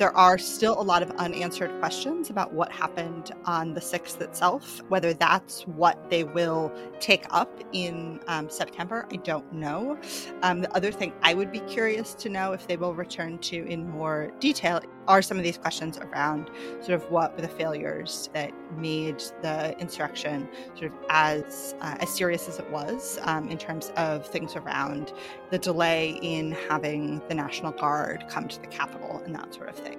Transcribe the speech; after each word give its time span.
There 0.00 0.16
are 0.16 0.38
still 0.38 0.80
a 0.80 0.82
lot 0.82 1.02
of 1.02 1.10
unanswered 1.18 1.70
questions 1.78 2.30
about 2.30 2.54
what 2.54 2.72
happened 2.72 3.32
on 3.44 3.74
the 3.74 3.80
6th 3.80 4.18
itself. 4.22 4.80
Whether 4.88 5.12
that's 5.12 5.66
what 5.66 6.08
they 6.08 6.24
will 6.24 6.72
take 7.00 7.26
up 7.28 7.60
in 7.72 8.18
um, 8.26 8.48
September, 8.48 9.06
I 9.12 9.16
don't 9.16 9.52
know. 9.52 9.98
Um, 10.42 10.62
the 10.62 10.74
other 10.74 10.90
thing 10.90 11.12
I 11.22 11.34
would 11.34 11.52
be 11.52 11.60
curious 11.60 12.14
to 12.14 12.30
know 12.30 12.52
if 12.52 12.66
they 12.66 12.78
will 12.78 12.94
return 12.94 13.36
to 13.40 13.66
in 13.66 13.90
more 13.90 14.32
detail 14.40 14.80
are 15.10 15.20
some 15.22 15.36
of 15.36 15.42
these 15.42 15.58
questions 15.58 15.98
around 15.98 16.48
sort 16.80 16.90
of 16.90 17.10
what 17.10 17.34
were 17.34 17.42
the 17.42 17.48
failures 17.48 18.30
that 18.32 18.52
made 18.76 19.18
the 19.42 19.76
insurrection 19.80 20.48
sort 20.78 20.92
of 20.92 20.98
as 21.10 21.74
uh, 21.80 21.96
as 21.98 22.08
serious 22.08 22.48
as 22.48 22.60
it 22.60 22.70
was 22.70 23.18
um, 23.22 23.48
in 23.48 23.58
terms 23.58 23.90
of 23.96 24.24
things 24.24 24.54
around 24.54 25.12
the 25.50 25.58
delay 25.58 26.18
in 26.22 26.52
having 26.68 27.20
the 27.28 27.34
National 27.34 27.72
Guard 27.72 28.24
come 28.28 28.46
to 28.46 28.60
the 28.60 28.68
Capitol 28.68 29.20
and 29.24 29.34
that 29.34 29.52
sort 29.52 29.68
of 29.68 29.74
thing. 29.74 29.98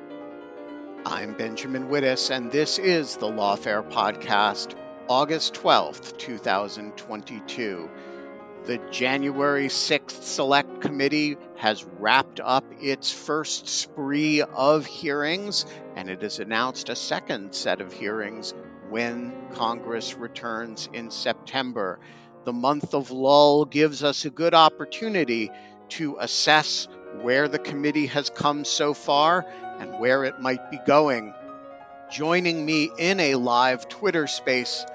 I'm 1.05 1.33
Benjamin 1.33 1.89
Wittes, 1.89 2.29
and 2.29 2.49
this 2.49 2.79
is 2.79 3.17
the 3.17 3.27
Lawfare 3.27 3.83
Podcast, 3.91 4.75
August 5.09 5.55
12th, 5.55 6.17
2022. 6.19 7.89
The 8.63 8.77
January 8.91 9.69
6th 9.69 10.21
Select 10.21 10.81
Committee 10.81 11.35
has 11.57 11.83
wrapped 11.83 12.39
up 12.39 12.63
its 12.79 13.11
first 13.11 13.67
spree 13.67 14.43
of 14.43 14.85
hearings, 14.85 15.65
and 15.95 16.11
it 16.11 16.21
has 16.21 16.37
announced 16.37 16.89
a 16.89 16.95
second 16.95 17.55
set 17.55 17.81
of 17.81 17.91
hearings 17.91 18.53
when 18.91 19.33
Congress 19.53 20.15
returns 20.15 20.87
in 20.93 21.09
September. 21.09 21.99
The 22.43 22.53
month 22.53 22.93
of 22.93 23.09
lull 23.09 23.65
gives 23.65 24.03
us 24.03 24.25
a 24.25 24.29
good 24.29 24.53
opportunity 24.53 25.49
to 25.89 26.17
assess 26.19 26.87
where 27.21 27.47
the 27.47 27.57
committee 27.57 28.07
has 28.07 28.29
come 28.29 28.63
so 28.63 28.93
far 28.93 29.43
and 29.79 29.99
where 29.99 30.23
it 30.23 30.39
might 30.39 30.69
be 30.69 30.79
going. 30.85 31.33
Joining 32.11 32.63
me 32.63 32.91
in 32.99 33.19
a 33.19 33.35
live 33.35 33.89
Twitter 33.89 34.27
space 34.27 34.85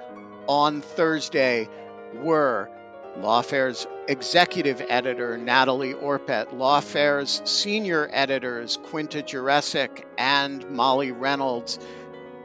on 0.46 0.82
Thursday 0.82 1.68
were 2.14 2.70
Lawfare's 3.20 3.86
executive 4.08 4.82
editor, 4.88 5.38
Natalie 5.38 5.94
Orpett, 5.94 6.52
Lawfare's 6.52 7.40
senior 7.44 8.08
editors, 8.12 8.78
Quinta 8.84 9.22
Jurecic 9.22 10.04
and 10.18 10.68
Molly 10.70 11.12
Reynolds. 11.12 11.78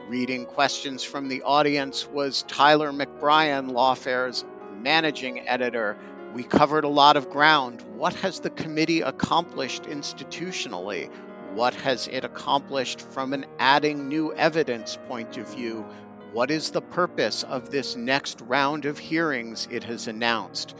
Reading 0.08 0.46
questions 0.46 1.04
from 1.04 1.28
the 1.28 1.42
audience 1.42 2.08
was 2.08 2.44
Tyler 2.48 2.90
McBrien, 2.90 3.70
Lawfare's 3.70 4.46
managing 4.80 5.46
editor. 5.46 5.98
We 6.32 6.42
covered 6.42 6.84
a 6.84 6.88
lot 6.88 7.18
of 7.18 7.28
ground. 7.28 7.82
What 7.96 8.14
has 8.14 8.40
the 8.40 8.50
committee 8.50 9.02
accomplished 9.02 9.82
institutionally? 9.82 11.10
What 11.54 11.74
has 11.74 12.08
it 12.08 12.24
accomplished 12.24 13.02
from 13.02 13.34
an 13.34 13.44
adding 13.58 14.08
new 14.08 14.32
evidence 14.32 14.98
point 15.06 15.36
of 15.36 15.54
view? 15.54 15.86
What 16.32 16.50
is 16.50 16.70
the 16.70 16.80
purpose 16.80 17.42
of 17.42 17.70
this 17.70 17.94
next 17.94 18.40
round 18.40 18.86
of 18.86 18.98
hearings 18.98 19.68
it 19.70 19.84
has 19.84 20.08
announced? 20.08 20.74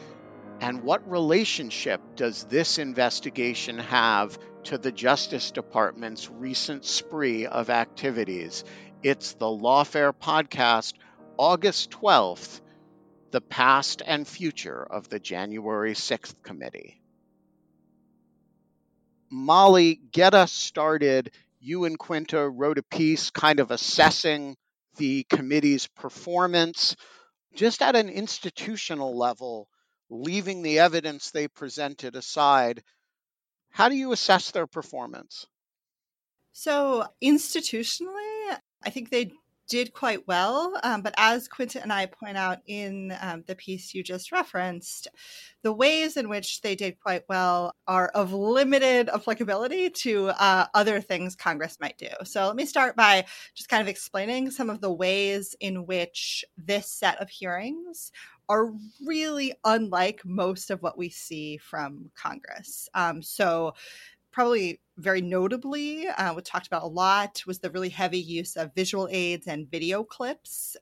And 0.62 0.82
what 0.82 1.10
relationship 1.10 2.00
does 2.16 2.44
this 2.44 2.78
investigation 2.78 3.78
have 3.78 4.38
to 4.64 4.78
the 4.78 4.90
Justice 4.90 5.50
Department's 5.50 6.30
recent 6.30 6.86
spree 6.86 7.44
of 7.44 7.68
activities? 7.68 8.64
It's 9.02 9.34
the 9.34 9.44
Lawfare 9.44 10.14
Podcast, 10.14 10.94
August 11.36 11.90
12th, 11.90 12.62
The 13.30 13.42
Past 13.42 14.00
and 14.06 14.26
Future 14.26 14.82
of 14.82 15.10
the 15.10 15.20
January 15.20 15.92
6th 15.92 16.42
Committee. 16.42 17.02
Molly, 19.28 20.00
get 20.12 20.32
us 20.32 20.50
started. 20.50 21.30
You 21.60 21.84
and 21.84 21.98
Quinta 21.98 22.48
wrote 22.48 22.78
a 22.78 22.82
piece 22.82 23.28
kind 23.28 23.60
of 23.60 23.70
assessing 23.70 24.56
the 24.97 25.25
committee's 25.25 25.86
performance 25.86 26.97
just 27.54 27.82
at 27.82 27.97
an 27.97 28.08
institutional 28.08 29.16
level, 29.16 29.69
leaving 30.10 30.62
the 30.62 30.78
evidence 30.78 31.30
they 31.30 31.48
presented 31.48 32.16
aside, 32.16 32.82
how 33.70 33.88
do 33.88 33.97
you 33.97 34.12
assess 34.12 34.50
their 34.50 34.66
performance? 34.66 35.47
So, 36.52 37.06
institutionally, 37.22 38.58
I 38.82 38.91
think 38.91 39.10
they 39.10 39.32
did 39.68 39.92
quite 39.92 40.26
well. 40.26 40.78
Um, 40.82 41.02
but 41.02 41.14
as 41.16 41.48
Quinta 41.48 41.80
and 41.80 41.92
I 41.92 42.06
point 42.06 42.36
out 42.36 42.58
in 42.66 43.16
um, 43.20 43.44
the 43.46 43.54
piece 43.54 43.94
you 43.94 44.02
just 44.02 44.32
referenced, 44.32 45.08
the 45.62 45.72
ways 45.72 46.16
in 46.16 46.28
which 46.28 46.60
they 46.60 46.74
did 46.74 47.00
quite 47.00 47.22
well 47.28 47.74
are 47.86 48.08
of 48.08 48.32
limited 48.32 49.08
applicability 49.08 49.90
to 49.90 50.28
uh, 50.28 50.66
other 50.74 51.00
things 51.00 51.34
Congress 51.34 51.78
might 51.80 51.98
do. 51.98 52.08
So 52.24 52.46
let 52.46 52.56
me 52.56 52.66
start 52.66 52.96
by 52.96 53.24
just 53.54 53.68
kind 53.68 53.80
of 53.80 53.88
explaining 53.88 54.50
some 54.50 54.68
of 54.68 54.80
the 54.80 54.92
ways 54.92 55.54
in 55.60 55.86
which 55.86 56.44
this 56.56 56.90
set 56.90 57.20
of 57.20 57.30
hearings 57.30 58.12
are 58.48 58.72
really 59.06 59.54
unlike 59.64 60.20
most 60.24 60.70
of 60.70 60.82
what 60.82 60.98
we 60.98 61.08
see 61.08 61.56
from 61.56 62.10
Congress. 62.14 62.88
Um, 62.94 63.22
so 63.22 63.74
probably 64.32 64.81
very 64.98 65.20
notably, 65.20 66.06
uh, 66.09 66.32
what 66.32 66.44
talked 66.44 66.66
about 66.66 66.82
a 66.82 66.87
lot 66.87 67.43
was 67.47 67.59
the 67.59 67.70
really 67.70 67.88
heavy 67.88 68.19
use 68.19 68.56
of 68.56 68.75
visual 68.75 69.09
aids 69.10 69.47
and 69.47 69.70
video 69.70 70.04
clips. 70.04 70.76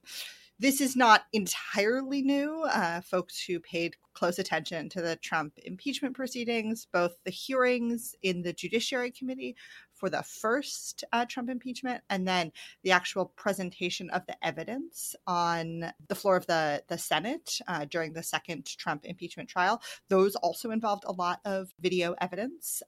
This 0.58 0.80
is 0.82 0.94
not 0.94 1.22
entirely 1.32 2.20
new. 2.20 2.64
Uh, 2.64 3.00
folks 3.00 3.42
who 3.42 3.60
paid 3.60 3.96
close 4.12 4.38
attention 4.38 4.90
to 4.90 5.00
the 5.00 5.16
Trump 5.16 5.54
impeachment 5.64 6.14
proceedings, 6.14 6.86
both 6.92 7.12
the 7.24 7.30
hearings 7.30 8.14
in 8.22 8.42
the 8.42 8.52
Judiciary 8.52 9.10
Committee 9.10 9.56
for 10.00 10.10
the 10.10 10.22
first 10.22 11.04
uh, 11.12 11.26
Trump 11.26 11.50
impeachment 11.50 12.02
and 12.08 12.26
then 12.26 12.50
the 12.82 12.90
actual 12.90 13.26
presentation 13.36 14.08
of 14.10 14.26
the 14.26 14.34
evidence 14.44 15.14
on 15.26 15.92
the 16.08 16.14
floor 16.14 16.36
of 16.36 16.46
the, 16.46 16.82
the 16.88 16.96
Senate 16.98 17.60
uh, 17.68 17.84
during 17.84 18.14
the 18.14 18.22
second 18.22 18.66
Trump 18.78 19.04
impeachment 19.04 19.48
trial. 19.48 19.82
Those 20.08 20.34
also 20.36 20.70
involved 20.70 21.04
a 21.06 21.12
lot 21.12 21.40
of 21.44 21.68
video 21.78 22.14
evidence. 22.20 22.82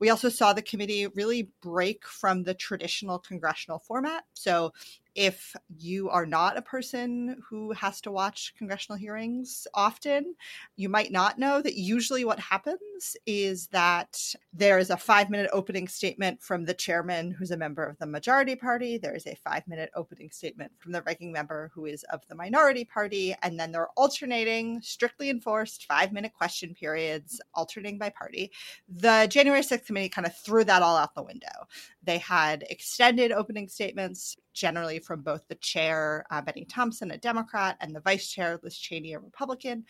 We 0.00 0.08
also 0.08 0.30
saw 0.30 0.54
the 0.54 0.62
committee 0.62 1.06
really 1.08 1.50
break 1.60 2.06
from 2.06 2.44
the 2.44 2.54
traditional 2.54 3.18
congressional 3.18 3.78
format. 3.78 4.24
So 4.32 4.72
if 5.16 5.56
you 5.78 6.10
are 6.10 6.26
not 6.26 6.58
a 6.58 6.62
person 6.62 7.42
who 7.48 7.72
has 7.72 8.02
to 8.02 8.12
watch 8.12 8.52
congressional 8.56 8.98
hearings 8.98 9.66
often, 9.72 10.34
you 10.76 10.90
might 10.90 11.10
not 11.10 11.38
know 11.38 11.62
that 11.62 11.74
usually 11.74 12.26
what 12.26 12.38
happens 12.38 13.16
is 13.24 13.66
that 13.68 14.34
there 14.52 14.78
is 14.78 14.90
a 14.90 14.96
five 14.96 15.30
minute 15.30 15.48
opening 15.54 15.88
statement 15.88 16.42
from 16.42 16.66
the 16.66 16.74
chairman, 16.74 17.30
who's 17.30 17.50
a 17.50 17.56
member 17.56 17.82
of 17.82 17.98
the 17.98 18.06
majority 18.06 18.54
party. 18.54 18.98
There 18.98 19.14
is 19.14 19.26
a 19.26 19.34
five 19.36 19.66
minute 19.66 19.90
opening 19.96 20.30
statement 20.30 20.72
from 20.78 20.92
the 20.92 21.02
ranking 21.02 21.32
member, 21.32 21.70
who 21.74 21.86
is 21.86 22.02
of 22.04 22.20
the 22.28 22.34
minority 22.34 22.84
party. 22.84 23.34
And 23.42 23.58
then 23.58 23.72
there 23.72 23.80
are 23.80 23.90
alternating, 23.96 24.82
strictly 24.82 25.30
enforced 25.30 25.86
five 25.86 26.12
minute 26.12 26.34
question 26.34 26.74
periods, 26.74 27.40
alternating 27.54 27.98
by 27.98 28.10
party. 28.10 28.52
The 28.86 29.26
January 29.30 29.62
6th 29.62 29.86
committee 29.86 30.10
kind 30.10 30.26
of 30.26 30.36
threw 30.36 30.64
that 30.64 30.82
all 30.82 30.96
out 30.96 31.14
the 31.14 31.22
window. 31.22 31.66
They 32.02 32.18
had 32.18 32.64
extended 32.68 33.32
opening 33.32 33.68
statements, 33.68 34.36
generally 34.56 34.98
from 34.98 35.20
both 35.20 35.46
the 35.46 35.54
chair, 35.56 36.24
uh, 36.30 36.40
Bennie 36.40 36.64
Thompson, 36.64 37.12
a 37.12 37.18
Democrat, 37.18 37.76
and 37.80 37.94
the 37.94 38.00
vice 38.00 38.28
chair, 38.28 38.58
Liz 38.62 38.76
Cheney, 38.76 39.12
a 39.12 39.20
Republican. 39.20 39.84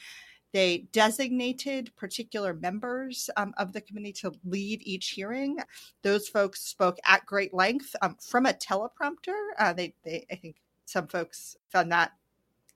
They 0.53 0.89
designated 0.93 1.95
particular 1.97 2.55
members 2.55 3.31
um, 3.37 3.55
of 3.57 3.73
the 3.73 3.81
committee 3.81 4.13
to 4.15 4.33
lead 4.45 4.81
each 4.83 5.11
hearing. 5.11 5.59
Those 6.03 6.29
folks 6.29 6.63
spoke 6.63 6.99
at 7.05 7.27
great 7.27 7.55
length 7.55 7.95
um, 8.03 8.17
from 8.21 8.47
a 8.47 8.53
teleprompter. 8.53 9.37
Uh, 9.59 9.73
they, 9.73 9.95
they, 10.05 10.27
I 10.31 10.35
think 10.35 10.57
some 10.85 11.07
folks 11.07 11.57
found 11.71 11.93
that 11.93 12.13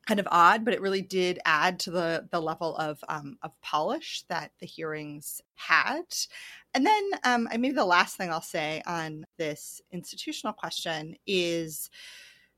kind 0.07 0.21
of 0.21 0.29
odd, 0.31 0.65
but 0.65 0.75
it 0.75 0.81
really 0.81 1.03
did 1.03 1.39
add 1.45 1.79
to 1.81 1.91
the 1.91 2.29
the 2.31 2.41
level 2.41 2.77
of 2.77 3.03
um, 3.09 3.39
of 3.43 3.53
polish 3.63 4.25
that 4.29 4.51
the 4.61 4.67
hearings 4.67 5.41
had. 5.55 6.03
And 6.75 6.87
then, 6.87 7.11
um, 7.25 7.49
maybe 7.51 7.73
the 7.73 7.85
last 7.85 8.17
thing 8.17 8.31
I'll 8.31 8.41
say 8.41 8.83
on 8.87 9.27
this 9.39 9.81
institutional 9.91 10.53
question 10.53 11.17
is 11.27 11.91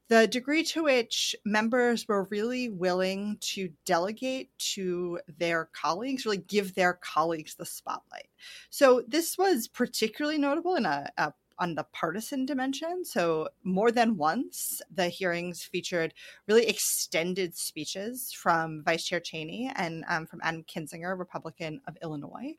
the 0.08 0.26
degree 0.26 0.62
to 0.64 0.82
which 0.82 1.34
members 1.46 2.06
were 2.06 2.24
really 2.24 2.68
willing 2.68 3.38
to 3.40 3.70
delegate 3.86 4.50
to 4.58 5.18
their 5.38 5.70
colleagues, 5.72 6.26
really 6.26 6.36
give 6.36 6.74
their 6.74 6.92
colleagues 6.92 7.54
the 7.54 7.64
spotlight. 7.64 8.28
So 8.68 9.02
this 9.08 9.38
was 9.38 9.68
particularly 9.68 10.36
notable 10.36 10.74
in 10.74 10.84
a, 10.84 11.10
a 11.16 11.32
on 11.58 11.74
the 11.74 11.84
partisan 11.92 12.46
dimension. 12.46 13.04
So, 13.04 13.48
more 13.64 13.90
than 13.90 14.16
once, 14.16 14.80
the 14.92 15.08
hearings 15.08 15.62
featured 15.62 16.14
really 16.48 16.66
extended 16.66 17.56
speeches 17.56 18.32
from 18.32 18.82
Vice 18.84 19.04
Chair 19.04 19.20
Cheney 19.20 19.70
and 19.76 20.04
um, 20.08 20.26
from 20.26 20.40
Adam 20.42 20.64
Kinzinger, 20.64 21.18
Republican 21.18 21.80
of 21.86 21.96
Illinois, 22.02 22.54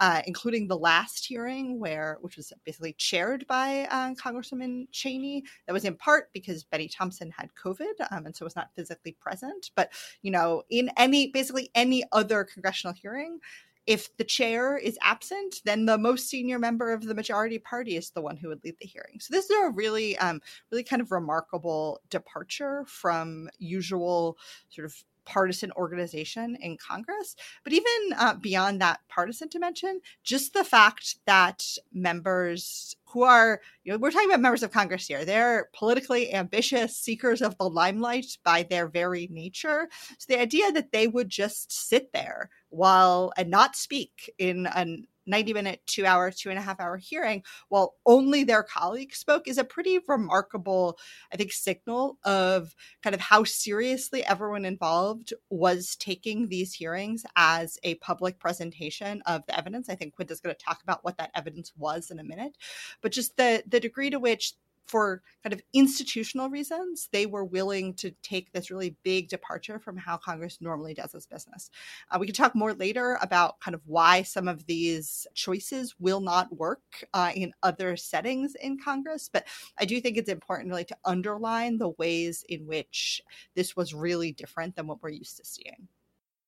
uh, 0.00 0.22
including 0.26 0.68
the 0.68 0.78
last 0.78 1.26
hearing, 1.26 1.78
where 1.78 2.18
which 2.20 2.36
was 2.36 2.52
basically 2.64 2.94
chaired 2.94 3.46
by 3.46 3.86
uh, 3.90 4.14
Congresswoman 4.14 4.86
Cheney. 4.92 5.44
That 5.66 5.72
was 5.72 5.84
in 5.84 5.96
part 5.96 6.32
because 6.32 6.64
Bennie 6.64 6.88
Thompson 6.88 7.30
had 7.30 7.50
COVID 7.54 8.06
um, 8.10 8.26
and 8.26 8.34
so 8.34 8.44
was 8.44 8.56
not 8.56 8.70
physically 8.76 9.16
present. 9.20 9.70
But 9.74 9.92
you 10.22 10.30
know, 10.30 10.62
in 10.70 10.90
any 10.96 11.28
basically 11.28 11.70
any 11.74 12.04
other 12.12 12.44
congressional 12.44 12.94
hearing 12.94 13.40
if 13.86 14.16
the 14.16 14.24
chair 14.24 14.76
is 14.76 14.98
absent, 15.02 15.56
then 15.64 15.84
the 15.84 15.98
most 15.98 16.28
senior 16.28 16.58
member 16.58 16.92
of 16.92 17.04
the 17.04 17.14
majority 17.14 17.58
party 17.58 17.96
is 17.96 18.10
the 18.10 18.22
one 18.22 18.36
who 18.36 18.48
would 18.48 18.64
lead 18.64 18.76
the 18.80 18.86
hearing. 18.86 19.20
So 19.20 19.34
this 19.34 19.44
is 19.44 19.56
a 19.64 19.70
really, 19.70 20.16
um, 20.18 20.40
really 20.70 20.84
kind 20.84 21.02
of 21.02 21.12
remarkable 21.12 22.00
departure 22.10 22.84
from 22.86 23.48
usual 23.58 24.38
sort 24.70 24.86
of 24.86 25.04
partisan 25.24 25.72
organization 25.72 26.56
in 26.60 26.76
Congress. 26.76 27.36
But 27.62 27.72
even 27.72 28.12
uh, 28.16 28.34
beyond 28.34 28.80
that 28.80 29.00
partisan 29.08 29.48
dimension, 29.48 30.00
just 30.22 30.52
the 30.52 30.64
fact 30.64 31.16
that 31.26 31.64
members 31.92 32.96
who 33.06 33.22
are, 33.22 33.60
you 33.84 33.92
know, 33.92 33.98
we're 33.98 34.10
talking 34.10 34.28
about 34.28 34.40
members 34.40 34.62
of 34.62 34.72
Congress 34.72 35.06
here, 35.06 35.24
they're 35.24 35.68
politically 35.72 36.34
ambitious, 36.34 36.96
seekers 36.96 37.42
of 37.42 37.56
the 37.58 37.70
limelight 37.70 38.38
by 38.44 38.64
their 38.64 38.88
very 38.88 39.28
nature. 39.30 39.88
So 40.18 40.26
the 40.28 40.40
idea 40.40 40.72
that 40.72 40.92
they 40.92 41.06
would 41.06 41.28
just 41.28 41.72
sit 41.72 42.12
there 42.12 42.50
while 42.74 43.32
and 43.36 43.50
not 43.50 43.76
speak 43.76 44.30
in 44.38 44.66
an 44.66 45.06
90 45.26 45.52
minute, 45.54 45.80
two 45.86 46.06
hour, 46.06 46.30
two 46.30 46.50
and 46.50 46.58
a 46.58 46.62
half 46.62 46.80
hour 46.80 46.96
hearing 46.96 47.42
while 47.68 47.94
only 48.06 48.44
their 48.44 48.62
colleagues 48.62 49.18
spoke 49.18 49.48
is 49.48 49.58
a 49.58 49.64
pretty 49.64 49.98
remarkable, 50.06 50.98
I 51.32 51.36
think, 51.36 51.52
signal 51.52 52.18
of 52.24 52.74
kind 53.02 53.14
of 53.14 53.20
how 53.20 53.44
seriously 53.44 54.24
everyone 54.24 54.64
involved 54.64 55.32
was 55.50 55.96
taking 55.96 56.48
these 56.48 56.74
hearings 56.74 57.24
as 57.36 57.78
a 57.82 57.94
public 57.96 58.38
presentation 58.38 59.22
of 59.26 59.46
the 59.46 59.56
evidence. 59.56 59.88
I 59.88 59.94
think 59.94 60.14
Quinta's 60.14 60.40
going 60.40 60.54
to 60.54 60.64
talk 60.64 60.82
about 60.82 61.04
what 61.04 61.16
that 61.18 61.30
evidence 61.34 61.72
was 61.76 62.10
in 62.10 62.18
a 62.18 62.24
minute, 62.24 62.56
but 63.00 63.12
just 63.12 63.36
the 63.36 63.62
the 63.66 63.80
degree 63.80 64.10
to 64.10 64.18
which 64.18 64.54
for 64.86 65.22
kind 65.42 65.52
of 65.52 65.62
institutional 65.72 66.50
reasons, 66.50 67.08
they 67.12 67.26
were 67.26 67.44
willing 67.44 67.94
to 67.94 68.10
take 68.22 68.52
this 68.52 68.70
really 68.70 68.96
big 69.02 69.28
departure 69.28 69.78
from 69.78 69.96
how 69.96 70.16
Congress 70.16 70.58
normally 70.60 70.94
does 70.94 71.14
its 71.14 71.26
business. 71.26 71.70
Uh, 72.10 72.18
we 72.18 72.26
can 72.26 72.34
talk 72.34 72.54
more 72.54 72.74
later 72.74 73.18
about 73.22 73.60
kind 73.60 73.74
of 73.74 73.80
why 73.86 74.22
some 74.22 74.48
of 74.48 74.66
these 74.66 75.26
choices 75.34 75.94
will 75.98 76.20
not 76.20 76.54
work 76.56 76.82
uh, 77.14 77.32
in 77.34 77.52
other 77.62 77.96
settings 77.96 78.54
in 78.56 78.78
Congress, 78.78 79.30
but 79.32 79.46
I 79.78 79.84
do 79.84 80.00
think 80.00 80.16
it's 80.16 80.28
important 80.28 80.70
really 80.70 80.84
to 80.84 80.96
underline 81.04 81.78
the 81.78 81.90
ways 81.90 82.44
in 82.48 82.66
which 82.66 83.20
this 83.54 83.76
was 83.76 83.94
really 83.94 84.32
different 84.32 84.76
than 84.76 84.86
what 84.86 85.02
we're 85.02 85.10
used 85.10 85.36
to 85.38 85.44
seeing. 85.44 85.88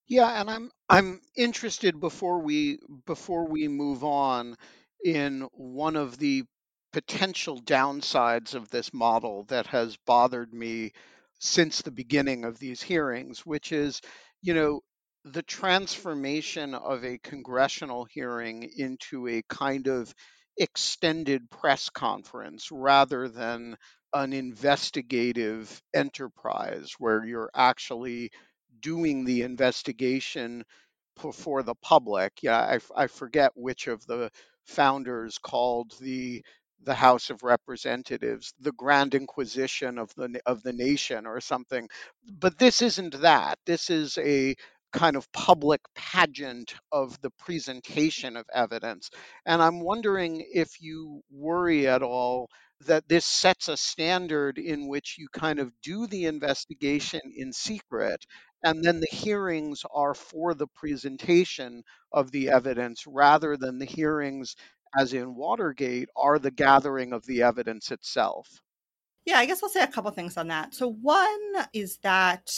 Yeah, 0.09 0.41
and 0.41 0.49
I'm 0.49 0.71
I'm 0.89 1.21
interested 1.37 1.99
before 1.99 2.41
we 2.41 2.79
before 3.07 3.49
we 3.49 3.67
move 3.67 4.05
on 4.05 4.57
in 5.05 5.49
one 5.53 5.97
of 5.97 6.19
the 6.19 6.45
potential 6.97 7.61
downsides 7.61 8.55
of 8.55 8.71
this 8.71 8.95
model 8.95 9.45
that 9.49 9.67
has 9.67 9.99
bothered 10.07 10.55
me 10.55 10.91
since 11.39 11.83
the 11.83 11.91
beginning 11.91 12.47
of 12.47 12.59
these 12.59 12.81
hearings, 12.81 13.45
which 13.45 13.71
is, 13.71 14.01
you 14.41 14.55
know, 14.55 14.81
the 15.23 15.43
transformation 15.43 16.73
of 16.75 17.05
a 17.05 17.19
congressional 17.19 18.07
hearing 18.07 18.67
into 18.79 19.29
a 19.29 19.43
kind 19.47 19.89
of 19.89 20.15
extended 20.57 21.51
press 21.51 21.91
conference 21.91 22.73
rather 22.73 23.29
than 23.29 23.77
an 24.15 24.33
investigative 24.33 25.83
enterprise 25.93 26.95
where 26.99 27.27
you're 27.27 27.51
actually 27.55 28.31
doing 28.81 29.27
the 29.27 29.43
investigation 29.43 30.65
for 31.35 31.63
the 31.63 31.75
public. 31.75 32.33
Yeah, 32.43 32.57
I, 32.59 33.03
I 33.05 33.07
forget 33.07 33.53
which 33.55 33.87
of 33.87 34.07
the 34.07 34.31
founders 34.65 35.37
called 35.37 35.93
the 36.01 36.43
the 36.83 36.95
House 36.95 37.31
of 37.31 37.43
Representatives, 37.43 38.53
the 38.61 38.73
Grand 38.73 39.15
Inquisition 39.15 39.99
of 39.99 40.15
the 40.17 40.41
of 40.47 40.63
the 40.63 40.73
nation, 40.73 41.27
or 41.27 41.41
something. 41.41 41.89
But 42.39 42.59
this 42.59 42.83
isn't 42.83 43.21
that. 43.23 43.59
This 43.67 43.91
is 43.91 44.19
a 44.19 44.55
kind 44.93 45.17
of 45.17 45.31
public 45.33 45.81
pageant 45.95 46.75
of 46.93 47.21
the 47.21 47.31
presentation 47.31 48.37
of 48.37 48.47
evidence. 48.55 49.11
And 49.45 49.63
I'm 49.63 49.81
wondering 49.81 50.45
if 50.55 50.81
you 50.81 51.23
worry 51.31 51.87
at 51.89 52.03
all 52.03 52.49
that 52.87 53.09
this 53.09 53.25
sets 53.27 53.69
a 53.69 53.77
standard 53.77 54.59
in 54.59 54.87
which 54.89 55.17
you 55.19 55.29
kind 55.33 55.59
of 55.59 55.73
do 55.83 56.07
the 56.07 56.27
investigation 56.27 57.21
in 57.35 57.53
secret 57.53 58.25
and 58.63 58.85
then 58.85 59.01
the 59.01 59.09
hearings 59.11 59.83
are 59.95 60.15
for 60.15 60.55
the 60.55 60.67
presentation 60.67 61.83
of 62.13 62.31
the 62.33 62.51
evidence 62.51 63.05
rather 63.07 63.57
than 63.57 63.79
the 63.79 63.87
hearings 63.87 64.57
as 64.99 65.13
in 65.13 65.35
Watergate, 65.35 66.09
are 66.17 66.39
the 66.39 66.51
gathering 66.51 67.13
of 67.13 67.25
the 67.27 67.43
evidence 67.43 67.91
itself. 67.91 68.63
Yeah, 69.25 69.39
I 69.39 69.47
guess 69.47 69.63
I'll 69.63 69.69
say 69.69 69.83
a 69.83 69.89
couple 69.89 70.11
things 70.13 70.37
on 70.37 70.49
that. 70.49 70.75
So, 70.75 70.93
one 70.93 71.67
is 71.73 71.99
that 71.99 72.51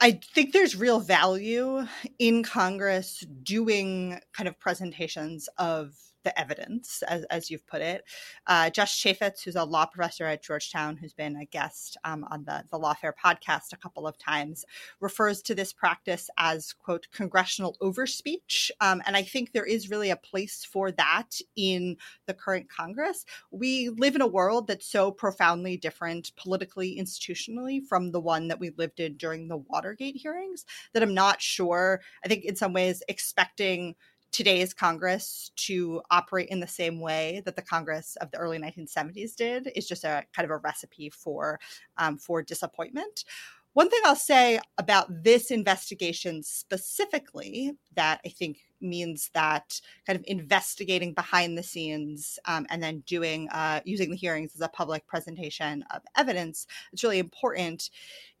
I 0.00 0.20
think 0.34 0.52
there's 0.52 0.76
real 0.76 1.00
value 1.00 1.86
in 2.18 2.42
Congress 2.42 3.24
doing 3.42 4.20
kind 4.32 4.48
of 4.48 4.58
presentations 4.58 5.48
of 5.58 5.94
the 6.24 6.38
evidence, 6.38 7.02
as, 7.08 7.24
as 7.24 7.50
you've 7.50 7.66
put 7.66 7.82
it. 7.82 8.04
Uh, 8.46 8.70
Josh 8.70 9.02
Chafetz, 9.02 9.42
who's 9.42 9.56
a 9.56 9.64
law 9.64 9.86
professor 9.86 10.24
at 10.26 10.42
Georgetown, 10.42 10.96
who's 10.96 11.12
been 11.12 11.36
a 11.36 11.44
guest 11.46 11.96
um, 12.04 12.24
on 12.30 12.44
the, 12.44 12.64
the 12.70 12.78
Lawfare 12.78 13.12
podcast 13.24 13.72
a 13.72 13.76
couple 13.76 14.06
of 14.06 14.18
times, 14.18 14.64
refers 15.00 15.42
to 15.42 15.54
this 15.54 15.72
practice 15.72 16.30
as, 16.38 16.72
quote, 16.72 17.06
congressional 17.12 17.76
overspeech. 17.82 18.70
Um, 18.80 19.02
and 19.06 19.16
I 19.16 19.22
think 19.22 19.52
there 19.52 19.64
is 19.64 19.90
really 19.90 20.10
a 20.10 20.16
place 20.16 20.64
for 20.64 20.90
that 20.92 21.38
in 21.56 21.96
the 22.26 22.34
current 22.34 22.68
Congress. 22.68 23.24
We 23.50 23.88
live 23.90 24.14
in 24.14 24.22
a 24.22 24.26
world 24.26 24.66
that's 24.66 24.86
so 24.86 25.10
profoundly 25.10 25.76
different 25.76 26.32
politically, 26.36 26.98
institutionally 27.00 27.84
from 27.86 28.12
the 28.12 28.20
one 28.20 28.48
that 28.48 28.60
we 28.60 28.70
lived 28.76 29.00
in 29.00 29.16
during 29.16 29.48
the 29.48 29.56
Watergate 29.56 30.16
hearings 30.16 30.64
that 30.92 31.02
I'm 31.02 31.14
not 31.14 31.40
sure. 31.40 32.00
I 32.24 32.28
think 32.28 32.44
in 32.44 32.56
some 32.56 32.72
ways 32.72 33.02
expecting 33.08 33.94
today's 34.32 34.72
Congress 34.72 35.52
to 35.56 36.00
operate 36.10 36.48
in 36.48 36.58
the 36.58 36.66
same 36.66 36.98
way 36.98 37.42
that 37.44 37.54
the 37.54 37.62
Congress 37.62 38.16
of 38.16 38.30
the 38.30 38.38
early 38.38 38.58
1970s 38.58 39.36
did 39.36 39.70
is 39.76 39.86
just 39.86 40.04
a 40.04 40.24
kind 40.34 40.44
of 40.44 40.50
a 40.50 40.56
recipe 40.56 41.10
for 41.10 41.60
um, 41.98 42.18
for 42.18 42.42
disappointment. 42.42 43.24
One 43.74 43.88
thing 43.88 44.00
I'll 44.04 44.16
say 44.16 44.60
about 44.76 45.24
this 45.24 45.50
investigation 45.50 46.42
specifically 46.42 47.72
that 47.94 48.20
I 48.24 48.28
think 48.28 48.58
means 48.82 49.30
that 49.32 49.80
kind 50.06 50.18
of 50.18 50.24
investigating 50.26 51.14
behind 51.14 51.56
the 51.56 51.62
scenes 51.62 52.38
um, 52.46 52.66
and 52.68 52.82
then 52.82 53.02
doing 53.06 53.48
uh, 53.50 53.80
using 53.84 54.10
the 54.10 54.16
hearings 54.16 54.54
as 54.54 54.60
a 54.60 54.68
public 54.68 55.06
presentation 55.06 55.84
of 55.94 56.02
evidence 56.16 56.66
it's 56.92 57.04
really 57.04 57.20
important 57.20 57.90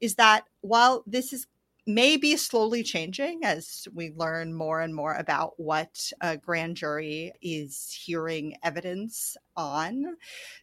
is 0.00 0.16
that 0.16 0.44
while 0.60 1.04
this 1.06 1.32
is 1.32 1.46
may 1.86 2.16
be 2.16 2.36
slowly 2.36 2.82
changing 2.82 3.40
as 3.42 3.88
we 3.92 4.12
learn 4.16 4.54
more 4.54 4.80
and 4.80 4.94
more 4.94 5.14
about 5.14 5.54
what 5.56 6.10
a 6.20 6.36
grand 6.36 6.76
jury 6.76 7.32
is 7.42 7.92
hearing 8.04 8.56
evidence 8.62 9.36
on. 9.56 10.16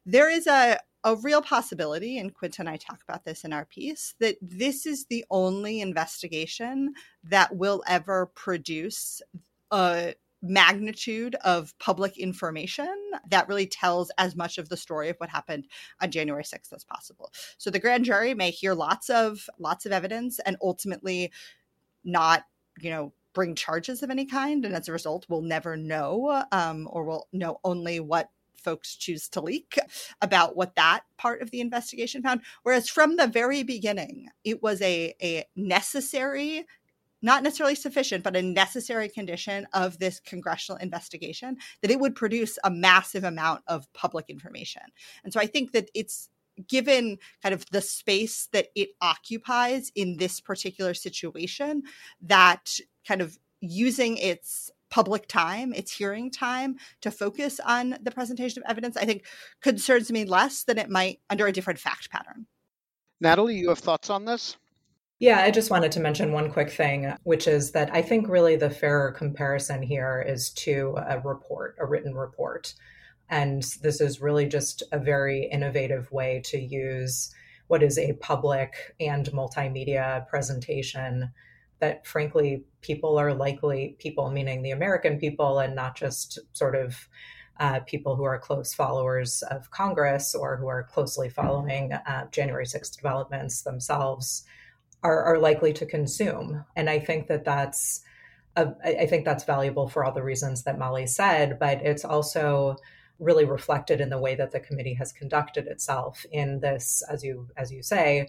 There 0.06 0.30
is 0.30 0.48
a, 0.48 0.80
a 1.04 1.16
real 1.18 1.42
possibility, 1.42 2.18
and 2.18 2.34
Quinta 2.34 2.62
and 2.62 2.70
I 2.70 2.78
talk 2.78 3.00
about 3.08 3.26
this 3.26 3.44
in 3.44 3.54
our 3.54 3.66
piece, 3.66 4.16
that 4.20 4.38
this 4.42 4.86
is 4.86 5.06
the 5.06 5.26
only 5.30 5.82
investigation 5.82 6.94
that 7.24 7.56
will 7.56 7.84
ever 7.88 8.32
produce 8.36 9.22
a 9.72 10.14
magnitude 10.42 11.36
of 11.44 11.78
public 11.80 12.18
information 12.18 12.94
that 13.30 13.48
really 13.48 13.68
tells 13.68 14.12
as 14.18 14.36
much 14.36 14.58
of 14.58 14.70
the 14.70 14.78
story 14.78 15.10
of 15.10 15.18
what 15.18 15.30
happened 15.30 15.68
on 16.02 16.12
January 16.12 16.44
6th 16.44 16.74
as 16.74 16.84
possible. 16.84 17.32
So 17.58 17.70
the 17.70 17.80
grand 17.80 18.06
jury 18.06 18.34
may 18.34 18.52
hear 18.52 18.74
lots 18.74 19.10
of 19.10 19.50
lots 19.58 19.86
of 19.86 19.92
evidence 19.92 20.40
and 20.40 20.58
ultimately 20.62 21.32
not, 22.04 22.46
you 22.80 22.90
know, 22.90 23.14
bring 23.34 23.56
charges 23.56 24.02
of 24.04 24.10
any 24.10 24.26
kind 24.26 24.66
and 24.66 24.76
as 24.76 24.88
a 24.88 24.92
result 24.92 25.26
we'll 25.30 25.42
never 25.42 25.78
know 25.78 26.44
um, 26.52 26.88
or 26.92 27.04
we'll 27.04 27.28
know 27.32 27.60
only 27.64 28.00
what 28.00 28.30
folks 28.56 28.96
choose 28.96 29.30
to 29.30 29.40
leak 29.40 29.78
about 30.22 30.56
what 30.56 30.76
that 30.76 31.02
part 31.18 31.42
of 31.42 31.50
the 31.52 31.62
investigation 31.62 32.22
found 32.22 32.42
whereas 32.64 32.90
from 32.90 33.16
the 33.16 33.28
very 33.28 33.64
beginning 33.64 34.28
it 34.44 34.62
was 34.62 34.82
a, 34.82 35.14
a 35.22 35.46
necessary 35.56 36.66
not 37.22 37.44
necessarily 37.44 37.76
sufficient, 37.76 38.24
but 38.24 38.36
a 38.36 38.42
necessary 38.42 39.10
condition 39.10 39.68
of 39.74 40.00
this 40.00 40.20
congressional 40.20 40.78
investigation 40.80 41.58
that 41.82 41.92
it 41.92 42.00
would 42.00 42.16
produce 42.16 42.58
a 42.64 42.72
massive 42.72 43.24
amount 43.24 43.62
of 43.68 43.92
public 43.94 44.26
information. 44.30 44.82
And 45.24 45.34
so 45.34 45.40
I 45.40 45.46
think 45.46 45.72
that 45.74 45.90
it's 45.94 46.30
given 46.68 47.18
kind 47.42 47.54
of 47.54 47.66
the 47.72 47.82
space 47.82 48.50
that 48.52 48.68
it 48.76 48.90
occupies 49.02 49.92
in 49.96 50.18
this 50.18 50.42
particular 50.42 50.94
situation, 50.94 51.84
that 52.22 52.80
kind 53.08 53.22
of 53.22 53.38
using 53.62 54.18
its 54.18 54.70
public 54.90 55.28
time, 55.28 55.74
its 55.74 55.92
hearing 55.92 56.32
time 56.32 56.78
to 57.02 57.12
focus 57.12 57.60
on 57.66 57.98
the 58.02 58.12
presentation 58.12 58.64
of 58.64 58.70
evidence, 58.70 58.98
I 58.98 59.06
think 59.06 59.26
concerns 59.62 60.12
me 60.12 60.26
less 60.26 60.64
than 60.64 60.78
it 60.78 60.90
might 60.90 61.20
under 61.30 61.46
a 61.48 61.52
different 61.52 61.80
fact 61.80 62.10
pattern. 62.10 62.48
Natalie, 63.22 63.58
you 63.58 63.70
have 63.70 63.80
thoughts 63.80 64.10
on 64.10 64.26
this? 64.26 64.58
Yeah, 65.20 65.42
I 65.42 65.52
just 65.52 65.70
wanted 65.70 65.92
to 65.92 66.00
mention 66.00 66.32
one 66.32 66.50
quick 66.50 66.72
thing, 66.72 67.14
which 67.24 67.46
is 67.46 67.72
that 67.72 67.94
I 67.94 68.02
think 68.02 68.30
really 68.30 68.56
the 68.56 68.70
fairer 68.70 69.12
comparison 69.12 69.84
here 69.84 70.24
is 70.26 70.50
to 70.52 70.98
a 71.06 71.20
report, 71.20 71.76
a 71.78 71.86
written 71.86 72.16
report. 72.16 72.74
And 73.30 73.62
this 73.82 74.00
is 74.00 74.22
really 74.22 74.46
just 74.48 74.82
a 74.94 74.98
very 74.98 75.44
innovative 75.52 76.10
way 76.14 76.42
to 76.46 76.58
use 76.58 77.36
what 77.68 77.84
is 77.84 78.00
a 78.00 78.14
public 78.14 78.96
and 79.02 79.30
multimedia 79.32 80.26
presentation 80.30 81.34
that, 81.80 82.08
frankly, 82.08 82.64
people 82.80 83.20
are 83.20 83.34
likely, 83.34 83.98
people 84.00 84.32
meaning 84.32 84.62
the 84.62 84.72
American 84.72 85.20
people 85.20 85.60
and 85.60 85.76
not 85.76 85.98
just 85.98 86.40
sort 86.54 86.76
of 86.76 87.10
uh, 87.60 87.82
people 87.82 88.16
who 88.16 88.24
are 88.24 88.40
close 88.40 88.74
followers 88.74 89.44
of 89.52 89.70
Congress 89.70 90.34
or 90.34 90.56
who 90.56 90.68
are 90.68 90.84
closely 90.84 91.28
following 91.28 91.92
uh, 91.92 92.26
January 92.32 92.66
6th 92.66 92.96
developments 92.96 93.64
themselves 93.64 94.46
are, 95.04 95.24
are 95.24 95.40
likely 95.40 95.74
to 95.74 95.86
consume. 95.86 96.66
And 96.76 96.90
I 96.90 97.00
think 97.00 97.28
that 97.28 97.46
that's 97.46 98.02
a, 98.56 98.74
I 98.84 99.06
think 99.06 99.26
that's 99.26 99.44
valuable 99.44 99.88
for 99.88 100.04
all 100.04 100.12
the 100.12 100.24
reasons 100.24 100.64
that 100.64 100.80
Molly 100.80 101.08
said, 101.08 101.60
but 101.60 101.82
it's 101.82 102.04
also 102.04 102.76
really 103.20 103.46
reflected 103.46 104.02
in 104.02 104.10
the 104.10 104.18
way 104.18 104.36
that 104.36 104.52
the 104.52 104.60
committee 104.60 104.94
has 104.94 105.12
conducted 105.12 105.68
itself 105.68 106.26
in 106.32 106.60
this, 106.60 107.04
as 107.10 107.24
you 107.24 107.48
as 107.58 107.72
you 107.72 107.84
say, 107.84 108.28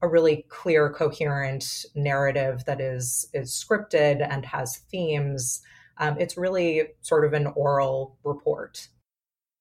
a 0.00 0.08
really 0.08 0.44
clear, 0.48 0.90
coherent 0.90 1.84
narrative 1.94 2.64
that 2.64 2.80
is 2.80 3.28
is 3.34 3.52
scripted 3.52 4.26
and 4.28 4.44
has 4.46 4.78
themes. 4.90 5.60
Um, 5.98 6.16
it's 6.18 6.36
really 6.36 6.88
sort 7.00 7.24
of 7.24 7.32
an 7.32 7.48
oral 7.48 8.16
report. 8.22 8.88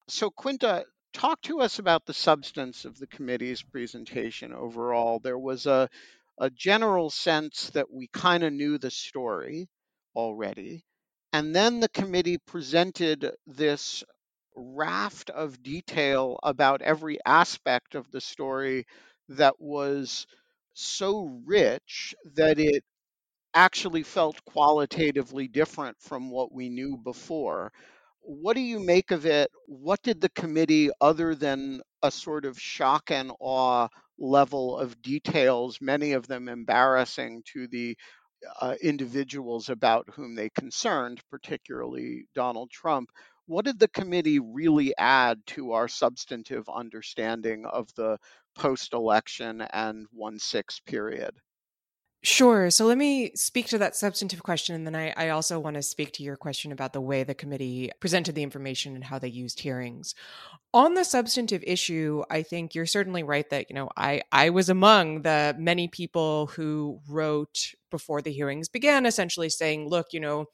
So, 0.07 0.29
Quinta, 0.29 0.85
talk 1.11 1.41
to 1.43 1.61
us 1.61 1.79
about 1.79 2.05
the 2.05 2.13
substance 2.13 2.85
of 2.85 2.99
the 2.99 3.07
committee's 3.07 3.63
presentation 3.63 4.53
overall. 4.53 5.19
There 5.19 5.39
was 5.39 5.65
a 5.65 5.89
a 6.39 6.49
general 6.49 7.09
sense 7.09 7.69
that 7.71 7.91
we 7.91 8.07
kind 8.07 8.43
of 8.43 8.53
knew 8.53 8.77
the 8.77 8.91
story 8.91 9.67
already. 10.15 10.83
And 11.33 11.55
then 11.55 11.79
the 11.79 11.89
committee 11.89 12.37
presented 12.37 13.31
this 13.45 14.03
raft 14.55 15.29
of 15.29 15.61
detail 15.63 16.39
about 16.43 16.81
every 16.81 17.19
aspect 17.25 17.95
of 17.95 18.09
the 18.11 18.21
story 18.21 18.85
that 19.29 19.59
was 19.59 20.25
so 20.73 21.41
rich 21.45 22.15
that 22.35 22.59
it 22.59 22.83
actually 23.53 24.03
felt 24.03 24.43
qualitatively 24.45 25.47
different 25.47 25.97
from 26.01 26.29
what 26.29 26.51
we 26.53 26.69
knew 26.69 26.97
before. 26.97 27.71
What 28.21 28.55
do 28.55 28.61
you 28.61 28.79
make 28.79 29.11
of 29.11 29.25
it? 29.25 29.49
What 29.67 30.01
did 30.03 30.21
the 30.21 30.29
committee, 30.29 30.89
other 31.01 31.33
than 31.35 31.81
a 32.07 32.11
sort 32.11 32.45
of 32.45 32.59
shock 32.59 33.11
and 33.11 33.31
awe 33.39 33.87
level 34.19 34.77
of 34.79 35.01
details, 35.01 35.79
many 35.81 36.13
of 36.13 36.27
them 36.27 36.49
embarrassing 36.49 37.43
to 37.53 37.67
the 37.67 37.97
uh, 38.61 38.75
individuals 38.81 39.69
about 39.69 40.07
whom 40.13 40.35
they 40.35 40.49
concerned, 40.49 41.21
particularly 41.29 42.25
Donald 42.35 42.71
Trump. 42.71 43.09
What 43.47 43.65
did 43.65 43.79
the 43.79 43.87
committee 43.89 44.39
really 44.39 44.95
add 44.97 45.39
to 45.47 45.73
our 45.73 45.87
substantive 45.87 46.69
understanding 46.69 47.65
of 47.65 47.93
the 47.95 48.17
post 48.55 48.93
election 48.93 49.61
and 49.61 50.07
1 50.11 50.39
6 50.39 50.79
period? 50.81 51.35
Sure. 52.23 52.71
So 52.71 52.85
let 52.87 52.97
me 52.97 53.31
speak 53.35 53.67
to 53.67 53.77
that 53.77 53.95
substantive 53.95 54.41
question. 54.41 54.75
And 54.75 54.87
then 54.87 54.95
I, 54.95 55.13
I, 55.15 55.29
also 55.29 55.59
want 55.59 55.75
to 55.75 55.83
speak 55.83 56.13
to 56.13 56.23
your 56.23 56.35
question 56.35 56.71
about 56.71 56.91
the 56.91 56.99
way 56.99 57.23
the 57.23 57.35
committee 57.35 57.91
presented 57.99 58.33
the 58.33 58.41
information 58.41 58.95
and 58.95 59.03
how 59.03 59.19
they 59.19 59.27
used 59.27 59.59
hearings. 59.59 60.15
On 60.73 60.95
the 60.95 61.05
substantive 61.05 61.63
issue, 61.65 62.23
I 62.31 62.41
think 62.41 62.73
you're 62.73 62.87
certainly 62.87 63.21
right 63.21 63.47
that, 63.51 63.69
you 63.69 63.75
know, 63.75 63.89
I, 63.95 64.23
I 64.31 64.49
was 64.49 64.67
among 64.67 65.21
the 65.21 65.55
many 65.59 65.87
people 65.87 66.47
who 66.47 66.99
wrote 67.07 67.73
before 67.91 68.21
the 68.21 68.33
hearings 68.33 68.67
began, 68.67 69.05
essentially 69.05 69.49
saying, 69.49 69.87
look, 69.87 70.07
you 70.11 70.19
know, 70.19 70.47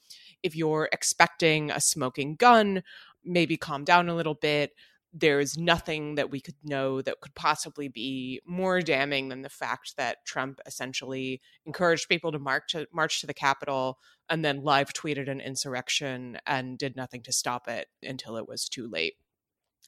if 0.44 0.58
you're 0.58 0.90
expecting 0.92 1.72
a 1.72 1.80
smoking 1.80 2.36
gun, 2.36 2.84
maybe 3.24 3.56
calm 3.56 3.86
down 3.86 4.10
a 4.10 4.16
little 4.16 4.36
bit 4.36 4.74
there's 5.14 5.58
nothing 5.58 6.16
that 6.16 6.32
we 6.32 6.42
could 6.42 6.56
know 6.64 7.02
that 7.02 7.22
could 7.22 7.36
possibly 7.36 7.88
be 7.88 8.42
more 8.46 8.82
damning 8.82 9.30
than 9.30 9.44
the 9.44 9.50
fact 9.50 9.96
that 9.98 10.26
Trump 10.26 10.60
essentially 10.66 11.40
encouraged 11.66 12.10
people 12.10 12.32
to 12.32 12.40
march 12.40 12.72
to 12.72 12.88
march 12.92 13.22
to 13.22 13.28
the 13.28 13.34
Capitol 13.34 14.00
and 14.30 14.44
then 14.44 14.64
live 14.64 14.92
tweeted 14.92 15.30
an 15.30 15.40
insurrection 15.40 16.40
and 16.48 16.78
did 16.78 16.96
nothing 16.96 17.22
to 17.22 17.32
stop 17.32 17.68
it 17.68 17.88
until 18.02 18.38
it 18.38 18.48
was 18.48 18.68
too 18.68 18.90
late. 18.90 19.14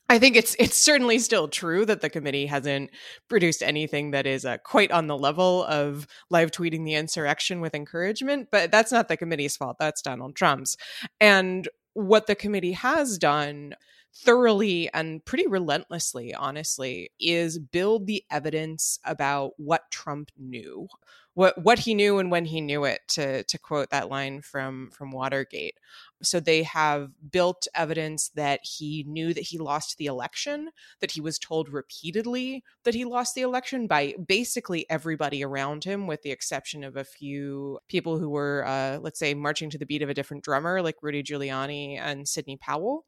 I 0.08 0.20
think 0.20 0.36
it's 0.36 0.56
it's 0.60 0.78
certainly 0.78 1.18
still 1.18 1.48
true 1.48 1.84
that 1.88 2.02
the 2.02 2.10
committee 2.12 2.46
hasn't 2.46 2.92
produced 3.28 3.64
anything 3.64 4.12
that 4.12 4.28
is 4.28 4.46
uh, 4.46 4.60
quite 4.60 4.92
on 4.92 5.08
the 5.08 5.18
level 5.18 5.64
of 5.64 6.06
live 6.30 6.52
tweeting 6.52 6.86
the 6.86 6.94
insurrection 6.94 7.60
with 7.60 7.74
encouragement, 7.74 8.50
but 8.52 8.72
that's 8.72 8.92
not 8.92 9.08
the 9.08 9.18
committee's 9.18 9.58
fault. 9.58 9.78
That's 9.80 10.04
Donald 10.04 10.36
Trump's. 10.36 10.78
And 11.20 11.68
what 11.94 12.28
the 12.28 12.36
committee 12.36 12.74
has 12.74 13.18
done 13.18 13.74
thoroughly 14.16 14.90
and 14.94 15.24
pretty 15.26 15.46
relentlessly, 15.48 16.34
honestly, 16.34 17.12
is 17.20 17.60
build 17.60 18.08
the 18.08 18.24
evidence 18.32 19.00
about 19.04 19.52
what 19.58 19.92
Trump 19.92 20.32
knew, 20.38 20.88
what 21.34 21.62
what 21.62 21.80
he 21.80 21.94
knew 21.94 22.18
and 22.18 22.32
when 22.32 22.46
he 22.46 22.62
knew 22.62 22.86
it. 22.86 23.02
To 23.10 23.44
to 23.44 23.58
quote 23.58 23.90
that 23.90 24.10
line 24.10 24.42
from 24.42 24.90
from 24.92 25.12
Watergate. 25.12 25.78
So 26.24 26.40
they 26.40 26.64
have 26.64 27.12
built 27.30 27.68
evidence 27.76 28.30
that 28.36 28.62
he 28.64 29.04
knew 29.08 29.34
that 29.34 29.42
he 29.42 29.58
lost 29.58 29.98
the 29.98 30.06
election, 30.06 30.70
that 31.02 31.12
he 31.12 31.20
was 31.20 31.38
told 31.38 31.70
repeatedly 31.70 32.64
that 32.86 32.94
he 32.94 33.04
lost 33.04 33.36
the 33.36 33.42
election 33.42 33.86
by 33.86 34.16
basically 34.26 34.90
everybody 34.90 35.44
around 35.44 35.84
him, 35.84 36.08
with 36.08 36.22
the 36.22 36.32
exception 36.32 36.84
of 36.86 36.96
a 36.96 37.04
few 37.04 37.80
people 37.90 38.18
who 38.18 38.30
were, 38.30 38.66
uh, 38.66 38.98
let's 39.02 39.20
say, 39.20 39.34
marching 39.34 39.70
to 39.72 39.78
the 39.78 39.86
beat 39.86 40.02
of 40.02 40.10
a 40.10 40.14
different 40.14 40.44
drummer, 40.44 40.82
like 40.82 40.96
Rudy 41.02 41.22
Giuliani 41.22 42.00
and 42.00 42.28
Sidney 42.28 42.58
Powell 42.58 43.06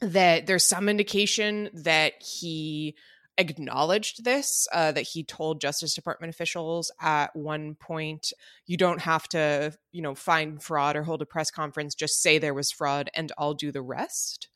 that 0.00 0.46
there's 0.46 0.66
some 0.66 0.88
indication 0.88 1.70
that 1.72 2.14
he 2.20 2.94
acknowledged 3.38 4.24
this, 4.24 4.68
uh, 4.72 4.92
that 4.92 5.08
he 5.12 5.24
told 5.24 5.60
Justice 5.60 5.94
Department 5.94 6.32
officials 6.32 6.92
at 7.00 7.34
one 7.34 7.74
point, 7.74 8.32
you 8.66 8.76
don't 8.76 9.00
have 9.00 9.26
to, 9.28 9.72
you 9.92 10.02
know, 10.02 10.14
find 10.14 10.62
fraud 10.62 10.96
or 10.96 11.02
hold 11.02 11.22
a 11.22 11.26
press 11.26 11.50
conference, 11.50 11.94
just 11.94 12.20
say 12.22 12.38
there 12.38 12.54
was 12.54 12.70
fraud 12.70 13.10
and 13.14 13.32
I'll 13.38 13.54
do 13.54 13.72
the 13.72 13.82
rest. 13.82 14.48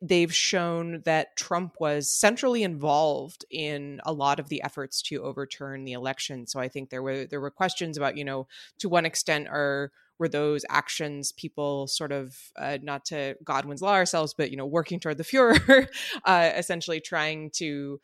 They've 0.00 0.34
shown 0.34 1.02
that 1.04 1.36
Trump 1.36 1.74
was 1.80 2.12
centrally 2.12 2.62
involved 2.62 3.44
in 3.50 4.00
a 4.04 4.12
lot 4.12 4.38
of 4.38 4.48
the 4.48 4.62
efforts 4.62 5.02
to 5.02 5.22
overturn 5.22 5.84
the 5.84 5.92
election. 5.92 6.46
So 6.46 6.60
I 6.60 6.68
think 6.68 6.88
there 6.88 7.02
were 7.02 7.26
there 7.26 7.40
were 7.40 7.50
questions 7.50 7.96
about, 7.98 8.16
you 8.16 8.24
know, 8.24 8.46
to 8.78 8.88
what 8.88 9.04
extent 9.04 9.48
are 9.48 9.90
were 10.20 10.28
those 10.28 10.64
actions 10.68 11.32
people 11.32 11.88
sort 11.88 12.12
of 12.12 12.36
uh, 12.56 12.78
not 12.82 13.04
to 13.06 13.34
Godwin's 13.42 13.82
law 13.82 13.94
ourselves, 13.94 14.34
but 14.36 14.50
you 14.52 14.56
know 14.56 14.66
working 14.66 15.00
toward 15.00 15.18
the 15.18 15.24
Fuhrer, 15.24 15.88
uh, 16.24 16.50
essentially 16.54 17.00
trying 17.00 17.50
to 17.54 17.98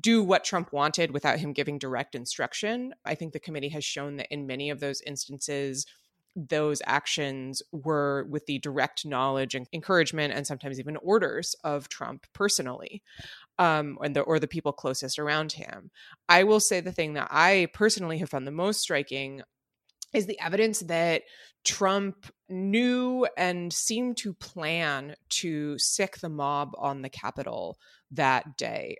do 0.00 0.24
what 0.24 0.44
Trump 0.44 0.72
wanted 0.72 1.12
without 1.12 1.38
him 1.38 1.52
giving 1.52 1.78
direct 1.78 2.14
instruction. 2.14 2.94
I 3.04 3.14
think 3.14 3.32
the 3.32 3.40
committee 3.40 3.68
has 3.68 3.84
shown 3.84 4.16
that 4.16 4.32
in 4.32 4.46
many 4.46 4.70
of 4.70 4.80
those 4.80 5.00
instances, 5.02 5.86
those 6.36 6.82
actions 6.86 7.62
were 7.72 8.26
with 8.30 8.46
the 8.46 8.58
direct 8.58 9.04
knowledge 9.04 9.54
and 9.54 9.66
encouragement 9.72 10.32
and 10.32 10.46
sometimes 10.46 10.78
even 10.78 10.96
orders 10.98 11.56
of 11.64 11.88
Trump 11.88 12.26
personally 12.32 13.02
um, 13.58 13.98
and 14.02 14.14
the, 14.14 14.20
or 14.20 14.38
the 14.38 14.46
people 14.46 14.72
closest 14.72 15.18
around 15.18 15.52
him. 15.52 15.90
I 16.28 16.44
will 16.44 16.60
say 16.60 16.80
the 16.80 16.92
thing 16.92 17.14
that 17.14 17.28
I 17.30 17.68
personally 17.72 18.18
have 18.18 18.30
found 18.30 18.46
the 18.46 18.52
most 18.52 18.80
striking 18.80 19.42
is 20.12 20.26
the 20.26 20.40
evidence 20.40 20.80
that 20.80 21.22
Trump 21.64 22.26
knew 22.48 23.26
and 23.36 23.72
seemed 23.72 24.16
to 24.18 24.32
plan 24.32 25.14
to 25.28 25.78
sick 25.78 26.18
the 26.18 26.28
mob 26.28 26.70
on 26.78 27.02
the 27.02 27.10
Capitol 27.10 27.78
that 28.10 28.56
day. 28.56 28.96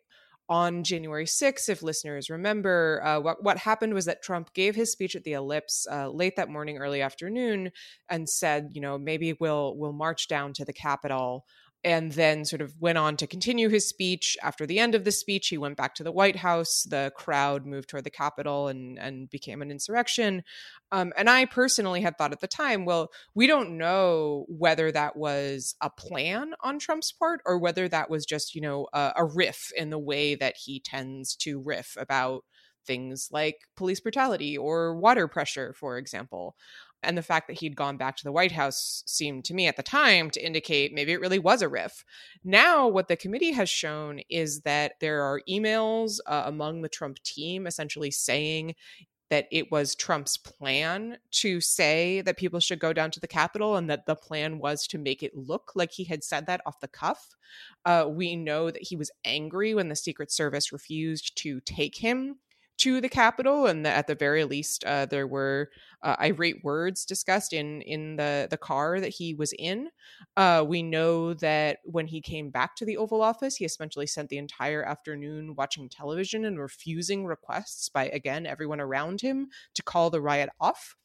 On 0.50 0.82
January 0.82 1.26
6th, 1.26 1.68
if 1.68 1.82
listeners 1.82 2.30
remember, 2.30 3.02
uh, 3.04 3.20
what, 3.20 3.42
what 3.42 3.58
happened 3.58 3.92
was 3.92 4.06
that 4.06 4.22
Trump 4.22 4.54
gave 4.54 4.74
his 4.74 4.90
speech 4.90 5.14
at 5.14 5.24
the 5.24 5.34
Ellipse 5.34 5.86
uh, 5.90 6.08
late 6.08 6.36
that 6.36 6.48
morning, 6.48 6.78
early 6.78 7.02
afternoon, 7.02 7.70
and 8.08 8.26
said, 8.26 8.70
you 8.72 8.80
know, 8.80 8.96
maybe 8.96 9.34
we'll 9.38 9.76
we'll 9.76 9.92
march 9.92 10.26
down 10.26 10.54
to 10.54 10.64
the 10.64 10.72
Capitol 10.72 11.44
and 11.84 12.12
then 12.12 12.44
sort 12.44 12.60
of 12.60 12.74
went 12.80 12.98
on 12.98 13.16
to 13.16 13.26
continue 13.26 13.68
his 13.68 13.88
speech. 13.88 14.36
After 14.42 14.66
the 14.66 14.80
end 14.80 14.94
of 14.94 15.04
the 15.04 15.12
speech, 15.12 15.48
he 15.48 15.58
went 15.58 15.76
back 15.76 15.94
to 15.94 16.02
the 16.02 16.12
White 16.12 16.36
House. 16.36 16.84
The 16.88 17.12
crowd 17.14 17.66
moved 17.66 17.88
toward 17.88 18.04
the 18.04 18.10
Capitol 18.10 18.68
and, 18.68 18.98
and 18.98 19.30
became 19.30 19.62
an 19.62 19.70
insurrection. 19.70 20.42
Um, 20.90 21.12
and 21.16 21.30
I 21.30 21.44
personally 21.44 22.00
had 22.00 22.18
thought 22.18 22.32
at 22.32 22.40
the 22.40 22.48
time, 22.48 22.84
well, 22.84 23.10
we 23.34 23.46
don't 23.46 23.78
know 23.78 24.46
whether 24.48 24.90
that 24.90 25.16
was 25.16 25.76
a 25.80 25.90
plan 25.90 26.54
on 26.62 26.78
Trump's 26.78 27.12
part 27.12 27.40
or 27.46 27.58
whether 27.58 27.88
that 27.88 28.10
was 28.10 28.26
just, 28.26 28.54
you 28.54 28.60
know, 28.60 28.88
a, 28.92 29.12
a 29.16 29.24
riff 29.24 29.70
in 29.76 29.90
the 29.90 29.98
way 29.98 30.34
that 30.34 30.56
he 30.64 30.80
tends 30.80 31.36
to 31.36 31.60
riff 31.60 31.96
about 31.96 32.42
things 32.86 33.28
like 33.30 33.56
police 33.76 34.00
brutality 34.00 34.58
or 34.58 34.96
water 34.96 35.28
pressure, 35.28 35.74
for 35.78 35.98
example. 35.98 36.56
And 37.02 37.16
the 37.16 37.22
fact 37.22 37.46
that 37.46 37.60
he'd 37.60 37.76
gone 37.76 37.96
back 37.96 38.16
to 38.16 38.24
the 38.24 38.32
White 38.32 38.52
House 38.52 39.04
seemed 39.06 39.44
to 39.44 39.54
me 39.54 39.66
at 39.66 39.76
the 39.76 39.82
time 39.82 40.30
to 40.30 40.44
indicate 40.44 40.92
maybe 40.92 41.12
it 41.12 41.20
really 41.20 41.38
was 41.38 41.62
a 41.62 41.68
riff. 41.68 42.04
Now, 42.42 42.88
what 42.88 43.08
the 43.08 43.16
committee 43.16 43.52
has 43.52 43.70
shown 43.70 44.20
is 44.28 44.62
that 44.62 44.94
there 45.00 45.22
are 45.22 45.40
emails 45.48 46.18
uh, 46.26 46.42
among 46.46 46.82
the 46.82 46.88
Trump 46.88 47.22
team 47.22 47.66
essentially 47.66 48.10
saying 48.10 48.74
that 49.30 49.46
it 49.52 49.70
was 49.70 49.94
Trump's 49.94 50.36
plan 50.36 51.18
to 51.30 51.60
say 51.60 52.22
that 52.22 52.38
people 52.38 52.60
should 52.60 52.78
go 52.78 52.92
down 52.92 53.10
to 53.10 53.20
the 53.20 53.28
Capitol 53.28 53.76
and 53.76 53.88
that 53.90 54.06
the 54.06 54.16
plan 54.16 54.58
was 54.58 54.86
to 54.86 54.98
make 54.98 55.22
it 55.22 55.36
look 55.36 55.72
like 55.74 55.92
he 55.92 56.04
had 56.04 56.24
said 56.24 56.46
that 56.46 56.62
off 56.64 56.80
the 56.80 56.88
cuff. 56.88 57.36
Uh, 57.84 58.06
we 58.08 58.36
know 58.36 58.70
that 58.70 58.82
he 58.82 58.96
was 58.96 59.10
angry 59.24 59.74
when 59.74 59.88
the 59.88 59.96
Secret 59.96 60.32
Service 60.32 60.72
refused 60.72 61.36
to 61.42 61.60
take 61.60 61.96
him 61.96 62.36
to 62.78 63.00
the 63.00 63.08
Capitol, 63.08 63.66
and 63.66 63.86
at 63.86 64.06
the 64.06 64.14
very 64.14 64.44
least, 64.44 64.84
uh, 64.84 65.06
there 65.06 65.26
were 65.26 65.70
uh, 66.02 66.16
irate 66.20 66.62
words 66.62 67.04
discussed 67.04 67.52
in 67.52 67.82
in 67.82 68.16
the 68.16 68.46
the 68.50 68.56
car 68.56 69.00
that 69.00 69.08
he 69.08 69.34
was 69.34 69.52
in. 69.58 69.88
Uh, 70.36 70.64
we 70.66 70.82
know 70.82 71.34
that 71.34 71.78
when 71.84 72.06
he 72.06 72.20
came 72.20 72.50
back 72.50 72.76
to 72.76 72.84
the 72.84 72.96
Oval 72.96 73.22
Office, 73.22 73.56
he 73.56 73.64
essentially 73.64 74.06
spent 74.06 74.28
the 74.28 74.38
entire 74.38 74.82
afternoon 74.84 75.54
watching 75.56 75.88
television 75.88 76.44
and 76.44 76.58
refusing 76.60 77.26
requests 77.26 77.88
by 77.88 78.06
again 78.08 78.46
everyone 78.46 78.80
around 78.80 79.20
him 79.20 79.48
to 79.74 79.82
call 79.82 80.10
the 80.10 80.20
riot 80.20 80.50
off 80.60 80.96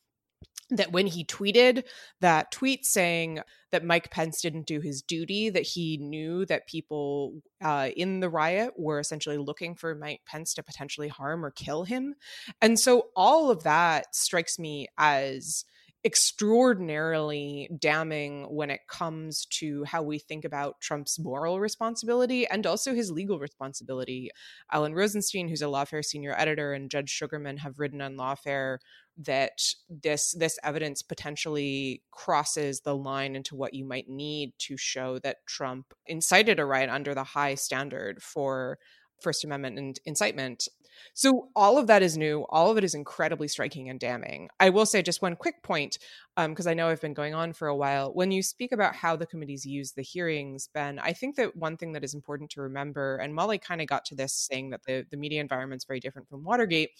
that 0.69 0.91
when 0.91 1.07
he 1.07 1.25
tweeted 1.25 1.83
that 2.21 2.51
tweet 2.51 2.85
saying 2.85 3.39
that 3.71 3.83
Mike 3.83 4.09
Pence 4.11 4.41
didn't 4.41 4.67
do 4.67 4.79
his 4.79 5.01
duty, 5.01 5.49
that 5.49 5.63
he 5.63 5.97
knew 5.97 6.45
that 6.45 6.67
people 6.67 7.41
uh, 7.63 7.89
in 7.95 8.19
the 8.19 8.29
riot 8.29 8.73
were 8.77 8.99
essentially 8.99 9.37
looking 9.37 9.75
for 9.75 9.95
Mike 9.95 10.21
Pence 10.25 10.53
to 10.55 10.63
potentially 10.63 11.07
harm 11.07 11.45
or 11.45 11.51
kill 11.51 11.83
him. 11.83 12.15
And 12.61 12.79
so 12.79 13.07
all 13.15 13.51
of 13.51 13.63
that 13.63 14.15
strikes 14.15 14.57
me 14.57 14.87
as 14.97 15.65
extraordinarily 16.05 17.69
damning 17.79 18.43
when 18.43 18.69
it 18.69 18.81
comes 18.89 19.45
to 19.45 19.85
how 19.85 20.03
we 20.03 20.19
think 20.19 20.43
about 20.43 20.81
Trump's 20.81 21.17
moral 21.17 21.61
responsibility 21.61 22.45
and 22.45 22.67
also 22.67 22.93
his 22.93 23.09
legal 23.09 23.39
responsibility. 23.39 24.29
Alan 24.71 24.93
Rozenshtein, 24.93 25.49
who's 25.49 25.61
a 25.61 25.65
Lawfare 25.65 26.03
senior 26.03 26.35
editor, 26.37 26.73
and 26.73 26.91
Jed 26.91 27.07
Shugerman 27.07 27.59
have 27.59 27.79
written 27.79 28.01
on 28.01 28.17
Lawfare 28.17 28.79
that 29.17 29.61
this 29.89 30.35
this 30.37 30.57
evidence 30.63 31.01
potentially 31.01 32.01
crosses 32.11 32.81
the 32.81 32.95
line 32.95 33.35
into 33.35 33.55
what 33.55 33.73
you 33.73 33.85
might 33.85 34.09
need 34.09 34.53
to 34.57 34.77
show 34.77 35.19
that 35.19 35.45
Trump 35.47 35.93
incited 36.07 36.59
a 36.59 36.65
riot 36.65 36.89
under 36.89 37.13
the 37.13 37.23
high 37.23 37.55
standard 37.55 38.21
for 38.21 38.79
First 39.21 39.43
Amendment 39.43 39.77
and 39.77 39.99
incitement. 40.05 40.67
So 41.13 41.49
all 41.55 41.77
of 41.77 41.87
that 41.87 42.03
is 42.03 42.17
new. 42.17 42.45
All 42.49 42.69
of 42.69 42.77
it 42.77 42.83
is 42.83 42.93
incredibly 42.93 43.47
striking 43.47 43.89
and 43.89 43.99
damning. 43.99 44.49
I 44.59 44.69
will 44.69 44.85
say 44.85 45.01
just 45.01 45.21
one 45.21 45.35
quick 45.35 45.63
point, 45.63 45.97
because 46.35 46.67
um, 46.67 46.71
I 46.71 46.73
know 46.73 46.89
I've 46.89 47.01
been 47.01 47.13
going 47.13 47.33
on 47.33 47.53
for 47.53 47.67
a 47.67 47.75
while. 47.75 48.13
When 48.13 48.31
you 48.31 48.43
speak 48.43 48.71
about 48.71 48.95
how 48.95 49.15
the 49.15 49.25
committees 49.25 49.65
use 49.65 49.93
the 49.93 50.03
hearings, 50.03 50.69
Ben, 50.73 50.99
I 50.99 51.13
think 51.13 51.35
that 51.37 51.55
one 51.55 51.77
thing 51.77 51.93
that 51.93 52.03
is 52.03 52.13
important 52.13 52.51
to 52.51 52.61
remember, 52.61 53.17
and 53.17 53.33
Molly 53.33 53.57
kind 53.57 53.81
of 53.81 53.87
got 53.87 54.05
to 54.05 54.15
this 54.15 54.33
saying 54.33 54.69
that 54.69 54.83
the, 54.85 55.05
the 55.09 55.17
media 55.17 55.41
environment 55.41 55.81
is 55.81 55.85
very 55.85 55.99
different 55.99 56.29
from 56.29 56.43
Watergate 56.43 56.91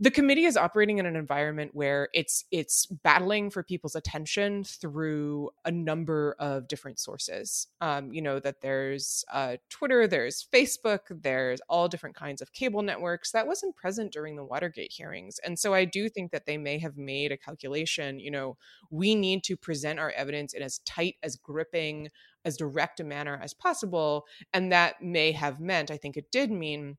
the 0.00 0.10
committee 0.10 0.44
is 0.44 0.56
operating 0.56 0.98
in 0.98 1.06
an 1.06 1.14
environment 1.14 1.70
where 1.72 2.08
it's 2.12 2.44
it's 2.50 2.86
battling 2.86 3.48
for 3.48 3.62
people's 3.62 3.94
attention 3.94 4.64
through 4.64 5.50
a 5.64 5.70
number 5.70 6.34
of 6.40 6.66
different 6.66 6.98
sources. 6.98 7.68
Um, 7.80 8.12
you 8.12 8.20
know 8.20 8.40
that 8.40 8.60
there's 8.60 9.24
uh, 9.32 9.56
twitter 9.70 10.08
there's 10.08 10.46
facebook 10.52 11.00
there's 11.22 11.60
all 11.68 11.86
different 11.86 12.16
kinds 12.16 12.42
of 12.42 12.52
cable 12.52 12.82
networks 12.82 13.30
that 13.32 13.46
wasn't 13.46 13.76
present 13.76 14.12
during 14.12 14.34
the 14.34 14.44
watergate 14.44 14.92
hearings. 14.92 15.38
And 15.44 15.58
so 15.58 15.74
i 15.74 15.84
do 15.84 16.08
think 16.08 16.32
that 16.32 16.46
they 16.46 16.58
may 16.58 16.78
have 16.78 16.96
made 16.96 17.30
a 17.30 17.36
calculation 17.36 18.18
you 18.18 18.30
know 18.32 18.56
we 18.90 19.14
need 19.14 19.44
to 19.44 19.56
present 19.56 20.00
our 20.00 20.10
evidence 20.10 20.54
in 20.54 20.62
as 20.62 20.80
tight 20.80 21.16
as 21.22 21.36
gripping 21.36 22.08
as 22.44 22.56
direct 22.56 23.00
a 23.00 23.04
manner 23.04 23.38
as 23.42 23.54
possible. 23.54 24.26
And 24.52 24.72
that 24.72 25.00
may 25.00 25.30
have 25.32 25.60
meant 25.60 25.92
i 25.92 25.96
think 25.96 26.16
it 26.16 26.32
did 26.32 26.50
mean 26.50 26.96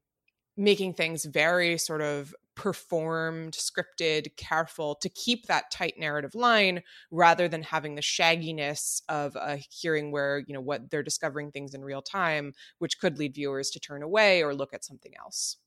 making 0.58 0.94
things 0.94 1.26
very 1.26 1.78
sort 1.78 2.02
of 2.02 2.34
performed, 2.56 3.54
scripted, 3.54 4.36
careful 4.38 4.96
to 4.96 5.10
keep 5.10 5.46
that 5.46 5.72
tight 5.72 5.96
narrative 5.98 6.36
line 6.36 6.82
rather 7.12 7.48
than 7.48 7.64
having 7.64 7.96
the 7.96 8.02
shagginess 8.02 9.02
of 9.10 9.36
a 9.36 9.58
hearing 9.70 10.12
where, 10.12 10.40
you 10.48 10.54
know, 10.54 10.62
what 10.62 10.90
they're 10.90 11.04
discovering 11.04 11.52
things 11.52 11.74
in 11.74 11.84
real 11.84 12.02
time, 12.02 12.54
which 12.80 13.00
could 13.00 13.18
lead 13.18 13.36
viewers 13.36 13.70
to 13.72 13.80
turn 13.80 14.02
away 14.04 14.42
or 14.42 14.54
look 14.54 14.74
at 14.74 14.86
something 14.86 15.14
else. 15.18 15.58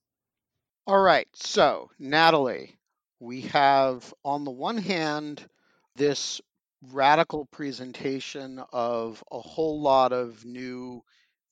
All 0.86 1.00
right. 1.00 1.28
So, 1.34 1.90
Natalie, 1.98 2.78
we 3.20 3.42
have 3.42 4.12
on 4.24 4.44
the 4.44 4.50
one 4.50 4.78
hand 4.78 5.46
this 5.96 6.40
radical 6.92 7.44
presentation 7.46 8.62
of 8.72 9.22
a 9.30 9.40
whole 9.40 9.80
lot 9.80 10.12
of 10.12 10.44
new 10.44 11.02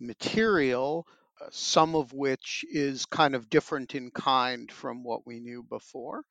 material 0.01 1.07
some 1.51 1.94
of 1.94 2.12
which 2.12 2.64
is 2.70 3.07
kind 3.07 3.35
of 3.35 3.51
different 3.51 3.94
in 3.94 4.11
kind 4.11 4.70
from 4.70 5.03
what 5.03 5.27
we 5.27 5.40
knew 5.40 5.62
before. 5.62 6.22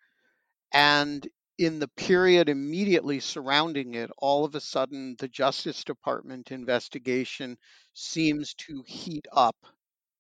And 0.73 1.27
in 1.57 1.79
the 1.79 1.87
period 1.89 2.49
immediately 2.49 3.19
surrounding 3.19 3.93
it, 3.95 4.11
all 4.17 4.43
of 4.45 4.55
a 4.55 4.59
sudden 4.59 5.15
the 5.19 5.27
Justice 5.27 5.83
Department 5.83 6.51
investigation 6.51 7.57
seems 7.93 8.53
to 8.55 8.83
heat 8.85 9.25
up 9.31 9.55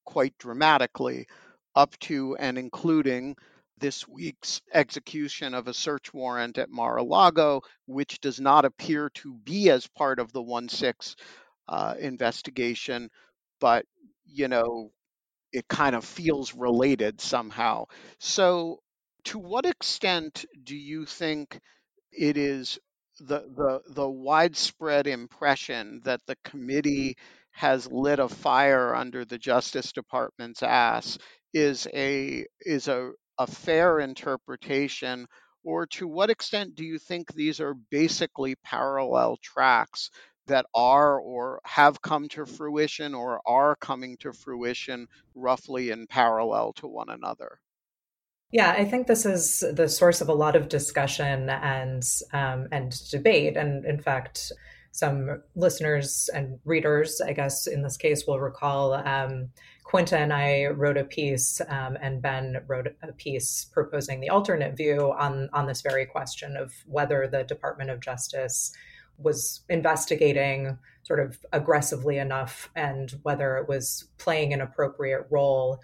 quite 0.05 0.37
dramatically, 0.37 1.27
up 1.75 1.97
to 1.99 2.35
and 2.37 2.57
including 2.57 3.35
this 3.77 4.07
week's 4.07 4.61
execution 4.73 5.53
of 5.53 5.67
a 5.67 5.73
search 5.73 6.13
warrant 6.13 6.57
at 6.57 6.69
Mar 6.69 6.97
a 6.97 7.03
Lago, 7.03 7.61
which 7.87 8.21
does 8.21 8.39
not 8.39 8.63
appear 8.63 9.09
to 9.09 9.33
be 9.33 9.69
as 9.69 9.87
part 9.87 10.19
of 10.19 10.31
the 10.31 10.41
1 10.41 10.69
6 10.69 11.15
uh, 11.67 11.95
investigation, 11.99 13.09
but 13.59 13.85
you 14.25 14.47
know, 14.47 14.91
it 15.51 15.67
kind 15.67 15.95
of 15.95 16.05
feels 16.05 16.53
related 16.53 17.21
somehow. 17.21 17.85
So, 18.19 18.79
to 19.25 19.39
what 19.39 19.65
extent 19.65 20.45
do 20.63 20.75
you 20.75 21.05
think 21.05 21.59
it 22.11 22.37
is 22.37 22.79
the 23.19 23.39
the 23.55 23.81
the 23.93 24.09
widespread 24.09 25.07
impression 25.07 26.01
that 26.03 26.21
the 26.27 26.35
committee 26.43 27.17
has 27.51 27.87
lit 27.91 28.19
a 28.19 28.27
fire 28.29 28.93
under 28.93 29.23
the 29.25 29.37
Justice 29.37 29.93
Department's 29.93 30.61
ass 30.63 31.17
is 31.53 31.87
a 31.93 32.45
is 32.61 32.87
a, 32.89 33.11
a 33.37 33.47
fair 33.47 33.99
interpretation 33.99 35.27
or 35.63 35.87
to 35.87 36.07
what 36.07 36.29
extent 36.29 36.75
do 36.75 36.83
you 36.85 36.99
think 36.99 37.33
these 37.33 37.59
are 37.61 37.73
basically 37.73 38.55
parallel 38.63 39.37
tracks 39.41 40.09
that 40.47 40.65
are 40.73 41.19
or 41.19 41.59
have 41.63 42.01
come 42.01 42.27
to 42.29 42.45
fruition 42.45 43.13
or 43.13 43.41
are 43.45 43.75
coming 43.75 44.17
to 44.17 44.33
fruition 44.33 45.07
roughly 45.33 45.91
in 45.91 46.07
parallel 46.07 46.73
to 46.73 46.87
one 46.87 47.09
another? 47.09 47.59
Yeah, 48.51 48.71
I 48.71 48.85
think 48.85 49.07
this 49.07 49.25
is 49.25 49.63
the 49.73 49.89
source 49.89 50.21
of 50.21 50.29
a 50.29 50.33
lot 50.33 50.55
of 50.55 50.69
discussion 50.69 51.49
and 51.49 52.03
um, 52.31 52.67
and 52.71 52.95
debate. 53.09 53.57
And 53.57 53.83
in 53.85 53.99
fact, 53.99 54.51
some 54.91 55.41
listeners 55.55 56.29
and 56.33 56.57
readers, 56.63 57.19
I 57.19 57.33
guess 57.33 57.67
in 57.67 57.81
this 57.81 57.97
case, 57.97 58.25
will 58.25 58.39
recall 58.39 58.93
um, 58.93 59.49
Quinta 59.83 60.17
and 60.17 60.31
I 60.31 60.67
wrote 60.67 60.97
a 60.97 61.03
piece, 61.03 61.59
um, 61.67 61.97
and 62.01 62.21
Ben 62.21 62.61
wrote 62.67 62.87
a 63.03 63.11
piece 63.11 63.65
proposing 63.65 64.19
the 64.19 64.29
alternate 64.29 64.77
view 64.77 65.13
on, 65.17 65.49
on 65.53 65.67
this 65.67 65.81
very 65.81 66.05
question 66.05 66.55
of 66.55 66.73
whether 66.85 67.27
the 67.27 67.43
Department 67.43 67.89
of 67.89 67.99
Justice 67.99 68.71
was 69.17 69.61
investigating 69.69 70.77
sort 71.03 71.19
of 71.19 71.39
aggressively 71.53 72.17
enough 72.17 72.69
and 72.75 73.19
whether 73.23 73.57
it 73.57 73.67
was 73.67 74.05
playing 74.17 74.53
an 74.53 74.61
appropriate 74.61 75.25
role 75.29 75.79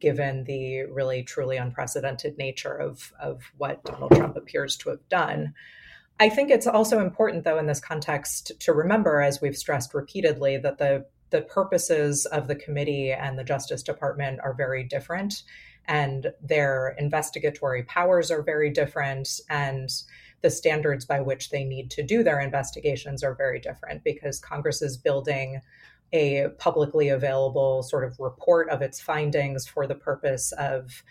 given 0.00 0.44
the 0.44 0.82
really 0.84 1.22
truly 1.22 1.56
unprecedented 1.56 2.36
nature 2.36 2.74
of, 2.74 3.12
of 3.20 3.52
what 3.56 3.82
Donald 3.84 4.10
Trump 4.14 4.36
appears 4.36 4.76
to 4.76 4.90
have 4.90 5.08
done. 5.08 5.54
I 6.20 6.28
think 6.28 6.50
it's 6.50 6.66
also 6.66 7.00
important, 7.00 7.44
though, 7.44 7.58
in 7.58 7.66
this 7.66 7.80
context, 7.80 8.52
to 8.60 8.72
remember, 8.72 9.20
as 9.20 9.40
we've 9.40 9.56
stressed 9.56 9.94
repeatedly, 9.94 10.58
that 10.58 10.78
the 10.78 11.06
the 11.30 11.42
purposes 11.42 12.26
of 12.26 12.46
the 12.46 12.54
committee 12.54 13.10
and 13.10 13.36
the 13.36 13.42
Justice 13.42 13.82
Department 13.82 14.38
are 14.44 14.54
very 14.54 14.84
different, 14.84 15.42
and 15.86 16.32
their 16.40 16.94
investigatory 16.96 17.82
powers 17.82 18.30
are 18.30 18.42
very 18.42 18.70
different, 18.70 19.40
and 19.50 19.88
the 20.44 20.50
standards 20.50 21.06
by 21.06 21.22
which 21.22 21.48
they 21.48 21.64
need 21.64 21.90
to 21.90 22.02
do 22.02 22.22
their 22.22 22.38
investigations 22.38 23.24
are 23.24 23.34
very 23.34 23.58
different 23.58 24.04
because 24.04 24.38
Congress 24.38 24.82
is 24.82 24.98
building 24.98 25.58
a 26.12 26.48
publicly 26.58 27.08
available 27.08 27.82
sort 27.82 28.04
of 28.04 28.20
report 28.20 28.68
of 28.68 28.82
its 28.82 29.00
findings 29.00 29.66
for 29.66 29.86
the 29.86 29.94
purpose 29.94 30.52
of 30.58 31.02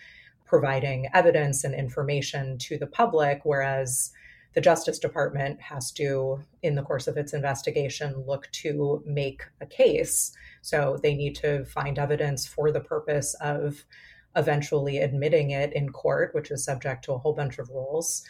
providing 0.46 1.10
evidence 1.16 1.64
and 1.64 1.74
information 1.74 2.60
to 2.60 2.78
the 2.78 2.86
public, 2.86 3.42
whereas 3.44 4.12
the 4.54 4.62
Justice 4.62 5.00
Department 5.00 5.60
has 5.60 5.92
to, 5.94 6.44
in 6.62 6.76
the 6.76 6.84
course 6.84 7.08
of 7.08 7.18
its 7.18 7.34
investigation, 7.34 8.24
look 8.28 8.48
to 8.52 9.02
make 9.04 9.42
a 9.62 9.66
case. 9.66 10.32
So 10.62 11.00
they 11.02 11.16
need 11.16 11.34
to 11.38 11.66
find 11.66 11.98
evidence 11.98 12.46
for 12.46 12.72
the 12.72 12.82
purpose 12.82 13.34
of 13.42 13.84
eventually 14.36 15.00
admitting 15.00 15.50
it 15.50 15.74
in 15.74 15.92
court, 15.92 16.36
which 16.36 16.52
is 16.52 16.64
subject 16.64 17.04
to 17.06 17.14
a 17.14 17.18
whole 17.18 17.34
bunch 17.34 17.58
of 17.58 17.70
rules 17.70 18.24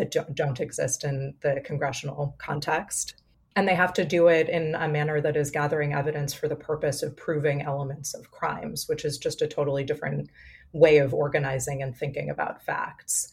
that 0.00 0.34
don't 0.34 0.60
exist 0.60 1.04
in 1.04 1.34
the 1.42 1.60
congressional 1.64 2.34
context. 2.38 3.14
And 3.56 3.68
they 3.68 3.74
have 3.74 3.92
to 3.94 4.04
do 4.04 4.28
it 4.28 4.48
in 4.48 4.74
a 4.74 4.88
manner 4.88 5.20
that 5.20 5.36
is 5.36 5.50
gathering 5.50 5.92
evidence 5.92 6.32
for 6.32 6.48
the 6.48 6.56
purpose 6.56 7.02
of 7.02 7.16
proving 7.16 7.62
elements 7.62 8.14
of 8.14 8.30
crimes, 8.30 8.88
which 8.88 9.04
is 9.04 9.18
just 9.18 9.42
a 9.42 9.48
totally 9.48 9.84
different 9.84 10.30
way 10.72 10.98
of 10.98 11.12
organizing 11.12 11.82
and 11.82 11.96
thinking 11.96 12.30
about 12.30 12.62
facts. 12.62 13.32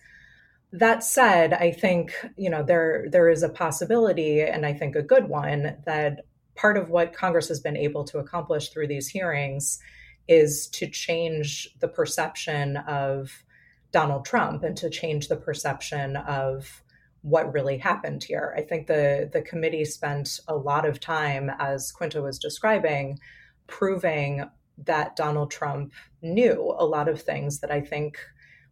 That 0.74 1.04
said, 1.04 1.54
I 1.54 1.72
think 1.72 2.14
you 2.36 2.50
know 2.50 2.64
there 2.64 3.06
there 3.10 3.30
is 3.30 3.44
a 3.44 3.50
possibility, 3.50 4.42
and 4.42 4.66
I 4.66 4.74
think 4.74 4.96
a 4.96 5.02
good 5.02 5.30
one, 5.30 5.78
that 5.86 6.26
part 6.56 6.78
of 6.78 6.90
what 6.90 7.14
Congress 7.14 7.48
has 7.48 7.60
been 7.60 7.78
able 7.78 8.04
to 8.06 8.18
accomplish 8.18 8.70
through 8.70 8.88
these 8.88 9.08
hearings 9.08 9.80
is 10.28 10.68
to 10.68 10.88
change 10.88 11.70
the 11.80 11.88
perception 11.88 12.78
of 12.78 13.44
Donald 13.92 14.26
Trump 14.26 14.64
and 14.64 14.76
to 14.78 14.90
change 14.90 15.28
the 15.28 15.36
perception 15.36 16.16
of 16.16 16.84
what 17.22 17.54
really 17.54 17.78
happened 17.78 18.24
here. 18.24 18.54
I 18.58 18.62
think 18.62 18.88
the 18.88 19.30
the 19.32 19.42
committee 19.42 19.86
spent 19.86 20.40
a 20.48 20.56
lot 20.56 20.86
of 20.86 21.00
time, 21.00 21.52
as 21.60 21.92
Quinta 21.92 22.22
was 22.22 22.40
describing, 22.40 23.20
proving 23.68 24.46
that 24.86 25.16
Donald 25.16 25.52
Trump 25.52 25.94
knew 26.22 26.76
a 26.78 26.86
lot 26.86 27.10
of 27.10 27.22
things 27.22 27.60
that 27.60 27.72
I 27.72 27.82
think 27.82 28.20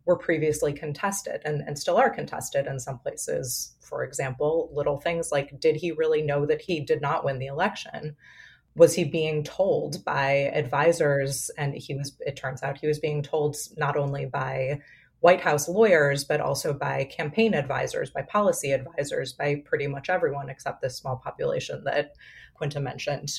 were 0.05 0.17
previously 0.17 0.71
contested 0.71 1.41
and, 1.45 1.61
and 1.61 1.79
still 1.79 1.97
are 1.97 2.11
contested 2.11 2.67
in 2.67 2.79
some 2.79 2.99
places. 2.99 3.75
For 3.81 4.03
example, 4.03 4.69
little 4.73 4.99
things 4.99 5.31
like 5.31 5.59
did 5.59 5.75
he 5.75 5.91
really 5.91 6.21
know 6.21 6.45
that 6.45 6.61
he 6.61 6.79
did 6.79 7.01
not 7.01 7.25
win 7.25 7.39
the 7.39 7.47
election? 7.47 8.15
Was 8.75 8.93
he 8.93 9.03
being 9.03 9.43
told 9.43 10.03
by 10.05 10.51
advisors? 10.53 11.49
And 11.57 11.73
he 11.73 11.95
was, 11.95 12.15
it 12.19 12.35
turns 12.35 12.61
out, 12.61 12.77
he 12.77 12.87
was 12.87 12.99
being 12.99 13.23
told 13.23 13.55
not 13.77 13.97
only 13.97 14.25
by 14.25 14.81
White 15.25 15.41
House 15.41 15.67
lawyers, 15.67 16.23
but 16.23 16.39
also 16.39 16.71
by 16.71 17.05
campaign 17.05 17.55
advisors, 17.55 18.11
by 18.11 18.21
policy 18.21 18.71
advisors, 18.71 19.33
by 19.33 19.63
pretty 19.65 19.87
much 19.87 20.07
everyone 20.07 20.49
except 20.49 20.83
this 20.83 20.99
small 20.99 21.15
population 21.15 21.83
that 21.85 22.11
Quinta 22.53 22.79
mentioned. 22.79 23.29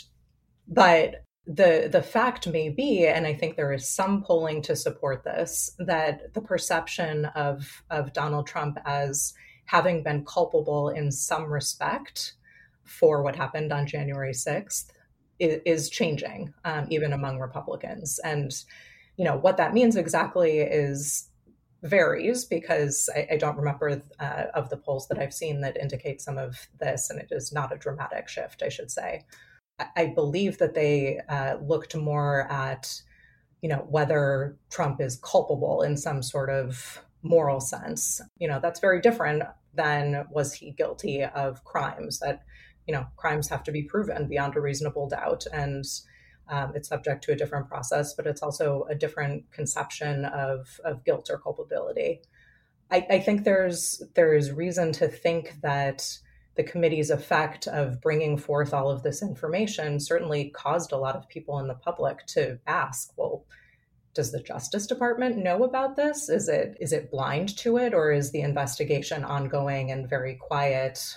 But 0.66 1.22
the 1.46 1.88
the 1.88 2.02
fact 2.02 2.48
may 2.48 2.70
be, 2.70 3.06
and 3.06 3.24
I 3.24 3.34
think 3.34 3.54
there 3.54 3.72
is 3.72 3.88
some 3.88 4.24
polling 4.24 4.62
to 4.62 4.74
support 4.74 5.22
this, 5.22 5.70
that 5.78 6.34
the 6.34 6.40
perception 6.40 7.26
of 7.36 7.84
of 7.88 8.12
Donald 8.12 8.48
Trump 8.48 8.78
as 8.84 9.32
having 9.66 10.02
been 10.02 10.24
culpable 10.24 10.88
in 10.88 11.12
some 11.12 11.44
respect 11.44 12.34
for 12.82 13.22
what 13.22 13.36
happened 13.36 13.72
on 13.72 13.86
January 13.86 14.34
sixth 14.34 14.90
is, 15.38 15.60
is 15.64 15.88
changing, 15.88 16.52
um, 16.64 16.88
even 16.90 17.12
among 17.12 17.38
Republicans. 17.38 18.18
And 18.24 18.50
you 19.16 19.24
know 19.24 19.36
what 19.36 19.56
that 19.58 19.72
means 19.72 19.94
exactly 19.94 20.58
is 20.58 21.28
varies 21.82 22.44
because 22.44 23.08
I, 23.14 23.28
I 23.32 23.36
don't 23.36 23.56
remember 23.56 24.02
uh, 24.18 24.44
of 24.54 24.70
the 24.70 24.76
polls 24.76 25.08
that 25.08 25.18
I've 25.18 25.34
seen 25.34 25.60
that 25.60 25.76
indicate 25.76 26.20
some 26.20 26.38
of 26.38 26.68
this, 26.80 27.10
and 27.10 27.20
it 27.20 27.28
is 27.30 27.52
not 27.52 27.72
a 27.72 27.78
dramatic 27.78 28.28
shift, 28.28 28.62
I 28.62 28.68
should 28.68 28.90
say. 28.90 29.24
I 29.94 30.06
believe 30.14 30.58
that 30.58 30.74
they 30.74 31.20
uh, 31.28 31.56
looked 31.60 31.94
more 31.94 32.50
at, 32.50 33.02
you 33.60 33.68
know, 33.68 33.86
whether 33.88 34.56
Trump 34.70 35.00
is 35.00 35.20
culpable 35.22 35.82
in 35.82 35.98
some 35.98 36.22
sort 36.22 36.48
of 36.48 37.02
moral 37.22 37.60
sense. 37.60 38.20
You 38.38 38.48
know, 38.48 38.58
that's 38.60 38.80
very 38.80 39.00
different 39.00 39.42
than 39.74 40.26
was 40.30 40.54
he 40.54 40.70
guilty 40.70 41.24
of 41.24 41.62
crimes 41.64 42.20
that, 42.20 42.42
you 42.86 42.94
know, 42.94 43.06
crimes 43.16 43.48
have 43.48 43.62
to 43.64 43.72
be 43.72 43.82
proven 43.82 44.28
beyond 44.28 44.56
a 44.56 44.60
reasonable 44.60 45.08
doubt. 45.08 45.44
And 45.52 45.84
um, 46.48 46.72
it's 46.74 46.88
subject 46.88 47.24
to 47.24 47.32
a 47.32 47.36
different 47.36 47.68
process, 47.68 48.14
but 48.14 48.26
it's 48.26 48.42
also 48.42 48.86
a 48.88 48.94
different 48.94 49.50
conception 49.52 50.24
of, 50.26 50.80
of 50.84 51.04
guilt 51.04 51.28
or 51.30 51.38
culpability. 51.38 52.20
I, 52.90 53.06
I 53.10 53.18
think 53.18 53.44
there's 53.44 54.02
there's 54.14 54.52
reason 54.52 54.92
to 54.92 55.08
think 55.08 55.60
that 55.62 56.18
the 56.54 56.62
committee's 56.62 57.10
effect 57.10 57.66
of 57.66 58.00
bringing 58.00 58.38
forth 58.38 58.72
all 58.72 58.90
of 58.90 59.02
this 59.02 59.22
information 59.22 60.00
certainly 60.00 60.50
caused 60.50 60.92
a 60.92 60.96
lot 60.96 61.16
of 61.16 61.28
people 61.28 61.58
in 61.58 61.66
the 61.66 61.74
public 61.74 62.24
to 62.26 62.58
ask, 62.66 63.12
well, 63.16 63.44
does 64.14 64.32
the 64.32 64.40
Justice 64.40 64.86
Department 64.86 65.36
know 65.36 65.64
about 65.64 65.96
this? 65.96 66.30
Is 66.30 66.48
it 66.48 66.76
is 66.80 66.92
it 66.92 67.10
blind 67.10 67.56
to 67.58 67.76
it, 67.76 67.92
or 67.92 68.12
is 68.12 68.30
the 68.30 68.40
investigation 68.40 69.24
ongoing 69.24 69.90
and 69.90 70.08
very 70.08 70.36
quiet, 70.36 71.16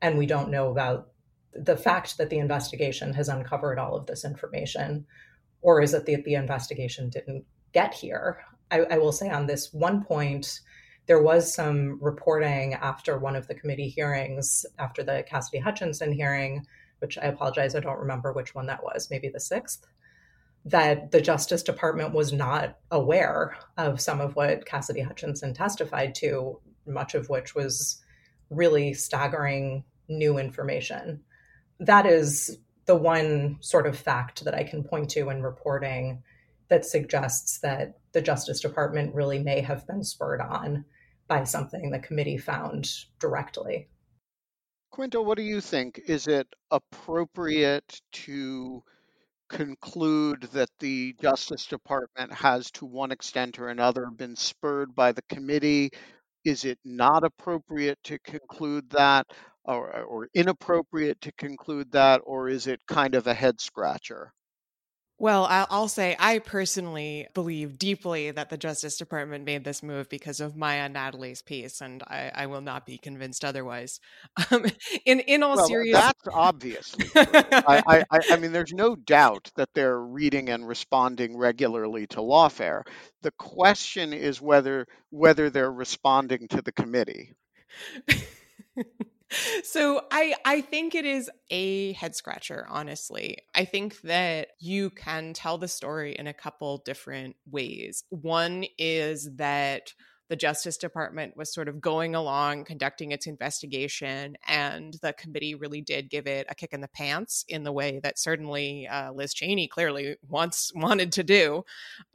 and 0.00 0.18
we 0.18 0.26
don't 0.26 0.50
know 0.50 0.70
about 0.70 1.11
the 1.54 1.76
fact 1.76 2.18
that 2.18 2.30
the 2.30 2.38
investigation 2.38 3.12
has 3.14 3.28
uncovered 3.28 3.78
all 3.78 3.94
of 3.94 4.06
this 4.06 4.24
information, 4.24 5.06
or 5.60 5.82
is 5.82 5.94
it 5.94 6.06
that 6.06 6.24
the 6.24 6.34
investigation 6.34 7.10
didn't 7.10 7.44
get 7.72 7.94
here? 7.94 8.42
I, 8.70 8.80
I 8.80 8.98
will 8.98 9.12
say 9.12 9.28
on 9.30 9.46
this 9.46 9.72
one 9.72 10.04
point, 10.04 10.60
there 11.06 11.22
was 11.22 11.52
some 11.52 11.98
reporting 12.00 12.74
after 12.74 13.18
one 13.18 13.36
of 13.36 13.48
the 13.48 13.54
committee 13.54 13.88
hearings, 13.88 14.64
after 14.78 15.02
the 15.02 15.24
Cassidy 15.28 15.58
Hutchinson 15.58 16.12
hearing, 16.12 16.64
which 17.00 17.18
I 17.18 17.22
apologize, 17.22 17.74
I 17.74 17.80
don't 17.80 17.98
remember 17.98 18.32
which 18.32 18.54
one 18.54 18.66
that 18.66 18.82
was, 18.82 19.08
maybe 19.10 19.28
the 19.28 19.40
sixth, 19.40 19.84
that 20.64 21.10
the 21.10 21.20
Justice 21.20 21.64
Department 21.64 22.14
was 22.14 22.32
not 22.32 22.78
aware 22.92 23.56
of 23.76 24.00
some 24.00 24.20
of 24.20 24.36
what 24.36 24.64
Cassidy 24.64 25.00
Hutchinson 25.00 25.52
testified 25.52 26.14
to, 26.16 26.60
much 26.86 27.14
of 27.14 27.28
which 27.28 27.54
was 27.54 28.00
really 28.48 28.94
staggering 28.94 29.82
new 30.08 30.38
information. 30.38 31.20
That 31.80 32.06
is 32.06 32.58
the 32.86 32.96
one 32.96 33.58
sort 33.60 33.86
of 33.86 33.98
fact 33.98 34.44
that 34.44 34.54
I 34.54 34.64
can 34.64 34.84
point 34.84 35.10
to 35.10 35.30
in 35.30 35.42
reporting 35.42 36.22
that 36.68 36.84
suggests 36.84 37.58
that 37.60 37.98
the 38.12 38.22
Justice 38.22 38.60
Department 38.60 39.14
really 39.14 39.38
may 39.38 39.60
have 39.60 39.86
been 39.86 40.02
spurred 40.02 40.40
on 40.40 40.84
by 41.28 41.44
something 41.44 41.90
the 41.90 41.98
committee 41.98 42.38
found 42.38 42.88
directly. 43.18 43.88
Quinta, 44.90 45.22
what 45.22 45.38
do 45.38 45.42
you 45.42 45.60
think? 45.60 46.00
Is 46.06 46.26
it 46.26 46.46
appropriate 46.70 48.00
to 48.12 48.82
conclude 49.48 50.42
that 50.52 50.70
the 50.80 51.14
Justice 51.20 51.66
Department 51.66 52.32
has, 52.32 52.70
to 52.72 52.86
one 52.86 53.12
extent 53.12 53.58
or 53.58 53.68
another, 53.68 54.06
been 54.10 54.36
spurred 54.36 54.94
by 54.94 55.12
the 55.12 55.22
committee? 55.28 55.90
Is 56.44 56.64
it 56.64 56.78
not 56.84 57.24
appropriate 57.24 57.98
to 58.04 58.18
conclude 58.18 58.90
that, 58.90 59.26
or, 59.64 60.02
or 60.02 60.28
inappropriate 60.34 61.20
to 61.22 61.32
conclude 61.32 61.92
that, 61.92 62.20
or 62.24 62.48
is 62.48 62.66
it 62.66 62.80
kind 62.86 63.14
of 63.14 63.26
a 63.26 63.34
head 63.34 63.60
scratcher? 63.60 64.32
Well, 65.22 65.46
I'll 65.48 65.86
say 65.86 66.16
I 66.18 66.40
personally 66.40 67.28
believe 67.32 67.78
deeply 67.78 68.32
that 68.32 68.50
the 68.50 68.56
Justice 68.56 68.96
Department 68.96 69.44
made 69.44 69.62
this 69.62 69.80
move 69.80 70.08
because 70.08 70.40
of 70.40 70.56
Maya 70.56 70.88
Natalie's 70.88 71.42
piece, 71.42 71.80
and 71.80 72.02
I, 72.02 72.32
I 72.34 72.46
will 72.46 72.60
not 72.60 72.86
be 72.86 72.98
convinced 72.98 73.44
otherwise. 73.44 74.00
Um, 74.50 74.66
in 75.06 75.20
in 75.20 75.44
all 75.44 75.54
well, 75.56 75.68
seriousness, 75.68 76.02
that's 76.02 76.34
obvious. 76.36 76.96
I, 77.14 78.04
I, 78.10 78.20
I 78.30 78.36
mean, 78.38 78.50
there's 78.50 78.72
no 78.72 78.96
doubt 78.96 79.52
that 79.54 79.68
they're 79.74 80.00
reading 80.00 80.48
and 80.48 80.66
responding 80.66 81.36
regularly 81.36 82.08
to 82.08 82.16
lawfare. 82.16 82.82
The 83.22 83.30
question 83.38 84.12
is 84.12 84.42
whether 84.42 84.86
whether 85.10 85.50
they're 85.50 85.70
responding 85.70 86.48
to 86.48 86.62
the 86.62 86.72
committee. 86.72 87.34
So 89.64 90.02
I 90.10 90.34
I 90.44 90.60
think 90.60 90.94
it 90.94 91.04
is 91.04 91.30
a 91.50 91.92
head 91.92 92.14
scratcher 92.14 92.66
honestly. 92.68 93.38
I 93.54 93.64
think 93.64 94.00
that 94.02 94.48
you 94.58 94.90
can 94.90 95.32
tell 95.32 95.58
the 95.58 95.68
story 95.68 96.14
in 96.18 96.26
a 96.26 96.34
couple 96.34 96.82
different 96.84 97.36
ways. 97.50 98.04
One 98.10 98.64
is 98.78 99.28
that 99.36 99.92
the 100.32 100.36
Justice 100.36 100.78
Department 100.78 101.36
was 101.36 101.52
sort 101.52 101.68
of 101.68 101.78
going 101.78 102.14
along 102.14 102.64
conducting 102.64 103.12
its 103.12 103.26
investigation, 103.26 104.34
and 104.48 104.94
the 105.02 105.12
committee 105.12 105.54
really 105.54 105.82
did 105.82 106.08
give 106.08 106.26
it 106.26 106.46
a 106.48 106.54
kick 106.54 106.72
in 106.72 106.80
the 106.80 106.88
pants 106.88 107.44
in 107.48 107.64
the 107.64 107.72
way 107.72 108.00
that 108.02 108.18
certainly 108.18 108.88
uh, 108.88 109.12
Liz 109.12 109.34
Cheney 109.34 109.68
clearly 109.68 110.16
wants 110.26 110.72
wanted 110.74 111.12
to 111.12 111.22
do, 111.22 111.64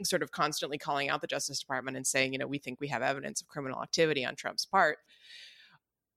sort 0.03 0.23
of 0.23 0.31
constantly 0.31 0.79
calling 0.79 1.09
out 1.09 1.21
the 1.21 1.27
Justice 1.27 1.59
Department 1.59 1.95
and 1.95 2.07
saying, 2.07 2.33
you 2.33 2.39
know, 2.39 2.47
we 2.47 2.57
think 2.57 2.79
we 2.79 2.87
have 2.87 3.03
evidence 3.03 3.39
of 3.39 3.49
criminal 3.49 3.83
activity 3.83 4.25
on 4.25 4.35
Trump's 4.35 4.65
part 4.65 4.97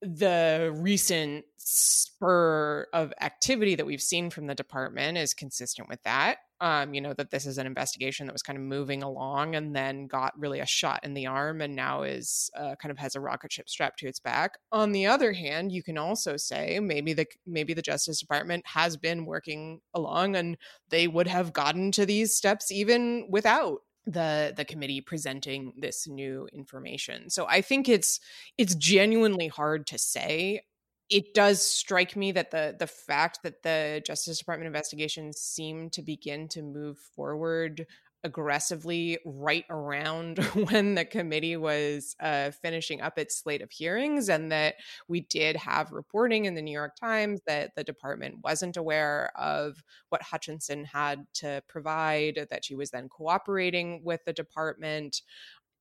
the 0.02 0.72
recent 0.76 1.44
spur 1.56 2.86
of 2.92 3.12
activity 3.20 3.74
that 3.74 3.86
we've 3.86 4.02
seen 4.02 4.30
from 4.30 4.46
the 4.46 4.54
department 4.54 5.18
is 5.18 5.34
consistent 5.34 5.88
with 5.88 6.02
that. 6.04 6.38
Um, 6.62 6.92
you 6.92 7.00
know, 7.00 7.14
that 7.14 7.30
this 7.30 7.46
is 7.46 7.56
an 7.56 7.66
investigation 7.66 8.26
that 8.26 8.34
was 8.34 8.42
kind 8.42 8.58
of 8.58 8.62
moving 8.62 9.02
along 9.02 9.54
and 9.54 9.74
then 9.74 10.06
got 10.06 10.38
really 10.38 10.60
a 10.60 10.66
shot 10.66 11.00
in 11.04 11.14
the 11.14 11.26
arm 11.26 11.62
and 11.62 11.74
now 11.74 12.02
is 12.02 12.50
uh, 12.54 12.74
kind 12.76 12.90
of 12.90 12.98
has 12.98 13.14
a 13.14 13.20
rocket 13.20 13.50
ship 13.50 13.70
strapped 13.70 13.98
to 14.00 14.06
its 14.06 14.20
back. 14.20 14.58
On 14.70 14.92
the 14.92 15.06
other 15.06 15.32
hand, 15.32 15.72
you 15.72 15.82
can 15.82 15.96
also 15.96 16.36
say 16.36 16.78
maybe 16.78 17.14
the 17.14 17.26
maybe 17.46 17.72
the 17.72 17.80
Justice 17.80 18.20
Department 18.20 18.66
has 18.66 18.98
been 18.98 19.24
working 19.24 19.80
along 19.94 20.36
and 20.36 20.58
they 20.90 21.08
would 21.08 21.28
have 21.28 21.54
gotten 21.54 21.92
to 21.92 22.04
these 22.04 22.34
steps 22.34 22.70
even 22.70 23.26
without 23.30 23.80
the 24.06 24.52
the 24.56 24.64
committee 24.64 25.00
presenting 25.00 25.72
this 25.78 26.08
new 26.08 26.48
information. 26.52 27.30
So 27.30 27.46
I 27.48 27.60
think 27.60 27.88
it's 27.88 28.20
it's 28.58 28.74
genuinely 28.74 29.48
hard 29.48 29.86
to 29.88 29.98
say. 29.98 30.62
It 31.08 31.34
does 31.34 31.60
strike 31.60 32.16
me 32.16 32.32
that 32.32 32.50
the 32.50 32.76
the 32.78 32.86
fact 32.86 33.40
that 33.42 33.62
the 33.62 34.02
Justice 34.06 34.38
Department 34.38 34.68
investigations 34.68 35.38
seem 35.38 35.90
to 35.90 36.02
begin 36.02 36.48
to 36.48 36.62
move 36.62 36.98
forward 36.98 37.86
aggressively 38.24 39.18
right 39.24 39.64
around 39.70 40.38
when 40.70 40.94
the 40.94 41.04
committee 41.04 41.56
was 41.56 42.16
uh, 42.20 42.50
finishing 42.62 43.00
up 43.00 43.18
its 43.18 43.36
slate 43.36 43.62
of 43.62 43.70
hearings, 43.70 44.28
and 44.28 44.52
that 44.52 44.76
we 45.08 45.20
did 45.20 45.56
have 45.56 45.92
reporting 45.92 46.44
in 46.44 46.54
the 46.54 46.62
New 46.62 46.72
York 46.72 46.96
Times 46.96 47.40
that 47.46 47.74
the 47.76 47.84
department 47.84 48.36
wasn't 48.42 48.76
aware 48.76 49.30
of 49.36 49.82
what 50.08 50.22
Hutchinson 50.22 50.84
had 50.84 51.26
to 51.34 51.62
provide, 51.68 52.46
that 52.50 52.64
she 52.64 52.74
was 52.74 52.90
then 52.90 53.08
cooperating 53.08 54.02
with 54.04 54.24
the 54.24 54.32
department. 54.32 55.22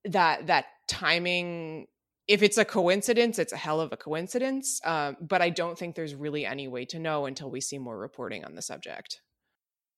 That 0.06 0.47
that 0.47 0.65
timing 0.88 1.88
if 2.30 2.43
it's 2.43 2.60
a 2.60 2.63
coincidence, 2.63 3.39
it's 3.39 3.54
a 3.54 3.58
hell 3.58 3.82
of 3.82 3.91
a 3.91 3.97
coincidence. 3.97 4.80
Um, 4.86 5.17
but 5.19 5.41
I 5.41 5.49
don't 5.49 5.75
think 5.78 5.95
there's 5.95 6.13
really 6.13 6.45
any 6.45 6.67
way 6.67 6.86
to 6.86 6.99
know 6.99 7.25
until 7.25 7.49
we 7.49 7.60
see 7.60 7.80
more 7.80 7.97
reporting 7.97 8.45
on 8.45 8.54
the 8.54 8.62
subject. 8.62 9.19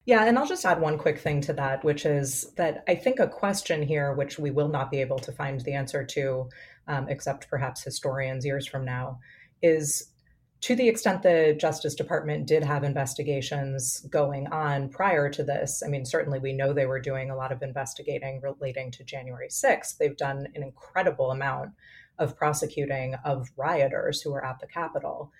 Yeah, 0.05 0.25
and 0.25 0.37
I'll 0.37 0.47
just 0.47 0.65
add 0.65 0.81
one 0.81 0.97
quick 0.97 1.19
thing 1.19 1.41
to 1.41 1.53
that, 1.53 1.83
which 1.83 2.05
is 2.05 2.51
that 2.57 2.83
I 2.87 2.95
think 2.95 3.19
a 3.19 3.27
question 3.27 3.83
here, 3.83 4.13
which 4.13 4.39
we 4.39 4.49
will 4.49 4.67
not 4.67 4.89
be 4.89 4.99
able 4.99 5.19
to 5.19 5.31
find 5.31 5.61
the 5.61 5.73
answer 5.73 6.03
to, 6.03 6.49
um, 6.87 7.07
except 7.07 7.49
perhaps 7.49 7.83
historians 7.83 8.43
years 8.43 8.65
from 8.65 8.83
now, 8.83 9.19
is 9.61 10.11
to 10.61 10.75
the 10.75 10.87
extent 10.87 11.21
the 11.21 11.55
Justice 11.59 11.93
Department 11.93 12.47
did 12.47 12.63
have 12.63 12.83
investigations 12.83 14.01
going 14.09 14.47
on 14.47 14.89
prior 14.89 15.29
to 15.29 15.43
this. 15.43 15.83
I 15.85 15.89
mean, 15.89 16.05
certainly 16.05 16.39
we 16.39 16.53
know 16.53 16.71
they 16.71 16.85
were 16.85 16.99
doing 16.99 17.29
a 17.29 17.35
lot 17.35 17.51
of 17.51 17.61
investigating 17.61 18.41
relating 18.41 18.91
to 18.91 19.03
January 19.03 19.49
6th. 19.49 19.97
They've 19.97 20.17
done 20.17 20.47
an 20.55 20.63
incredible 20.63 21.31
amount 21.31 21.71
of 22.17 22.35
prosecuting 22.35 23.15
of 23.25 23.51
rioters 23.57 24.21
who 24.21 24.31
were 24.31 24.45
at 24.45 24.59
the 24.59 24.67
Capitol. 24.67 25.31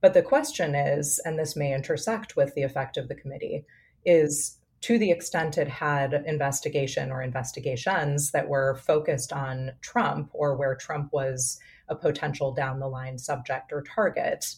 But 0.00 0.14
the 0.14 0.22
question 0.22 0.74
is, 0.74 1.20
and 1.24 1.38
this 1.38 1.56
may 1.56 1.72
intersect 1.72 2.36
with 2.36 2.54
the 2.54 2.62
effect 2.62 2.96
of 2.96 3.08
the 3.08 3.14
committee, 3.14 3.64
is 4.04 4.58
to 4.82 4.98
the 4.98 5.10
extent 5.10 5.56
it 5.56 5.68
had 5.68 6.12
investigation 6.26 7.10
or 7.10 7.22
investigations 7.22 8.32
that 8.32 8.48
were 8.48 8.74
focused 8.74 9.32
on 9.32 9.72
Trump 9.80 10.28
or 10.34 10.56
where 10.56 10.74
Trump 10.74 11.10
was 11.10 11.58
a 11.88 11.94
potential 11.94 12.52
down 12.52 12.80
the 12.80 12.86
line 12.86 13.18
subject 13.18 13.72
or 13.72 13.82
target, 13.82 14.56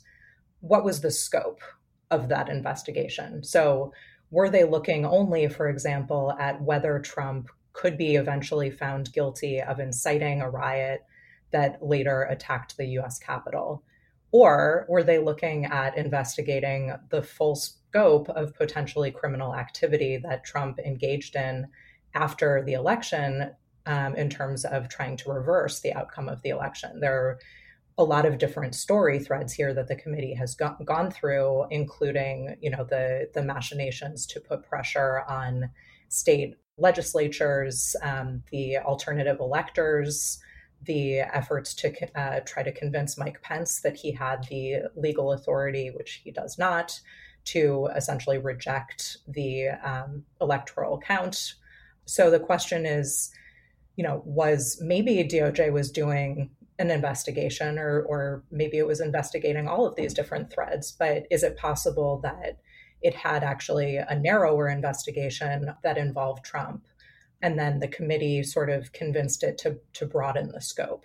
what 0.61 0.85
was 0.85 1.01
the 1.01 1.11
scope 1.11 1.61
of 2.11 2.29
that 2.29 2.49
investigation? 2.49 3.45
So, 3.45 3.93
were 4.33 4.51
they 4.51 4.65
looking 4.65 5.07
only, 5.07 5.47
for 5.47 5.69
example, 5.69 6.33
at 6.41 6.61
whether 6.61 6.99
Trump 6.99 7.49
could 7.73 7.97
be 7.97 8.17
eventually 8.17 8.71
found 8.71 9.13
guilty 9.13 9.61
of 9.61 9.79
inciting 9.79 10.41
a 10.41 10.51
riot 10.51 11.05
that 11.53 11.81
later 11.81 12.23
attacked 12.23 12.77
the 12.77 12.87
US 12.99 13.21
Capitol? 13.21 13.85
Or 14.33 14.87
were 14.89 15.05
they 15.05 15.19
looking 15.19 15.67
at 15.67 15.97
investigating 15.97 16.93
the 17.11 17.23
full 17.23 17.55
scope 17.97 18.29
of 18.31 18.55
potentially 18.55 19.11
criminal 19.11 19.55
activity 19.55 20.19
that 20.19 20.45
Trump 20.45 20.79
engaged 20.79 21.35
in 21.35 21.67
after 22.15 22.63
the 22.67 22.75
election 22.75 23.51
um, 23.87 24.15
in 24.17 24.29
terms 24.29 24.67
of 24.67 24.89
trying 24.89 25.17
to 25.17 25.33
reverse 25.33 25.81
the 25.81 25.95
outcome 25.95 26.29
of 26.29 26.43
the 26.43 26.51
election? 26.51 27.01
There 27.01 27.15
are 27.15 27.39
a 27.97 28.05
lot 28.05 28.27
of 28.27 28.37
different 28.37 28.75
story 28.75 29.19
threads 29.19 29.55
here 29.55 29.73
that 29.73 29.89
the 29.89 29.97
committee 29.97 30.35
has 30.35 30.55
go- 30.55 30.77
gone 30.85 31.11
through, 31.11 31.67
including, 31.71 32.57
you 32.61 32.69
know, 32.71 32.85
the 32.85 33.31
the 33.33 33.43
machinations 33.43 34.27
to 34.27 34.41
put 34.41 34.69
pressure 34.69 35.23
on 35.27 35.71
state 36.09 36.55
legislatures, 36.77 37.97
um, 38.03 38.43
the 38.51 38.77
alternative 38.77 39.41
electors, 39.41 40.39
the 40.83 41.21
efforts 41.21 41.73
to 41.73 41.89
uh, 42.15 42.41
try 42.45 42.63
to 42.63 42.73
convince 42.73 43.17
Mike 43.17 43.41
Pence 43.41 43.81
that 43.81 43.97
he 43.97 44.13
had 44.13 44.47
the 44.51 44.91
legal 44.95 45.33
authority, 45.33 45.91
which 45.91 46.21
he 46.23 46.31
does 46.31 46.59
not, 46.59 47.01
to 47.47 47.89
essentially 47.97 48.39
reject 48.39 49.19
the 49.27 49.69
um, 49.83 50.25
electoral 50.41 50.99
count. 50.99 51.55
So 52.05 52.31
the 52.31 52.41
question 52.41 52.87
is, 52.87 53.31
you 53.97 54.05
know, 54.05 54.23
was 54.25 54.79
maybe 54.81 55.17
DOJ 55.25 55.73
was 55.73 55.91
doing 55.91 56.51
an 56.79 56.91
investigation 56.91 57.79
or 57.79 58.03
or 58.03 58.43
maybe 58.51 58.77
it 58.77 58.87
was 58.87 59.01
investigating 59.01 59.67
all 59.67 59.87
of 59.87 59.97
these 59.97 60.13
different 60.13 60.53
threads, 60.53 60.93
but 60.93 61.27
is 61.31 61.43
it 61.43 61.57
possible 61.57 62.21
that 62.23 62.59
it 63.01 63.15
had 63.15 63.43
actually 63.43 63.97
a 63.97 64.19
narrower 64.19 64.69
investigation 64.69 65.73
that 65.83 65.97
involved 65.97 66.45
Trump? 66.45 66.85
and 67.43 67.59
then 67.59 67.79
the 67.79 67.89
committee 67.89 68.43
sort 68.43 68.71
of 68.71 68.93
convinced 68.93 69.43
it 69.43 69.59
to 69.59 69.79
to 69.93 70.07
broaden 70.07 70.53
the 70.53 70.61
scope. 70.61 71.05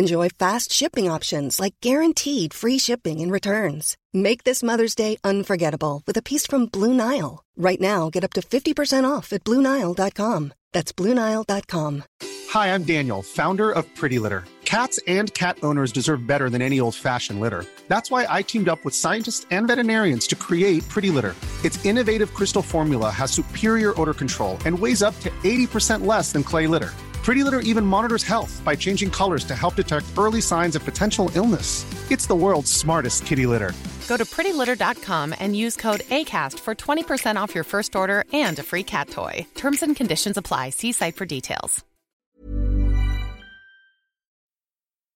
Enjoy 0.00 0.30
fast 0.30 0.72
shipping 0.72 1.10
options 1.10 1.60
like 1.60 1.74
guaranteed 1.82 2.54
free 2.54 2.78
shipping 2.78 3.20
and 3.20 3.30
returns. 3.30 3.98
Make 4.14 4.44
this 4.44 4.62
Mother's 4.62 4.94
Day 4.94 5.18
unforgettable 5.22 6.02
with 6.06 6.16
a 6.16 6.22
piece 6.22 6.46
from 6.46 6.70
Blue 6.72 6.94
Nile. 6.94 7.44
Right 7.54 7.80
now, 7.82 8.08
get 8.08 8.24
up 8.24 8.32
to 8.32 8.40
50% 8.40 9.04
off 9.04 9.30
at 9.34 9.44
BlueNile.com. 9.44 10.54
That's 10.72 10.92
BlueNile.com. 10.92 12.04
Hi, 12.48 12.74
I'm 12.74 12.84
Daniel, 12.84 13.20
founder 13.20 13.70
of 13.70 13.84
Pretty 13.94 14.18
Litter. 14.18 14.44
Cats 14.64 14.98
and 15.06 15.34
cat 15.34 15.58
owners 15.62 15.92
deserve 15.92 16.26
better 16.26 16.48
than 16.48 16.62
any 16.62 16.80
old 16.80 16.94
fashioned 16.94 17.40
litter. 17.40 17.66
That's 17.88 18.10
why 18.10 18.24
I 18.26 18.40
teamed 18.40 18.70
up 18.70 18.82
with 18.86 18.94
scientists 18.94 19.44
and 19.50 19.68
veterinarians 19.68 20.26
to 20.28 20.34
create 20.34 20.88
Pretty 20.88 21.10
Litter. 21.10 21.34
Its 21.62 21.84
innovative 21.84 22.32
crystal 22.32 22.62
formula 22.62 23.10
has 23.10 23.30
superior 23.30 23.92
odor 24.00 24.14
control 24.14 24.56
and 24.64 24.78
weighs 24.78 25.02
up 25.02 25.20
to 25.20 25.28
80% 25.44 26.06
less 26.06 26.32
than 26.32 26.42
clay 26.42 26.66
litter. 26.66 26.94
Pretty 27.30 27.44
Litter 27.44 27.60
even 27.60 27.86
monitors 27.86 28.24
health 28.24 28.60
by 28.64 28.74
changing 28.74 29.08
colors 29.08 29.44
to 29.44 29.54
help 29.54 29.76
detect 29.76 30.06
early 30.18 30.40
signs 30.40 30.74
of 30.74 30.84
potential 30.84 31.30
illness. 31.36 31.86
It's 32.10 32.26
the 32.26 32.34
world's 32.34 32.72
smartest 32.72 33.24
kitty 33.24 33.46
litter. 33.46 33.72
Go 34.08 34.16
to 34.16 34.24
prettylitter.com 34.24 35.36
and 35.38 35.56
use 35.56 35.76
code 35.76 36.00
ACAST 36.00 36.58
for 36.58 36.74
20% 36.74 37.36
off 37.36 37.54
your 37.54 37.62
first 37.62 37.94
order 37.94 38.24
and 38.32 38.58
a 38.58 38.64
free 38.64 38.82
cat 38.82 39.10
toy. 39.10 39.46
Terms 39.54 39.84
and 39.84 39.94
conditions 39.94 40.36
apply. 40.36 40.70
See 40.70 40.90
site 40.90 41.14
for 41.14 41.24
details. 41.24 41.84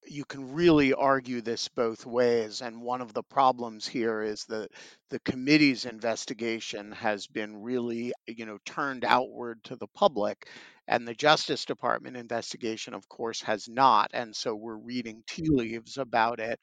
You 0.06 0.24
can 0.24 0.54
really 0.54 0.94
argue 0.94 1.40
this 1.40 1.66
both 1.66 2.06
ways. 2.06 2.60
And 2.60 2.80
one 2.80 3.00
of 3.00 3.12
the 3.12 3.24
problems 3.24 3.88
here 3.88 4.22
is 4.22 4.44
that 4.44 4.68
the 5.10 5.18
committee's 5.18 5.84
investigation 5.84 6.92
has 6.92 7.26
been 7.26 7.62
really, 7.62 8.12
you 8.28 8.46
know, 8.46 8.58
turned 8.64 9.04
outward 9.04 9.64
to 9.64 9.74
the 9.74 9.88
public 9.88 10.46
and 10.88 11.06
the 11.08 11.14
Justice 11.14 11.64
Department 11.64 12.16
investigation, 12.16 12.94
of 12.94 13.08
course, 13.08 13.40
has 13.42 13.68
not. 13.68 14.10
And 14.14 14.34
so 14.36 14.54
we're 14.54 14.76
reading 14.76 15.22
tea 15.26 15.48
leaves 15.48 15.98
about 15.98 16.40
it. 16.40 16.58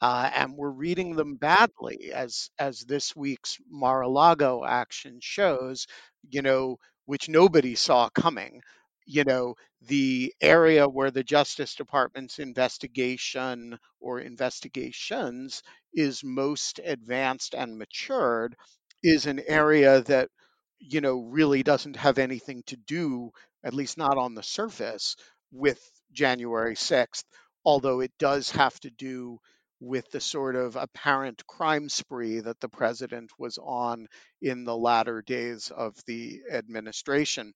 Uh, 0.00 0.30
and 0.34 0.54
we're 0.56 0.70
reading 0.70 1.16
them 1.16 1.36
badly, 1.36 2.12
as 2.12 2.50
as 2.58 2.80
this 2.80 3.16
week's 3.16 3.58
Mar-a-Lago 3.70 4.64
action 4.64 5.18
shows, 5.22 5.86
you 6.30 6.42
know, 6.42 6.76
which 7.06 7.28
nobody 7.28 7.74
saw 7.74 8.08
coming. 8.10 8.60
you 9.06 9.24
know, 9.24 9.54
the 9.82 10.32
area 10.40 10.88
where 10.88 11.10
the 11.10 11.22
Justice 11.24 11.74
Department's 11.74 12.38
investigation 12.38 13.78
or 14.00 14.20
investigations 14.20 15.62
is 15.92 16.24
most 16.24 16.80
advanced 16.84 17.54
and 17.54 17.76
matured 17.78 18.56
is 19.02 19.26
an 19.26 19.40
area 19.46 20.00
that, 20.02 20.30
you 20.78 21.00
know, 21.00 21.20
really 21.20 21.62
doesn't 21.62 21.96
have 21.96 22.18
anything 22.18 22.62
to 22.66 22.76
do, 22.76 23.30
at 23.64 23.74
least 23.74 23.98
not 23.98 24.18
on 24.18 24.34
the 24.34 24.42
surface, 24.42 25.16
with 25.52 25.80
January 26.12 26.74
6th, 26.74 27.24
although 27.64 28.00
it 28.00 28.12
does 28.18 28.50
have 28.50 28.78
to 28.80 28.90
do 28.90 29.38
with 29.80 30.10
the 30.10 30.20
sort 30.20 30.56
of 30.56 30.76
apparent 30.76 31.46
crime 31.46 31.88
spree 31.88 32.40
that 32.40 32.60
the 32.60 32.68
president 32.68 33.30
was 33.38 33.58
on 33.58 34.06
in 34.40 34.64
the 34.64 34.76
latter 34.76 35.22
days 35.22 35.70
of 35.70 35.94
the 36.06 36.40
administration. 36.50 37.52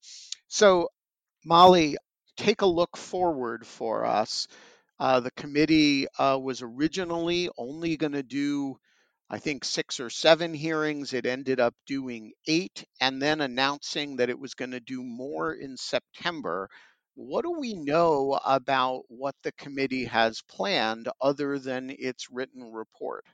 So 0.48 0.88
Molly, 1.44 1.96
take 2.36 2.62
a 2.62 2.66
look 2.66 2.96
forward 2.96 3.66
for 3.66 4.04
us. 4.04 4.48
Uh, 5.00 5.20
the 5.20 5.30
committee 5.30 6.06
uh, 6.18 6.38
was 6.40 6.62
originally 6.62 7.48
only 7.56 7.96
going 7.96 8.12
to 8.12 8.22
do, 8.22 8.76
I 9.30 9.38
think, 9.38 9.64
six 9.64 10.00
or 10.00 10.10
seven 10.10 10.54
hearings. 10.54 11.12
It 11.14 11.26
ended 11.26 11.60
up 11.60 11.74
doing 11.86 12.32
eight 12.46 12.84
and 13.00 13.20
then 13.22 13.40
announcing 13.40 14.16
that 14.16 14.30
it 14.30 14.38
was 14.38 14.54
going 14.54 14.72
to 14.72 14.80
do 14.80 15.02
more 15.02 15.54
in 15.54 15.76
September. 15.76 16.68
What 17.14 17.44
do 17.44 17.52
we 17.52 17.74
know 17.74 18.40
about 18.44 19.04
what 19.08 19.34
the 19.42 19.52
committee 19.52 20.04
has 20.06 20.42
planned 20.42 21.08
other 21.20 21.58
than 21.58 21.90
its 21.90 22.30
written 22.30 22.72
report? 22.72 23.24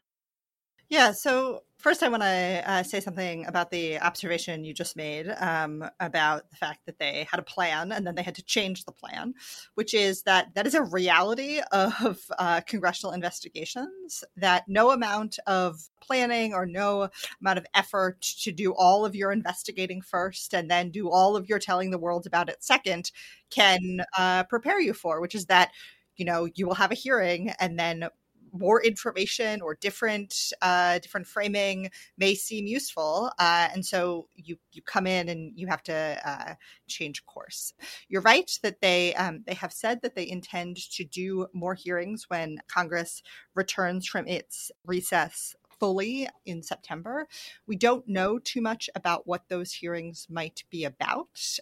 Yeah, 0.91 1.13
so 1.13 1.63
first 1.79 2.03
I 2.03 2.09
want 2.09 2.23
to 2.23 2.63
uh, 2.67 2.83
say 2.83 3.01
something 3.01 3.47
about 3.47 3.71
the 3.71 3.99
observation 4.01 4.65
you 4.65 4.75
just 4.75 4.97
made 4.97 5.29
um, 5.39 5.85
about 5.99 6.51
the 6.51 6.57
fact 6.57 6.81
that 6.87 6.99
they 6.99 7.27
had 7.31 7.41
a 7.41 7.43
plan 7.43 7.91
and 7.91 8.07
then 8.07 8.15
they 8.15 8.23
had 8.23 8.35
to 8.37 8.43
change 8.45 8.85
the 8.85 8.93
plan, 8.93 9.35
which 9.75 9.95
is 9.95 10.23
that 10.23 10.55
that 10.55 10.67
is 10.67 10.75
a 10.75 10.83
reality 10.83 11.61
of 11.73 12.21
uh, 12.39 12.61
congressional 12.67 13.13
investigations, 13.13 14.23
that 14.37 14.65
no 14.69 14.91
amount 14.91 15.39
of 15.47 15.89
planning 16.03 16.53
or 16.53 16.67
no 16.67 17.09
amount 17.41 17.59
of 17.59 17.67
effort 17.75 18.21
to 18.21 18.53
do 18.53 18.75
all 18.75 19.05
of 19.07 19.17
your 19.17 19.33
investigating 19.33 20.03
first 20.03 20.55
and 20.55 20.71
then 20.71 20.91
do 20.91 21.11
all 21.11 21.35
of 21.35 21.49
your 21.49 21.59
telling 21.59 21.91
the 21.91 21.99
world 21.99 22.27
about 22.27 22.49
it 22.51 22.63
second 22.63 23.11
can 23.51 24.03
uh, 24.19 24.45
prepare 24.45 24.81
you 24.81 24.93
for, 24.93 25.21
which 25.21 25.35
is 25.35 25.47
that 25.47 25.71
you 26.17 26.25
know 26.25 26.47
you 26.55 26.67
will 26.67 26.75
have 26.75 26.93
a 26.93 26.95
hearing 26.95 27.51
and 27.59 27.79
then 27.79 28.09
more 28.55 28.83
information 28.83 29.61
or 29.61 29.75
different 29.75 30.53
uh, 30.63 30.99
different 31.01 31.27
framing 31.27 31.91
may 32.17 32.35
seem 32.35 32.67
useful, 32.67 33.31
uh, 33.39 33.69
and 33.75 33.85
so 33.85 34.29
you 34.37 34.57
you 34.73 34.81
come 34.83 35.07
in 35.07 35.29
and 35.29 35.53
you 35.57 35.67
have 35.67 35.83
to 35.83 36.19
uh, 36.25 36.55
change 36.87 37.27
course. 37.27 37.75
You're 38.09 38.23
right 38.23 38.51
that 38.63 38.81
they 38.81 39.15
um, 39.17 39.43
they 39.47 39.55
have 39.55 39.73
said 39.73 40.01
that 40.03 40.15
they 40.15 40.29
intend 40.29 40.77
to 40.93 41.05
do 41.05 41.47
more 41.53 41.75
hearings 41.75 42.27
when 42.29 42.59
Congress 42.69 43.23
returns 43.55 44.07
from 44.07 44.27
its 44.27 44.71
recess 44.87 45.57
fully 45.81 46.29
in 46.47 46.63
September. 46.63 47.27
We 47.67 47.77
don't 47.77 48.07
know 48.09 48.39
too 48.39 48.61
much 48.61 48.89
about 48.95 49.27
what 49.27 49.49
those 49.49 49.73
hearings 49.73 50.27
might 50.31 50.63
be 50.71 50.85
about, 50.85 51.59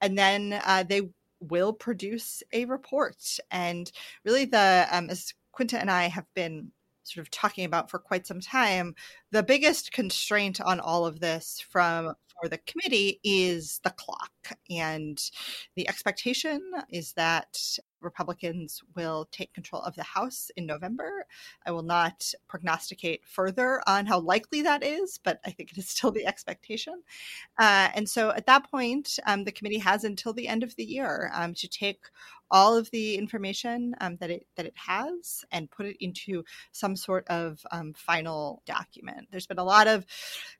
and 0.00 0.16
then 0.16 0.60
uh, 0.64 0.84
they 0.84 1.02
will 1.40 1.72
produce 1.72 2.42
a 2.52 2.64
report. 2.64 3.38
And 3.50 3.90
really, 4.24 4.44
the 4.44 4.86
um, 4.90 5.10
as 5.10 5.34
Quinta 5.56 5.80
and 5.80 5.90
I 5.90 6.08
have 6.08 6.26
been 6.34 6.70
sort 7.02 7.24
of 7.24 7.30
talking 7.30 7.64
about 7.64 7.90
for 7.90 7.98
quite 7.98 8.26
some 8.26 8.40
time, 8.40 8.94
the 9.30 9.42
biggest 9.42 9.90
constraint 9.90 10.60
on 10.60 10.80
all 10.80 11.06
of 11.06 11.18
this 11.18 11.64
from 11.70 12.14
for 12.42 12.48
the 12.50 12.58
committee 12.58 13.18
is 13.24 13.80
the 13.82 13.90
clock. 13.90 14.30
And 14.68 15.18
the 15.74 15.88
expectation 15.88 16.60
is 16.90 17.14
that 17.14 17.56
Republicans 18.02 18.82
will 18.94 19.26
take 19.32 19.54
control 19.54 19.80
of 19.82 19.96
the 19.96 20.02
House 20.02 20.50
in 20.56 20.66
November. 20.66 21.26
I 21.64 21.70
will 21.70 21.82
not 21.82 22.32
prognosticate 22.46 23.24
further 23.24 23.80
on 23.86 24.04
how 24.04 24.20
likely 24.20 24.60
that 24.62 24.84
is, 24.84 25.18
but 25.22 25.40
I 25.46 25.50
think 25.50 25.72
it 25.72 25.78
is 25.78 25.88
still 25.88 26.10
the 26.10 26.26
expectation. 26.26 27.02
Uh, 27.58 27.88
and 27.94 28.08
so 28.08 28.30
at 28.30 28.46
that 28.46 28.70
point, 28.70 29.18
um, 29.26 29.44
the 29.44 29.52
committee 29.52 29.78
has 29.78 30.04
until 30.04 30.34
the 30.34 30.48
end 30.48 30.62
of 30.62 30.76
the 30.76 30.84
year 30.84 31.30
um, 31.34 31.54
to 31.54 31.68
take 31.68 32.04
all 32.50 32.76
of 32.76 32.90
the 32.90 33.16
information 33.16 33.94
um, 34.00 34.16
that 34.20 34.30
it 34.30 34.46
that 34.56 34.66
it 34.66 34.74
has 34.76 35.44
and 35.50 35.70
put 35.70 35.86
it 35.86 35.96
into 36.00 36.44
some 36.72 36.96
sort 36.96 37.26
of 37.28 37.60
um, 37.72 37.92
final 37.94 38.62
document. 38.66 39.28
There's 39.30 39.46
been 39.46 39.58
a 39.58 39.64
lot 39.64 39.86
of 39.86 40.06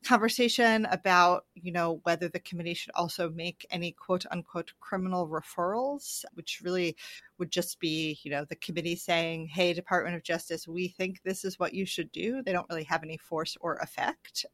conversation 0.05 0.87
about 0.91 1.45
you 1.55 1.73
know 1.73 2.01
whether 2.05 2.29
the 2.29 2.41
committee 2.41 2.75
should 2.75 2.95
also 2.95 3.31
make 3.31 3.67
any 3.71 3.93
quote 3.93 4.27
unquote 4.31 4.73
criminal 4.81 5.29
referrals, 5.29 6.25
which 6.35 6.61
really 6.63 6.97
would 7.39 7.51
just 7.51 7.81
be, 7.81 8.19
you 8.23 8.31
know, 8.31 8.45
the 8.45 8.57
committee 8.57 8.97
saying, 8.97 9.47
hey, 9.47 9.73
Department 9.73 10.17
of 10.17 10.23
Justice, 10.23 10.67
we 10.67 10.89
think 10.89 11.23
this 11.23 11.45
is 11.45 11.59
what 11.59 11.75
you 11.75 11.87
should 11.87 12.11
do. 12.13 12.43
They 12.43 12.53
don't 12.53 12.69
really 12.71 12.85
have 12.85 13.03
any 13.03 13.19
force 13.19 13.57
or 13.61 13.77
effect. 13.77 14.47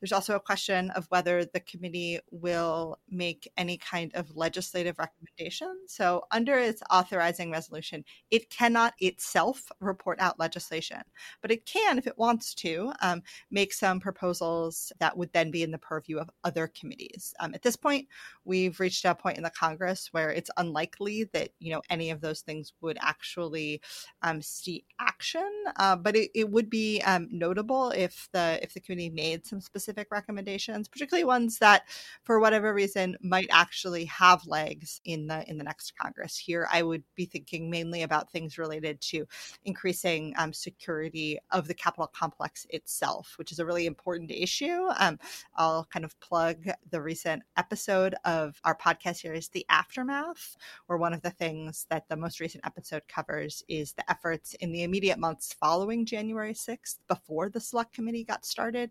There's 0.00 0.12
also 0.12 0.36
a 0.36 0.40
question 0.40 0.90
of 0.90 1.06
whether 1.08 1.44
the 1.44 1.60
committee 1.60 2.20
will 2.30 2.98
make 3.08 3.50
any 3.56 3.76
kind 3.76 4.12
of 4.14 4.36
legislative 4.36 4.98
recommendation. 4.98 5.74
So, 5.86 6.24
under 6.30 6.58
its 6.58 6.82
authorizing 6.90 7.50
resolution, 7.50 8.04
it 8.30 8.50
cannot 8.50 8.94
itself 8.98 9.70
report 9.80 10.20
out 10.20 10.38
legislation, 10.38 11.02
but 11.42 11.50
it 11.50 11.66
can, 11.66 11.98
if 11.98 12.06
it 12.06 12.18
wants 12.18 12.54
to, 12.56 12.92
um, 13.02 13.22
make 13.50 13.72
some 13.72 14.00
proposals 14.00 14.92
that 14.98 15.16
would 15.16 15.32
then 15.32 15.50
be 15.50 15.62
in 15.62 15.70
the 15.70 15.78
purview 15.78 16.18
of 16.18 16.30
other 16.44 16.68
committees. 16.68 17.34
Um, 17.40 17.54
at 17.54 17.62
this 17.62 17.76
point, 17.76 18.08
we've 18.44 18.78
reached 18.80 19.04
a 19.04 19.14
point 19.14 19.36
in 19.36 19.42
the 19.42 19.50
Congress 19.50 20.08
where 20.12 20.30
it's 20.30 20.50
unlikely 20.56 21.24
that, 21.32 21.50
you 21.58 21.72
know, 21.72 21.82
any 21.90 22.10
of 22.10 22.20
those 22.20 22.27
those 22.28 22.40
things 22.42 22.72
would 22.80 22.98
actually 23.00 23.80
um, 24.22 24.42
see 24.42 24.84
action. 25.00 25.50
Uh, 25.76 25.96
but 25.96 26.14
it, 26.14 26.30
it, 26.34 26.50
would 26.50 26.70
be 26.70 27.00
um, 27.02 27.28
notable 27.30 27.90
if 27.90 28.28
the 28.32 28.58
if 28.62 28.74
the 28.74 28.80
committee 28.80 29.10
made 29.10 29.46
some 29.46 29.60
specific 29.60 30.08
recommendations, 30.10 30.88
particularly 30.88 31.24
ones 31.24 31.58
that, 31.58 31.82
for 32.24 32.40
whatever 32.40 32.72
reason, 32.72 33.16
might 33.22 33.48
actually 33.50 34.04
have 34.06 34.46
legs 34.46 35.00
in 35.04 35.26
the 35.26 35.48
in 35.48 35.58
the 35.58 35.64
next 35.64 35.92
Congress. 35.96 36.36
Here, 36.36 36.68
I 36.72 36.82
would 36.82 37.02
be 37.14 37.26
thinking 37.26 37.70
mainly 37.70 38.02
about 38.02 38.30
things 38.30 38.58
related 38.58 39.00
to 39.02 39.26
increasing 39.64 40.34
um, 40.36 40.52
security 40.52 41.38
of 41.50 41.68
the 41.68 41.74
Capitol 41.74 42.10
complex 42.14 42.66
itself, 42.70 43.34
which 43.36 43.52
is 43.52 43.58
a 43.58 43.66
really 43.66 43.86
important 43.86 44.30
issue. 44.30 44.88
Um, 44.98 45.18
I'll 45.56 45.86
kind 45.92 46.04
of 46.04 46.18
plug 46.20 46.66
the 46.90 47.00
recent 47.00 47.42
episode 47.56 48.14
of 48.24 48.60
our 48.64 48.76
podcast 48.76 49.16
series, 49.16 49.48
The 49.48 49.66
Aftermath, 49.68 50.56
where 50.86 50.98
one 50.98 51.12
of 51.12 51.22
the 51.22 51.30
things 51.30 51.86
that 51.90 52.08
the 52.08 52.16
most 52.18 52.40
recent 52.40 52.64
episode 52.66 53.02
covers 53.08 53.62
is 53.68 53.92
the 53.92 54.10
efforts 54.10 54.54
in 54.54 54.72
the 54.72 54.82
immediate 54.82 55.18
months 55.18 55.54
following 55.58 56.04
January 56.04 56.54
6th, 56.54 56.96
before 57.08 57.48
the 57.48 57.60
select 57.60 57.94
committee 57.94 58.24
got 58.24 58.44
started, 58.44 58.90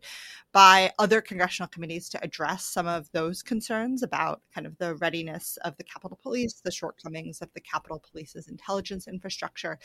by 0.51 0.91
other 0.99 1.21
congressional 1.21 1.67
committees 1.67 2.09
to 2.09 2.23
address 2.23 2.65
some 2.65 2.87
of 2.87 3.09
those 3.11 3.43
concerns 3.43 4.03
about 4.03 4.41
kind 4.53 4.65
of 4.65 4.77
the 4.77 4.95
readiness 4.95 5.57
of 5.63 5.75
the 5.77 5.83
Capitol 5.83 6.19
Police, 6.21 6.61
the 6.63 6.71
shortcomings 6.71 7.41
of 7.41 7.49
the 7.53 7.61
Capitol 7.61 8.03
Police's 8.11 8.47
intelligence 8.47 9.07
infrastructure, 9.07 9.77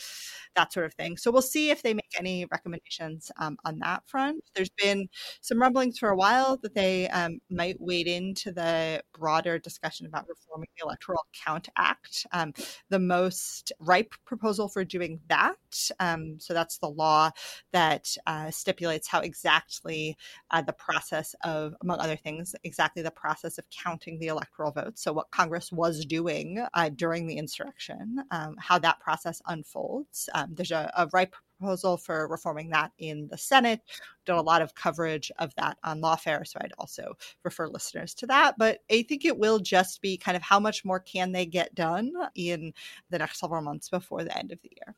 that 0.57 0.73
sort 0.73 0.87
of 0.87 0.95
thing. 0.95 1.17
So 1.17 1.31
we'll 1.31 1.43
see 1.43 1.71
if 1.71 1.83
they 1.83 1.95
make 1.95 2.13
any 2.19 2.47
recommendations 2.47 3.31
um, 3.39 3.57
on 3.65 3.79
that 3.81 4.03
front. 4.07 4.43
There's 4.55 4.71
been 4.71 5.09
some 5.41 5.61
rumblings 5.61 5.99
for 5.99 6.11
a 6.11 6.17
while 6.17 6.57
that 6.63 6.75
they 6.75 7.09
um, 7.09 7.41
might 7.51 7.81
wade 7.81 8.07
into 8.07 8.53
the 8.53 9.03
broader 9.17 9.59
discussion 9.59 10.07
about 10.07 10.29
reforming 10.29 10.69
the 10.77 10.85
Electoral 10.85 11.27
Count 11.45 11.69
Act. 11.77 12.27
Um, 12.33 12.53
the 12.89 12.99
most 12.99 13.32
most 13.33 13.73
ripe 13.79 14.15
proposal 14.27 14.69
for 14.69 14.85
doing 14.85 15.19
that. 15.29 15.91
Um, 16.01 16.39
so 16.39 16.53
that's 16.53 16.79
the 16.79 16.89
law 16.89 17.31
that 17.73 18.15
uh, 18.27 18.51
stipulates 18.51 19.09
how 19.09 19.21
exactly 19.21 20.17
uh, 20.51 20.61
the 20.61 20.75
process 20.75 21.35
of, 21.45 21.75
among 21.81 21.99
other 21.99 22.17
things, 22.17 22.55
exactly 22.63 23.03
the 23.03 23.11
process 23.11 23.57
of 23.57 23.65
counting 23.71 24.19
the 24.19 24.27
electoral 24.27 24.71
votes. 24.71 25.03
So 25.03 25.15
what 25.15 25.31
Congress 25.31 25.73
was 25.73 26.05
doing 26.05 26.63
uh, 26.75 26.91
during 26.91 27.27
the 27.27 27.39
insurrection, 27.39 28.19
um, 28.31 28.55
how 28.59 28.79
that 28.81 29.01
process 29.01 29.41
unfolds. 29.47 30.29
Um, 30.35 30.49
there's 30.53 30.73
a, 30.73 30.91
a 30.95 31.09
ripe 31.15 31.35
proposal 31.63 31.97
for 31.97 32.27
reforming 32.29 32.71
that 32.71 32.93
in 32.99 33.29
the 33.29 33.39
Senate. 33.39 33.81
Done 34.27 34.39
a 34.39 34.43
lot 34.43 34.63
of 34.63 34.75
coverage 34.75 35.31
of 35.39 35.55
that 35.57 35.79
on 35.85 36.01
Lawfare, 36.01 36.47
so 36.47 36.59
I'd 36.61 36.73
also 36.79 37.15
refer 37.45 37.69
listeners 37.69 38.15
to 38.15 38.27
that. 38.27 38.57
But 38.59 38.81
I 38.91 39.05
think 39.09 39.25
it 39.25 39.39
will 39.39 39.59
just 39.59 40.03
be 40.03 40.17
kind 40.17 40.37
of 40.37 40.43
how 40.43 40.61
much 40.61 40.85
more 40.85 41.01
can 41.01 41.33
they 41.33 41.47
get 41.47 41.75
done 41.75 42.13
in 42.35 42.73
the 43.11 43.19
next 43.19 43.39
several 43.39 43.63
months 43.63 43.89
before 43.89 44.25
the 44.25 44.37
end 44.37 44.53
of 44.53 44.61
the 44.63 44.73
year. 44.77 44.95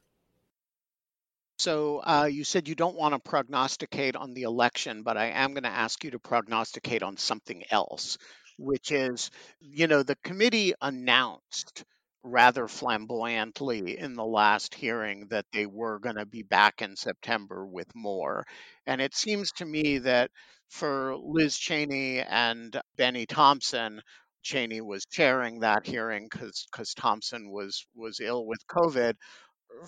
So 1.59 1.99
uh, 1.99 2.29
you 2.31 2.45
said 2.45 2.67
you 2.67 2.75
don't 2.75 2.97
want 2.97 3.15
to 3.15 3.21
prognosticate 3.21 4.17
on 4.17 4.35
the 4.35 4.43
election, 4.43 5.03
but 5.03 5.17
I 5.17 5.27
am 5.27 5.55
going 5.55 5.63
to 5.63 5.69
ask 5.69 6.03
you 6.03 6.11
to 6.11 6.19
prognosticate 6.19 7.03
on 7.03 7.17
something 7.17 7.63
else, 7.71 8.19
which 8.59 8.91
is, 8.91 9.31
you 9.61 9.87
know, 9.87 10.03
the 10.03 10.17
committee 10.25 10.75
announced 10.81 11.85
rather 12.25 12.67
flamboyantly 12.67 13.99
in 13.99 14.15
the 14.15 14.25
last 14.25 14.75
hearing 14.75 15.29
that 15.29 15.47
they 15.53 15.67
were 15.67 15.99
going 15.99 16.17
to 16.17 16.27
be 16.27 16.43
back 16.43 16.83
in 16.83 16.97
September 16.97 17.67
with 17.67 17.95
more. 17.95 18.45
And 18.87 19.01
it 19.01 19.15
seems 19.15 19.53
to 19.53 19.65
me 19.67 19.99
that 19.99 20.31
for 20.69 21.17
Liz 21.17 21.57
Cheney 21.57 22.21
and 22.21 22.81
Bennie 22.97 23.27
Thompson, 23.27 24.01
Cheney 24.43 24.81
was 24.81 25.05
chairing 25.05 25.61
that 25.61 25.87
hearing 25.87 26.29
because 26.31 26.95
Thompson 26.95 27.51
was 27.51 27.87
was 27.95 28.21
ill 28.21 28.47
with 28.47 28.67
COVID. 28.69 29.15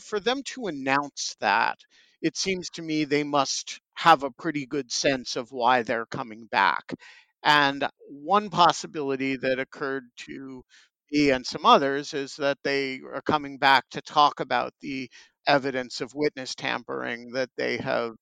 For 0.01 0.21
them 0.21 0.43
to 0.45 0.67
announce 0.67 1.37
that, 1.41 1.79
it 2.23 2.37
seems 2.37 2.69
to 2.71 2.83
me 2.83 3.05
they 3.05 3.25
must 3.25 3.81
have 3.95 4.23
a 4.23 4.31
pretty 4.31 4.67
good 4.67 4.93
sense 4.93 5.37
of 5.37 5.53
why 5.53 5.83
they're 5.83 6.07
coming 6.07 6.47
back. 6.47 6.93
And 7.43 7.89
one 8.09 8.51
possibility 8.51 9.37
that 9.37 9.59
occurred 9.59 10.05
to 10.27 10.65
and 11.13 11.47
some 11.47 11.67
others 11.67 12.15
is 12.15 12.37
that 12.37 12.59
they 12.65 13.01
are 13.13 13.23
coming 13.23 13.59
back 13.59 13.85
to 13.91 14.01
talk 14.03 14.41
about 14.41 14.73
the 14.81 15.11
evidence 15.47 16.01
of 16.01 16.15
witness 16.15 16.55
tampering 16.55 17.31
that 17.33 17.51
they 17.57 17.77
have 17.79 18.15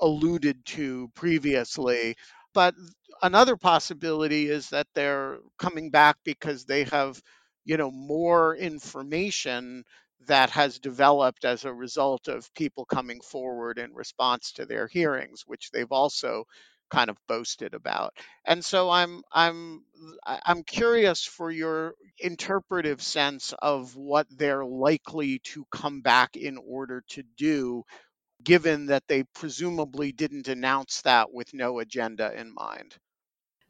alluded 0.00 0.64
to 0.66 1.08
previously. 1.14 2.14
But 2.54 2.74
another 3.22 3.56
possibility 3.56 4.48
is 4.48 4.68
that 4.70 4.86
they're 4.94 5.38
coming 5.58 5.90
back 5.90 6.16
because 6.24 6.64
they 6.64 6.84
have, 6.84 7.20
you 7.64 7.76
know, 7.76 7.90
more 7.90 8.56
information 8.56 9.84
that 10.26 10.50
has 10.50 10.78
developed 10.78 11.44
as 11.44 11.64
a 11.64 11.72
result 11.74 12.28
of 12.28 12.52
people 12.54 12.84
coming 12.86 13.20
forward 13.20 13.78
in 13.78 13.92
response 13.94 14.52
to 14.52 14.66
their 14.66 14.86
hearings, 14.88 15.42
which 15.46 15.70
they've 15.72 15.92
also 15.92 16.44
kind 16.90 17.10
of 17.10 17.16
boasted 17.26 17.74
about. 17.74 18.14
And 18.44 18.64
so 18.64 18.90
I'm 18.90 19.22
I'm 19.32 19.84
I'm 20.24 20.62
curious 20.62 21.24
for 21.24 21.50
your 21.50 21.94
interpretive 22.18 23.02
sense 23.02 23.52
of 23.58 23.96
what 23.96 24.26
they're 24.30 24.64
likely 24.64 25.40
to 25.40 25.64
come 25.70 26.00
back 26.02 26.36
in 26.36 26.58
order 26.58 27.02
to 27.10 27.22
do 27.36 27.84
given 28.44 28.86
that 28.86 29.08
they 29.08 29.24
presumably 29.24 30.12
didn't 30.12 30.48
announce 30.48 31.02
that 31.02 31.32
with 31.32 31.54
no 31.54 31.78
agenda 31.80 32.32
in 32.38 32.54
mind. 32.54 32.96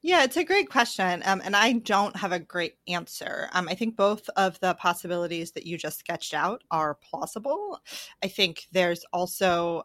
Yeah, 0.03 0.23
it's 0.23 0.37
a 0.37 0.45
great 0.45 0.71
question. 0.71 1.23
Um, 1.25 1.43
and 1.45 1.57
I 1.57 1.73
don't 1.73 2.17
have 2.17 2.31
a 2.31 2.39
great 2.39 2.77
answer. 2.87 3.49
Um, 3.53 3.69
I 3.69 3.75
think 3.75 3.97
both 3.97 4.29
of 4.37 4.61
the 4.61 4.75
possibilities 4.75 5.53
that 5.53 5.67
you 5.67 5.77
just 5.77 5.99
sketched 5.99 6.33
out 6.33 6.63
are 6.71 6.95
plausible. 6.95 7.81
I 8.23 8.29
think 8.29 8.67
there's 8.71 9.05
also, 9.13 9.83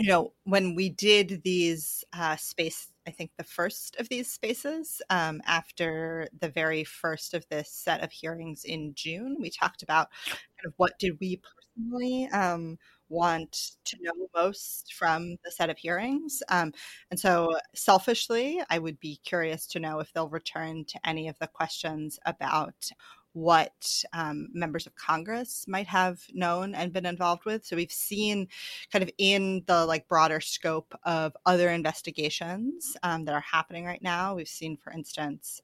you 0.00 0.08
know, 0.08 0.32
when 0.44 0.74
we 0.74 0.88
did 0.88 1.42
these 1.44 2.04
uh, 2.14 2.34
space, 2.36 2.90
I 3.06 3.10
think 3.10 3.32
the 3.36 3.44
first 3.44 3.96
of 4.00 4.08
these 4.08 4.32
spaces 4.32 5.02
um, 5.10 5.42
after 5.46 6.26
the 6.40 6.48
very 6.48 6.84
first 6.84 7.34
of 7.34 7.46
this 7.50 7.70
set 7.70 8.02
of 8.02 8.10
hearings 8.10 8.64
in 8.64 8.94
June, 8.94 9.36
we 9.38 9.50
talked 9.50 9.82
about 9.82 10.08
kind 10.26 10.66
of 10.66 10.72
what 10.78 10.98
did 10.98 11.18
we 11.20 11.42
personally 11.76 12.28
um, 12.32 12.78
want 13.10 13.72
to 13.84 13.96
know 14.00 14.12
most 14.34 14.94
from 14.94 15.36
the 15.44 15.50
set 15.50 15.68
of 15.68 15.76
hearings. 15.76 16.42
Um, 16.48 16.72
and 17.10 17.20
so, 17.20 17.50
selfishly, 17.74 18.62
I 18.70 18.78
would 18.78 18.98
be 19.00 19.20
curious 19.22 19.66
to 19.68 19.80
know 19.80 19.98
if 20.00 20.12
they'll 20.14 20.28
return 20.30 20.86
to 20.86 21.00
any 21.06 21.28
of 21.28 21.38
the 21.40 21.46
questions 21.46 22.18
about 22.24 22.90
what 23.32 24.04
um, 24.12 24.48
members 24.52 24.86
of 24.86 24.94
Congress 24.96 25.66
might 25.68 25.86
have 25.86 26.20
known 26.32 26.74
and 26.74 26.92
been 26.92 27.06
involved 27.06 27.44
with. 27.44 27.64
So 27.64 27.76
we've 27.76 27.92
seen 27.92 28.48
kind 28.92 29.02
of 29.02 29.10
in 29.18 29.62
the 29.66 29.86
like 29.86 30.08
broader 30.08 30.40
scope 30.40 30.94
of 31.04 31.36
other 31.46 31.70
investigations 31.70 32.96
um, 33.02 33.24
that 33.24 33.34
are 33.34 33.40
happening 33.40 33.84
right 33.84 34.02
now. 34.02 34.34
We've 34.34 34.48
seen, 34.48 34.76
for 34.76 34.92
instance, 34.92 35.62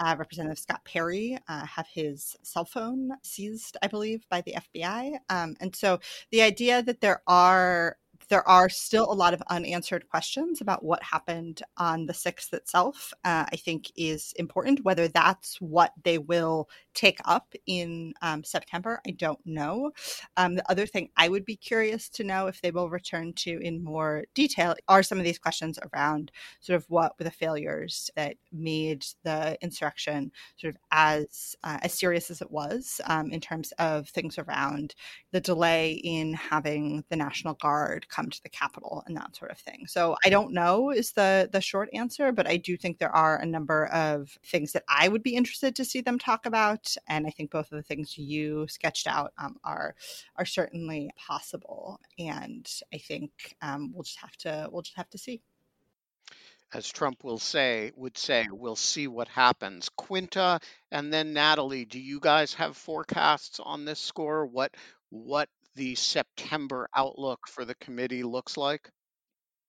uh, 0.00 0.16
Representative 0.18 0.58
Scott 0.58 0.80
Perry 0.84 1.38
uh, 1.48 1.64
have 1.64 1.86
his 1.86 2.36
cell 2.42 2.64
phone 2.64 3.12
seized, 3.22 3.76
I 3.82 3.86
believe, 3.86 4.26
by 4.28 4.40
the 4.40 4.54
FBI. 4.54 5.16
Um, 5.28 5.56
and 5.60 5.74
so 5.74 6.00
the 6.30 6.42
idea 6.42 6.82
that 6.82 7.00
there 7.00 7.22
are 7.26 7.96
there 8.32 8.48
are 8.48 8.70
still 8.70 9.12
a 9.12 9.12
lot 9.12 9.34
of 9.34 9.42
unanswered 9.50 10.08
questions 10.08 10.62
about 10.62 10.82
what 10.82 11.02
happened 11.02 11.60
on 11.76 12.06
the 12.06 12.14
6th 12.14 12.50
itself, 12.54 13.12
uh, 13.26 13.44
I 13.52 13.56
think 13.56 13.92
is 13.94 14.32
important. 14.38 14.86
Whether 14.86 15.06
that's 15.06 15.60
what 15.60 15.92
they 16.02 16.16
will 16.16 16.70
take 16.94 17.18
up 17.26 17.52
in 17.66 18.14
um, 18.22 18.42
September, 18.42 19.02
I 19.06 19.10
don't 19.10 19.38
know. 19.44 19.90
Um, 20.38 20.54
the 20.54 20.70
other 20.70 20.86
thing 20.86 21.10
I 21.18 21.28
would 21.28 21.44
be 21.44 21.56
curious 21.56 22.08
to 22.08 22.24
know 22.24 22.46
if 22.46 22.62
they 22.62 22.70
will 22.70 22.88
return 22.88 23.34
to 23.34 23.58
in 23.60 23.84
more 23.84 24.24
detail 24.32 24.74
are 24.88 25.02
some 25.02 25.18
of 25.18 25.24
these 25.24 25.38
questions 25.38 25.78
around 25.92 26.32
sort 26.60 26.76
of 26.78 26.86
what 26.88 27.18
were 27.18 27.24
the 27.24 27.30
failures 27.30 28.10
that 28.16 28.36
made 28.50 29.04
the 29.24 29.58
insurrection 29.60 30.32
sort 30.56 30.74
of 30.74 30.80
as 30.90 31.54
uh, 31.64 31.80
as 31.82 31.92
serious 31.92 32.30
as 32.30 32.40
it 32.40 32.50
was 32.50 32.98
um, 33.04 33.30
in 33.30 33.42
terms 33.42 33.72
of 33.72 34.08
things 34.08 34.38
around 34.38 34.94
the 35.32 35.40
delay 35.40 35.92
in 35.92 36.32
having 36.32 37.04
the 37.10 37.16
National 37.16 37.54
Guard 37.54 38.08
come 38.08 38.21
come 38.22 38.30
to 38.30 38.42
the 38.42 38.48
capital 38.48 39.02
and 39.06 39.16
that 39.16 39.34
sort 39.34 39.50
of 39.50 39.58
thing. 39.58 39.86
So 39.86 40.16
I 40.24 40.30
don't 40.30 40.52
know 40.52 40.90
is 40.90 41.12
the 41.12 41.48
the 41.50 41.60
short 41.60 41.88
answer, 41.92 42.30
but 42.32 42.46
I 42.46 42.56
do 42.56 42.76
think 42.76 42.98
there 42.98 43.14
are 43.14 43.38
a 43.38 43.46
number 43.46 43.86
of 43.86 44.38
things 44.44 44.72
that 44.72 44.84
I 44.88 45.08
would 45.08 45.22
be 45.22 45.34
interested 45.34 45.74
to 45.76 45.84
see 45.84 46.00
them 46.00 46.18
talk 46.18 46.46
about, 46.46 46.94
and 47.08 47.26
I 47.26 47.30
think 47.30 47.50
both 47.50 47.72
of 47.72 47.76
the 47.76 47.82
things 47.82 48.16
you 48.16 48.66
sketched 48.68 49.06
out 49.06 49.32
um, 49.38 49.56
are 49.64 49.94
are 50.36 50.44
certainly 50.44 51.10
possible. 51.16 52.00
And 52.18 52.68
I 52.94 52.98
think 52.98 53.56
um, 53.60 53.92
we'll 53.92 54.04
just 54.04 54.20
have 54.20 54.36
to 54.38 54.68
we'll 54.70 54.82
just 54.82 54.96
have 54.96 55.10
to 55.10 55.18
see 55.18 55.40
as 56.74 56.88
Trump 56.88 57.22
will 57.22 57.38
say, 57.38 57.92
would 57.96 58.16
say, 58.16 58.48
we'll 58.50 58.76
see 58.76 59.06
what 59.06 59.28
happens. 59.28 59.90
Quinta 59.90 60.58
and 60.90 61.12
then 61.12 61.34
Natalie, 61.34 61.84
do 61.84 62.00
you 62.00 62.18
guys 62.18 62.54
have 62.54 62.78
forecasts 62.78 63.60
on 63.60 63.84
this 63.84 64.00
score? 64.00 64.46
What 64.46 64.74
what 65.10 65.50
the 65.74 65.94
September 65.94 66.88
outlook 66.94 67.40
for 67.48 67.64
the 67.64 67.74
committee 67.76 68.22
looks 68.22 68.56
like? 68.56 68.90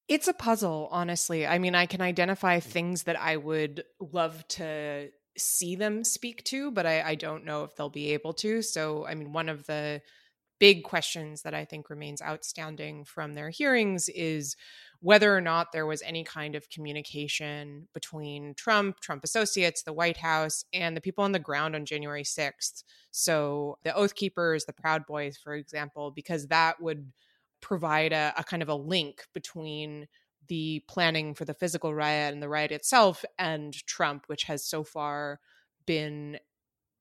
It's 0.08 0.28
a 0.28 0.34
puzzle, 0.34 0.90
honestly. 0.92 1.48
I 1.48 1.60
mean, 1.60 1.76
I 1.76 1.86
can 1.86 2.02
identify 2.02 2.60
mm. 2.60 2.64
things 2.64 3.04
that 3.04 3.20
I 3.20 3.38
would 3.38 3.84
love 4.00 4.48
to 4.50 5.10
see 5.38 5.76
them 5.76 6.04
speak 6.04 6.44
to, 6.46 6.72
but 6.72 6.86
I, 6.86 7.02
I 7.02 7.16
don't 7.16 7.46
know 7.46 7.64
if 7.64 7.76
they'll 7.76 7.90
be 7.90 8.12
able 8.14 8.34
to. 8.34 8.62
So, 8.62 9.06
I 9.06 9.16
mean, 9.16 9.34
one 9.34 9.50
of 9.50 9.66
the 9.66 10.02
big 10.60 10.84
questions 10.84 11.42
that 11.42 11.54
I 11.54 11.66
think 11.66 11.90
remains 11.90 12.22
outstanding 12.22 13.06
from 13.06 13.34
their 13.34 13.50
hearings 13.50 14.10
is 14.10 14.56
whether 15.04 15.36
or 15.36 15.42
not 15.42 15.74
there 15.74 15.86
was 15.86 16.02
any 16.02 16.24
kind 16.24 16.56
of 16.56 16.70
communication 16.70 17.90
between 17.94 18.54
Trump, 18.54 19.02
Trump 19.02 19.22
associates, 19.26 19.84
the 19.84 19.92
White 19.92 20.16
House, 20.16 20.64
and 20.72 20.96
the 20.96 21.02
people 21.02 21.26
on 21.26 21.34
the 21.34 21.40
ground 21.40 21.76
on 21.76 21.84
January 21.84 22.24
6th. 22.24 22.86
So 23.12 23.78
the 23.84 23.94
Oath 23.94 24.16
Keepers, 24.16 24.64
the 24.64 24.72
Proud 24.72 25.06
Boys, 25.06 25.36
for 25.36 25.56
example, 25.56 26.12
because 26.12 26.48
that 26.48 26.82
would 26.82 27.12
provide 27.60 28.14
a, 28.14 28.34
a 28.38 28.46
kind 28.46 28.64
of 28.64 28.70
a 28.70 28.76
link 28.76 29.26
between 29.34 30.08
the 30.48 30.82
planning 30.88 31.34
for 31.34 31.44
the 31.44 31.54
physical 31.54 31.94
riot 31.94 32.34
and 32.34 32.42
the 32.42 32.48
riot 32.48 32.72
itself 32.72 33.26
and 33.38 33.74
Trump, 33.86 34.24
which 34.28 34.44
has 34.46 34.64
so 34.66 34.86
far 34.86 35.42
been 35.86 36.40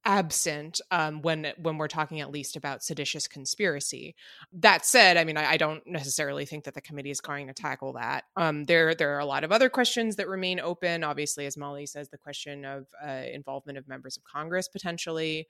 absent 0.04 0.80
um, 0.90 1.22
when 1.22 1.52
when 1.58 1.78
we're 1.78 1.88
talking 1.88 2.20
at 2.20 2.30
least 2.30 2.56
about 2.56 2.82
seditious 2.82 3.28
conspiracy. 3.28 4.14
That 4.52 4.84
said, 4.84 5.16
I 5.16 5.24
mean, 5.24 5.36
I, 5.36 5.52
I, 5.52 5.56
don't 5.56 5.86
necessarily 5.86 6.44
think 6.44 6.64
that 6.64 6.74
the 6.74 6.80
committee 6.80 7.10
is 7.10 7.20
going 7.20 7.46
to 7.46 7.52
tackle 7.52 7.92
that. 7.94 8.24
Um, 8.36 8.64
there 8.64 8.94
there 8.94 9.14
are 9.14 9.20
a 9.20 9.26
lot 9.26 9.44
of 9.44 9.52
other 9.52 9.68
questions 9.68 10.16
that 10.16 10.28
remain 10.28 10.60
open. 10.60 11.04
Obviously, 11.04 11.46
as 11.46 11.56
Molly 11.56 11.86
says, 11.86 12.08
the 12.08 12.18
question 12.18 12.64
of 12.64 12.86
uh, 13.04 13.22
involvement 13.32 13.78
of 13.78 13.88
members 13.88 14.16
of 14.16 14.24
Congress 14.24 14.68
potentially. 14.68 15.46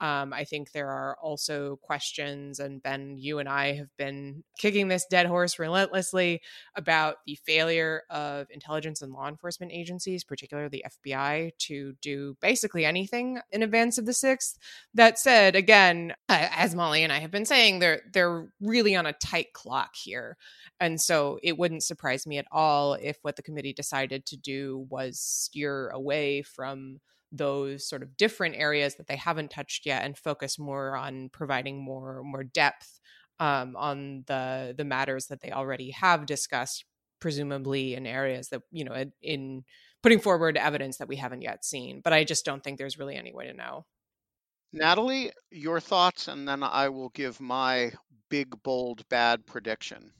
Um, 0.00 0.32
I 0.34 0.44
think 0.44 0.72
there 0.72 0.90
are 0.90 1.16
also 1.22 1.76
questions, 1.76 2.60
and 2.60 2.82
Ben, 2.82 3.16
you 3.16 3.38
and 3.38 3.48
I 3.48 3.72
have 3.72 3.88
been 3.96 4.44
kicking 4.58 4.88
this 4.88 5.06
dead 5.10 5.26
horse 5.26 5.58
relentlessly 5.58 6.42
about 6.74 7.16
the 7.26 7.38
failure 7.46 8.02
of 8.10 8.46
intelligence 8.50 9.00
and 9.00 9.12
law 9.12 9.26
enforcement 9.26 9.72
agencies, 9.72 10.22
particularly 10.22 10.68
the 10.68 10.84
FBI, 11.06 11.52
to 11.58 11.94
do 12.02 12.36
basically 12.42 12.84
anything 12.84 13.38
in 13.52 13.62
advance 13.62 13.96
of 13.96 14.04
the 14.04 14.12
sixth. 14.12 14.58
That 14.92 15.18
said, 15.18 15.56
again, 15.56 16.14
as 16.28 16.74
Molly 16.74 17.02
and 17.02 17.12
I 17.12 17.18
have 17.20 17.30
been 17.30 17.46
saying, 17.46 17.78
they're 17.78 18.02
they're 18.12 18.48
really 18.60 18.94
on 18.96 19.06
a 19.06 19.14
tight 19.14 19.54
clock 19.54 19.94
here, 19.94 20.36
and 20.78 21.00
so 21.00 21.38
it 21.42 21.56
wouldn't 21.56 21.82
surprise 21.82 22.26
me 22.26 22.36
at 22.36 22.46
all 22.52 22.94
if 22.94 23.18
what 23.22 23.36
the 23.36 23.42
committee 23.42 23.72
decided 23.72 24.26
to 24.26 24.36
do 24.36 24.86
was 24.90 25.18
steer 25.18 25.88
away 25.88 26.42
from 26.42 27.00
those 27.32 27.88
sort 27.88 28.02
of 28.02 28.16
different 28.16 28.56
areas 28.56 28.96
that 28.96 29.06
they 29.06 29.16
haven't 29.16 29.50
touched 29.50 29.86
yet 29.86 30.04
and 30.04 30.16
focus 30.16 30.58
more 30.58 30.96
on 30.96 31.28
providing 31.30 31.82
more 31.82 32.22
more 32.22 32.44
depth 32.44 33.00
um, 33.40 33.76
on 33.76 34.24
the 34.26 34.74
the 34.76 34.84
matters 34.84 35.26
that 35.26 35.40
they 35.40 35.50
already 35.50 35.90
have 35.90 36.26
discussed 36.26 36.84
presumably 37.20 37.94
in 37.94 38.06
areas 38.06 38.48
that 38.48 38.62
you 38.70 38.84
know 38.84 39.04
in 39.22 39.64
putting 40.02 40.20
forward 40.20 40.56
evidence 40.56 40.98
that 40.98 41.08
we 41.08 41.16
haven't 41.16 41.42
yet 41.42 41.64
seen 41.64 42.00
but 42.02 42.12
i 42.12 42.24
just 42.24 42.44
don't 42.44 42.62
think 42.62 42.78
there's 42.78 42.98
really 42.98 43.16
any 43.16 43.32
way 43.32 43.46
to 43.46 43.54
know. 43.54 43.84
Natalie 44.72 45.32
your 45.50 45.80
thoughts 45.80 46.28
and 46.28 46.46
then 46.46 46.62
i 46.62 46.88
will 46.88 47.08
give 47.10 47.40
my 47.40 47.92
big 48.28 48.62
bold 48.62 49.08
bad 49.08 49.46
prediction 49.46 50.12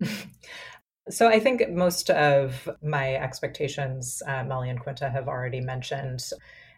So 1.10 1.28
I 1.28 1.40
think 1.40 1.68
most 1.70 2.10
of 2.10 2.68
my 2.82 3.14
expectations, 3.14 4.22
uh, 4.26 4.44
Molly 4.44 4.68
and 4.70 4.80
Quinta 4.80 5.08
have 5.08 5.28
already 5.28 5.60
mentioned. 5.60 6.20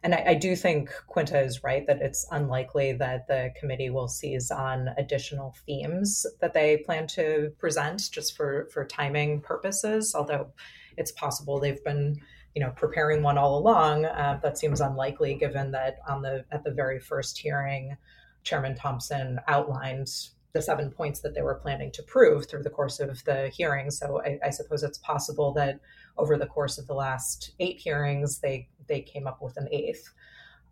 And 0.03 0.15
I, 0.15 0.25
I, 0.29 0.35
do 0.35 0.57
think 0.57 0.91
Quinta 1.09 1.39
is 1.41 1.63
right 1.63 1.87
that 1.87 2.01
it's 2.01 2.27
unlikely 2.31 2.93
that 2.95 3.27
the 3.27 3.53
committee 3.59 3.91
will 3.91 4.09
seize 4.09 4.51
on 4.51 4.89
additional 4.97 5.55
themes 5.67 6.25
that 6.41 6.55
they 6.55 6.79
plan 6.79 7.07
to 7.09 7.53
present 7.59 8.09
just 8.11 8.37
for, 8.37 8.69
for 8.73 8.87
timing 8.87 9.41
purposes, 9.43 10.15
although 10.15 10.53
it's 10.97 11.13
possible 11.13 11.61
they've 11.61 11.85
been 11.85 12.21
you 12.55 12.63
know, 12.63 12.71
preparing 12.71 13.23
one 13.23 13.39
all 13.39 13.59
along. 13.59 14.05
Uh, 14.05 14.39
that 14.43 14.59
seems 14.59 14.81
unlikely, 14.81 15.35
given 15.35 15.71
that 15.73 15.99
on 16.09 16.23
the 16.23 16.45
at 16.51 16.65
the 16.65 16.71
very 16.71 16.99
first 16.99 17.39
hearing, 17.39 17.97
Chairman 18.43 18.75
Thompson 18.75 19.39
outlined 19.47 20.09
the 20.53 20.63
seven 20.63 20.91
points 20.91 21.21
that 21.21 21.35
they 21.35 21.43
were 21.43 21.55
planning 21.55 21.93
to 21.93 22.03
prove 22.03 22.47
through 22.47 22.63
the 22.63 22.71
course 22.71 23.01
of 23.01 23.23
the 23.25 23.49
hearing. 23.49 23.91
So 23.91 24.21
I, 24.23 24.39
I, 24.45 24.51
suppose 24.51 24.83
it's 24.83 24.99
possible 24.99 25.53
that 25.53 25.81
over 26.19 26.37
the 26.37 26.47
course 26.47 26.79
of 26.79 26.87
the 26.87 26.95
last 26.95 27.53
eight 27.61 27.79
hearings, 27.79 28.41
they 28.41 28.69
they 28.89 29.01
came 29.01 29.27
up 29.27 29.41
with 29.41 29.57
an 29.57 29.69
eighth. 29.71 30.13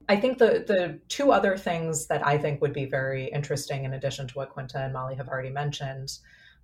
I 0.09 0.16
think 0.16 0.39
the 0.39 0.64
the 0.66 0.99
two 1.09 1.33
other 1.33 1.57
things 1.57 2.07
that 2.07 2.26
I 2.26 2.39
think 2.39 2.61
would 2.61 2.72
be 2.72 2.87
very 2.87 3.26
interesting, 3.26 3.85
in 3.85 3.95
addition 3.95 4.26
to 4.29 4.35
what 4.35 4.51
Quinta 4.51 4.79
and 4.79 4.93
Molly 4.93 5.14
have 5.16 5.29
already 5.29 5.51
mentioned, 5.51 6.18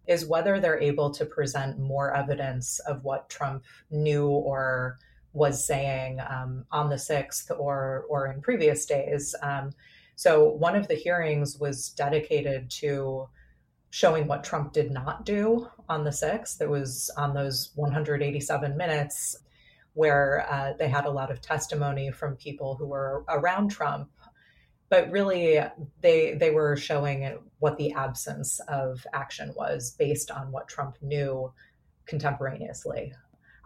is 0.07 0.27
whether 0.27 0.59
they're 0.59 0.81
able 0.81 1.11
to 1.11 1.25
present 1.25 1.79
more 1.79 2.15
evidence 2.15 2.81
of 2.81 3.05
what 3.05 3.29
Trump 3.29 3.65
knew 3.91 4.27
or 4.27 4.99
was 5.33 5.67
saying 5.67 6.21
um, 6.29 6.65
on 6.71 6.89
the 6.89 6.99
sixth 6.99 7.51
or 7.51 8.07
or 8.09 8.33
in 8.33 8.41
previous 8.41 8.87
days. 8.87 9.35
Um, 9.43 9.71
so 10.17 10.45
one 10.45 10.77
of 10.77 10.89
the 10.89 10.95
hearings 10.95 11.59
was 11.59 11.91
dedicated 11.91 12.71
to 12.71 13.29
showing 13.91 14.27
what 14.27 14.43
Trump 14.43 14.73
did 14.73 14.91
not 14.91 15.25
do 15.25 15.69
on 15.89 16.05
the 16.05 16.11
6th. 16.11 16.61
It 16.61 16.69
was 16.69 17.11
on 17.17 17.35
those 17.35 17.71
187 17.77 18.77
minutes 18.77 19.37
where 19.93 20.45
uh, 20.51 20.73
they 20.79 20.89
had 20.89 21.05
a 21.05 21.11
lot 21.11 21.31
of 21.31 21.41
testimony 21.41 22.11
from 22.11 22.37
people 22.37 22.75
who 22.75 22.87
were 22.87 23.25
around 23.29 23.71
Trump. 23.71 24.11
But 24.91 25.11
really, 25.11 25.61
they 26.01 26.35
they 26.35 26.51
were 26.51 26.77
showing 26.77 27.39
what 27.59 27.79
the 27.79 27.93
absence 27.93 28.61
of 28.69 29.05
action 29.13 29.53
was 29.57 29.93
based 29.99 30.31
on 30.31 30.53
what 30.53 30.69
Trump 30.69 30.97
knew 31.01 31.53
contemporaneously. 32.07 33.13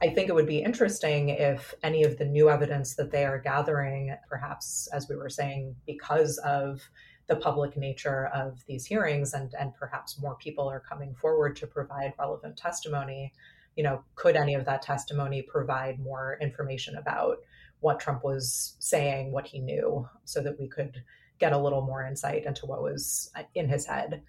I 0.01 0.11
think 0.11 0.29
it 0.29 0.35
would 0.35 0.47
be 0.47 0.63
interesting 0.63 1.31
if 1.31 1.75
any 1.83 2.05
of 2.05 2.19
the 2.19 2.25
new 2.25 2.49
evidence 2.49 2.95
that 2.95 3.11
they 3.11 3.25
are 3.25 3.39
gathering, 3.39 4.15
perhaps, 4.29 4.89
as 4.93 5.09
we 5.09 5.17
were 5.17 5.29
saying, 5.29 5.75
because 5.87 6.39
of 6.39 6.81
the 7.27 7.37
public 7.37 7.77
nature 7.77 8.31
of 8.33 8.65
these 8.67 8.87
hearings 8.87 9.35
and, 9.35 9.53
and 9.59 9.75
perhaps 9.75 10.21
more 10.21 10.37
people 10.37 10.69
are 10.69 10.81
coming 10.81 11.15
forward 11.15 11.57
to 11.57 11.67
provide 11.67 12.13
relevant 12.19 12.57
testimony, 12.57 13.33
you 13.77 13.83
know, 13.83 14.03
could 14.15 14.37
any 14.37 14.55
of 14.55 14.65
that 14.65 14.83
testimony 14.83 15.43
provide 15.43 15.99
more 15.99 16.39
information 16.41 16.97
about 16.97 17.39
what 17.81 18.01
Trump 18.01 18.25
was 18.25 18.77
saying, 18.79 19.33
what 19.33 19.47
he 19.47 19.59
knew, 19.59 20.09
so 20.25 20.41
that 20.41 20.59
we 20.59 20.69
could 20.69 21.03
get 21.39 21.53
a 21.53 21.59
little 21.59 21.83
more 21.83 22.05
insight 22.05 22.45
into 22.45 22.67
what 22.67 22.83
was 22.83 23.31
uh, 23.37 23.43
in 23.55 23.69
his 23.69 23.87
head? 23.87 24.23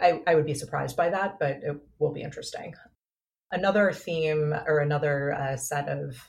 I, 0.00 0.22
I 0.26 0.34
would 0.34 0.46
be 0.46 0.54
surprised 0.54 0.96
by 0.96 1.10
that, 1.10 1.38
but 1.38 1.60
it 1.62 1.76
will 1.98 2.12
be 2.12 2.22
interesting. 2.22 2.74
Another 3.54 3.92
theme 3.92 4.52
or 4.66 4.80
another 4.80 5.32
uh, 5.32 5.56
set 5.56 5.88
of 5.88 6.28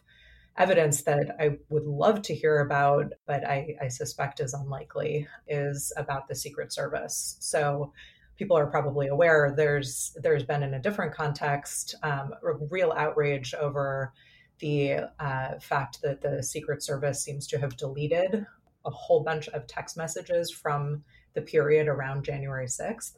evidence 0.57 1.01
that 1.03 1.35
I 1.39 1.57
would 1.69 1.85
love 1.85 2.21
to 2.23 2.35
hear 2.35 2.59
about, 2.59 3.13
but 3.25 3.43
I, 3.43 3.75
I, 3.81 3.87
suspect 3.87 4.39
is 4.39 4.53
unlikely, 4.53 5.27
is 5.47 5.91
about 5.97 6.27
the 6.27 6.35
Secret 6.35 6.71
Service. 6.71 7.35
So 7.39 7.91
people 8.37 8.55
are 8.55 8.67
probably 8.67 9.07
aware 9.07 9.55
there's 9.57 10.15
there's 10.21 10.43
been 10.43 10.61
in 10.61 10.75
a 10.75 10.81
different 10.81 11.15
context 11.15 11.95
um, 12.03 12.35
real 12.69 12.93
outrage 12.95 13.55
over 13.55 14.13
the 14.59 15.09
uh, 15.19 15.59
fact 15.59 16.03
that 16.03 16.21
the 16.21 16.43
Secret 16.43 16.83
Service 16.83 17.23
seems 17.23 17.47
to 17.47 17.57
have 17.57 17.75
deleted 17.75 18.45
a 18.85 18.89
whole 18.91 19.23
bunch 19.23 19.47
of 19.49 19.65
text 19.65 19.97
messages 19.97 20.51
from 20.51 21.03
the 21.33 21.41
period 21.41 21.87
around 21.87 22.23
January 22.23 22.67
6th. 22.67 23.17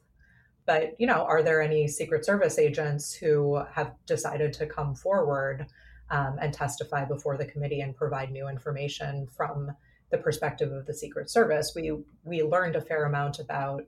But, 0.68 1.00
you 1.00 1.08
know, 1.08 1.24
are 1.24 1.42
there 1.42 1.62
any 1.62 1.88
Secret 1.88 2.26
Service 2.26 2.60
agents 2.60 3.14
who 3.14 3.64
have 3.72 3.94
decided 4.06 4.52
to 4.54 4.68
come 4.68 4.94
forward 4.94 5.66
um, 6.12 6.38
and 6.42 6.54
testify 6.54 7.06
before 7.06 7.38
the 7.38 7.46
committee 7.46 7.80
and 7.80 7.96
provide 7.96 8.32
new 8.32 8.50
information 8.50 9.28
from 9.28 9.72
the 10.12 10.18
perspective 10.18 10.74
of 10.74 10.86
the 10.86 10.94
Secret 10.94 11.30
Service? 11.30 11.72
We 11.74 11.94
we 12.26 12.44
learned 12.44 12.76
a 12.76 12.82
fair 12.82 13.06
amount 13.06 13.40
about 13.40 13.86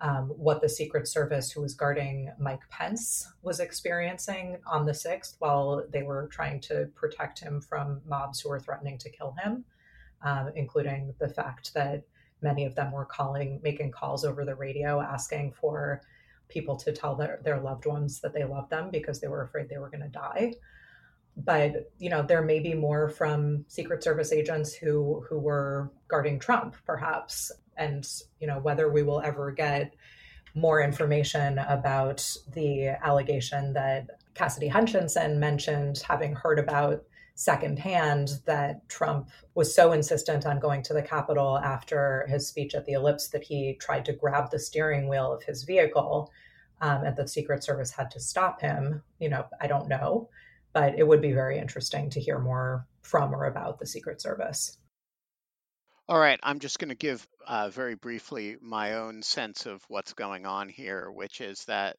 um, 0.00 0.30
what 0.30 0.60
the 0.60 0.68
Secret 0.68 1.06
Service, 1.06 1.52
who 1.52 1.60
was 1.62 1.74
guarding 1.74 2.32
Mike 2.40 2.68
Pence, 2.70 3.32
was 3.42 3.60
experiencing 3.60 4.58
on 4.66 4.84
the 4.84 4.94
sixth 4.94 5.36
while 5.38 5.84
they 5.92 6.02
were 6.02 6.26
trying 6.32 6.60
to 6.62 6.88
protect 6.96 7.38
him 7.38 7.60
from 7.60 8.00
mobs 8.04 8.40
who 8.40 8.48
were 8.48 8.60
threatening 8.60 8.98
to 8.98 9.10
kill 9.10 9.36
him, 9.42 9.64
um, 10.22 10.50
including 10.56 11.14
the 11.20 11.28
fact 11.28 11.72
that 11.74 12.02
many 12.42 12.64
of 12.64 12.74
them 12.74 12.90
were 12.90 13.04
calling, 13.04 13.60
making 13.62 13.92
calls 13.92 14.24
over 14.24 14.44
the 14.44 14.56
radio 14.56 15.00
asking 15.00 15.52
for 15.52 16.02
people 16.48 16.76
to 16.76 16.92
tell 16.92 17.14
their, 17.14 17.40
their 17.42 17.60
loved 17.60 17.86
ones 17.86 18.20
that 18.20 18.32
they 18.32 18.44
love 18.44 18.68
them 18.68 18.90
because 18.90 19.20
they 19.20 19.28
were 19.28 19.42
afraid 19.42 19.68
they 19.68 19.78
were 19.78 19.90
going 19.90 20.02
to 20.02 20.08
die. 20.08 20.52
But 21.36 21.90
you 21.98 22.08
know 22.08 22.22
there 22.22 22.40
may 22.40 22.60
be 22.60 22.72
more 22.72 23.10
from 23.10 23.66
secret 23.68 24.02
service 24.02 24.32
agents 24.32 24.74
who 24.74 25.24
who 25.28 25.38
were 25.38 25.92
guarding 26.08 26.38
trump 26.38 26.76
perhaps. 26.86 27.52
And 27.76 28.08
you 28.40 28.46
know 28.46 28.58
whether 28.58 28.90
we 28.90 29.02
will 29.02 29.20
ever 29.20 29.50
get 29.50 29.94
more 30.54 30.80
information 30.80 31.58
about 31.58 32.26
the 32.54 32.88
allegation 33.04 33.74
that 33.74 34.08
cassidy 34.34 34.68
hutchinson 34.68 35.38
mentioned 35.38 35.98
having 35.98 36.34
heard 36.34 36.58
about 36.58 37.04
secondhand 37.36 38.40
that 38.46 38.88
trump 38.88 39.28
was 39.54 39.74
so 39.74 39.92
insistent 39.92 40.44
on 40.46 40.58
going 40.58 40.82
to 40.82 40.92
the 40.92 41.02
capitol 41.02 41.58
after 41.58 42.26
his 42.28 42.48
speech 42.48 42.74
at 42.74 42.84
the 42.86 42.92
ellipse 42.92 43.28
that 43.28 43.44
he 43.44 43.76
tried 43.80 44.04
to 44.04 44.12
grab 44.12 44.50
the 44.50 44.58
steering 44.58 45.08
wheel 45.08 45.32
of 45.32 45.42
his 45.44 45.62
vehicle 45.62 46.32
um, 46.80 47.04
and 47.04 47.16
the 47.16 47.26
Secret 47.26 47.64
Service 47.64 47.90
had 47.90 48.10
to 48.12 48.20
stop 48.20 48.60
him. 48.60 49.02
You 49.18 49.30
know, 49.30 49.46
I 49.60 49.66
don't 49.66 49.88
know, 49.88 50.28
but 50.72 50.98
it 50.98 51.06
would 51.06 51.22
be 51.22 51.32
very 51.32 51.58
interesting 51.58 52.10
to 52.10 52.20
hear 52.20 52.38
more 52.38 52.86
from 53.02 53.34
or 53.34 53.46
about 53.46 53.78
the 53.78 53.86
Secret 53.86 54.20
Service. 54.20 54.78
All 56.08 56.18
right, 56.18 56.38
I'm 56.42 56.60
just 56.60 56.78
going 56.78 56.90
to 56.90 56.94
give 56.94 57.26
uh, 57.48 57.68
very 57.68 57.96
briefly 57.96 58.56
my 58.60 58.94
own 58.94 59.22
sense 59.22 59.66
of 59.66 59.82
what's 59.88 60.12
going 60.12 60.46
on 60.46 60.68
here, 60.68 61.10
which 61.10 61.40
is 61.40 61.64
that 61.64 61.96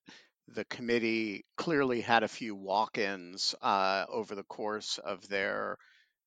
the 0.50 0.66
committee 0.66 1.46
clearly 1.58 2.02
had 2.02 2.24
a 2.24 2.28
few 2.28 2.56
walk 2.56 2.98
ins 2.98 3.56
uh, 3.62 4.06
over 4.10 4.36
the 4.36 4.44
course 4.44 4.98
of 4.98 5.28
their 5.28 5.78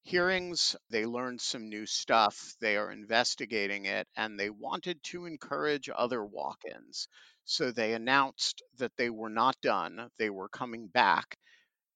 hearings. 0.02 0.76
They 0.90 1.06
learned 1.06 1.40
some 1.40 1.68
new 1.68 1.86
stuff. 1.86 2.54
They 2.60 2.76
are 2.76 2.90
investigating 2.92 3.86
it, 3.86 4.08
and 4.16 4.38
they 4.38 4.50
wanted 4.50 5.02
to 5.04 5.26
encourage 5.26 5.90
other 5.94 6.24
walk 6.24 6.60
ins. 6.64 7.08
So 7.44 7.70
they 7.72 7.94
announced 7.94 8.62
that 8.78 8.96
they 8.96 9.10
were 9.10 9.30
not 9.30 9.60
done, 9.60 10.10
they 10.18 10.30
were 10.30 10.48
coming 10.48 10.88
back 10.88 11.36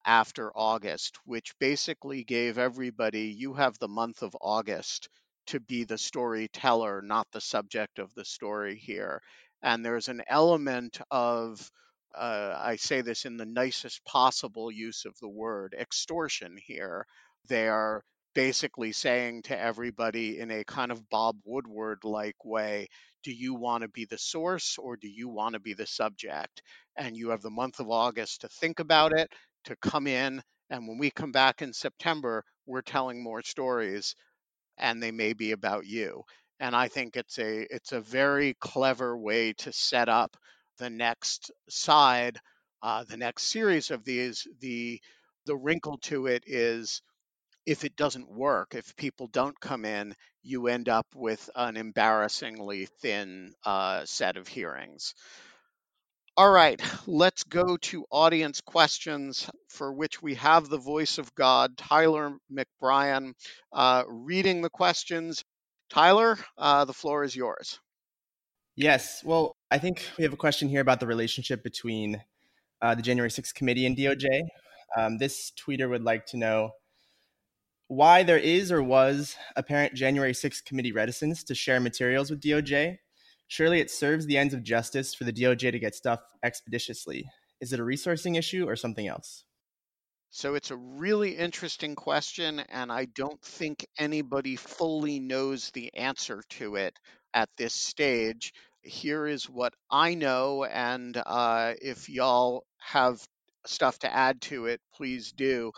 after 0.07 0.51
August, 0.57 1.19
which 1.25 1.59
basically 1.59 2.25
gave 2.25 2.59
everybody, 2.59 3.29
you 3.29 3.55
have 3.55 3.79
the 3.79 3.89
month 3.89 4.23
of 4.23 4.37
August 4.41 5.09
to 5.47 5.61
be 5.61 5.85
the 5.85 5.99
storyteller, 5.99 7.03
not 7.03 7.27
the 7.33 7.41
subject 7.41 7.99
of 7.99 8.15
the 8.15 8.25
story 8.25 8.77
here. 8.77 9.21
And 9.63 9.85
there's 9.85 10.09
an 10.09 10.23
element 10.29 11.01
of, 11.11 11.71
uh, 12.17 12.57
I 12.59 12.77
say 12.77 13.01
this 13.03 13.25
in 13.25 13.37
the 13.37 13.47
nicest 13.47 14.05
possible 14.05 14.71
use 14.71 15.05
of 15.05 15.15
the 15.21 15.29
word, 15.29 15.75
extortion 15.79 16.57
here. 16.67 17.07
They 17.49 17.69
are 17.69 18.03
basically 18.35 18.93
saying 18.93 19.43
to 19.43 19.59
everybody 19.59 20.39
in 20.39 20.51
a 20.51 20.65
kind 20.65 20.91
of 20.93 21.09
Bob 21.09 21.37
Woodward 21.45 22.05
like 22.05 22.45
way, 22.45 22.89
do 23.23 23.33
you 23.33 23.55
want 23.55 23.83
to 23.83 23.89
be 23.89 24.05
the 24.05 24.19
source 24.19 24.77
or 24.79 24.97
do 24.97 25.09
you 25.09 25.29
want 25.29 25.55
to 25.55 25.61
be 25.61 25.75
the 25.75 25.87
subject? 25.87 26.63
And 26.97 27.17
you 27.17 27.31
have 27.31 27.43
the 27.43 27.51
month 27.51 27.81
of 27.81 27.91
August 27.91 28.43
to 28.43 28.49
think 28.49 28.81
about 28.81 29.13
it, 29.13 29.33
to 29.65 29.77
come 29.77 30.07
in. 30.07 30.43
And 30.71 30.89
when 30.89 30.99
we 30.99 31.11
come 31.11 31.33
back 31.33 31.63
in 31.63 31.73
September, 31.73 32.45
we're 32.67 32.83
telling 32.83 33.23
more 33.23 33.43
stories 33.43 34.15
and 34.79 35.03
they 35.03 35.11
may 35.11 35.33
be 35.33 35.53
about 35.53 35.87
you. 35.87 36.23
And 36.61 36.75
I 36.75 36.89
think 36.89 37.17
it's 37.17 37.39
a 37.39 37.67
it's 37.75 37.93
a 37.93 38.01
very 38.01 38.55
clever 38.61 39.17
way 39.17 39.53
to 39.55 39.73
set 39.73 40.09
up 40.09 40.37
the 40.79 40.91
next 40.91 41.51
side, 41.69 42.39
uh, 42.83 43.05
the 43.05 43.17
next 43.17 43.45
series 43.45 43.91
of 43.91 44.05
these. 44.05 44.47
The 44.61 45.01
the 45.47 45.57
wrinkle 45.57 45.99
to 45.99 46.27
it 46.27 46.45
is 46.47 47.03
if 47.67 47.85
it 47.85 47.97
doesn't 47.97 48.31
work, 48.31 48.75
if 48.75 48.97
people 48.97 49.27
don't 49.29 49.59
come 49.61 49.85
in, 49.85 50.15
you 50.43 50.69
end 50.69 50.89
up 50.89 51.07
with 51.15 51.49
an 51.55 51.77
embarrassingly 51.77 52.87
thin 53.01 53.53
uh, 53.65 54.05
set 54.05 54.37
of 54.37 54.49
hearings. 54.49 55.15
All 56.37 56.51
right, 56.51 56.83
let's 57.07 57.45
go 57.45 57.77
to 57.77 58.05
audience 58.11 58.61
questions 58.61 59.49
for 59.69 59.93
which 59.93 60.21
we 60.21 60.35
have 60.35 60.69
the 60.69 60.79
voice 60.79 61.19
of 61.19 61.33
God, 61.37 61.77
Tyler 61.79 62.33
McBrien, 62.53 63.35
uh, 63.73 64.03
reading 64.09 64.61
the 64.61 64.71
questions. 64.71 65.45
Tyler, 65.91 66.37
uh, 66.59 66.85
the 66.87 66.93
floor 66.93 67.23
is 67.23 67.37
yours. 67.37 67.79
Yes, 68.75 69.23
well, 69.25 69.55
I 69.75 69.79
think 69.79 70.09
we 70.17 70.23
have 70.23 70.33
a 70.33 70.37
question 70.37 70.69
here 70.69 70.81
about 70.81 71.01
the 71.01 71.07
relationship 71.09 71.65
between 71.65 72.23
uh, 72.81 72.95
the 72.95 73.03
January 73.03 73.29
6th 73.29 73.55
committee 73.55 73.87
and 73.87 73.97
DOJ. 73.97 74.43
Um, 74.97 75.19
this 75.19 75.51
tweeter 75.51 75.91
would 75.91 76.05
like 76.05 76.27
to 76.27 76.37
know 76.37 76.71
why 77.89 78.23
there 78.23 78.39
is 78.39 78.71
or 78.71 78.85
was 78.85 79.35
apparent 79.57 79.95
January 79.95 80.31
6th 80.31 80.65
committee 80.65 80.93
reticence 80.93 81.43
to 81.43 81.57
share 81.57 81.81
materials 81.81 82.31
with 82.31 82.41
DOJ. 82.41 82.99
Surely 83.49 83.81
it 83.81 83.91
serves 83.91 84.27
the 84.27 84.39
ends 84.39 84.55
of 84.55 84.63
justice 84.63 85.13
for 85.13 85.25
the 85.25 85.33
DOJ 85.33 85.73
to 85.73 85.81
get 85.81 85.97
stuff 85.97 86.21
expeditiously. 86.45 87.29
Is 87.61 87.73
it 87.73 87.81
a 87.81 87.85
resourcing 87.85 88.39
issue 88.39 88.69
or 88.69 88.77
something 88.77 89.09
else? 89.09 89.43
So 90.31 90.55
it's 90.55 90.71
a 90.71 90.77
really 90.77 91.33
interesting 91.33 91.97
question, 91.97 92.61
and 92.69 92.93
I 92.93 93.07
don't 93.07 93.43
think 93.43 93.85
anybody 93.99 94.55
fully 94.55 95.19
knows 95.19 95.73
the 95.73 95.93
answer 95.95 96.45
to 96.51 96.77
it 96.77 96.97
at 97.35 97.49
this 97.59 97.75
stage. 97.75 98.53
Here 98.85 99.27
is 99.27 99.49
what 99.51 99.75
I 99.91 100.15
know, 100.15 100.65
and 100.65 101.17
uh, 101.27 101.75
if 101.83 102.09
y'all 102.09 102.65
have 102.79 103.27
stuff 103.67 103.99
to 104.01 104.15
add 104.15 104.41
to 104.43 104.67
it, 104.67 104.81
please 104.95 105.33
do. 105.33 105.73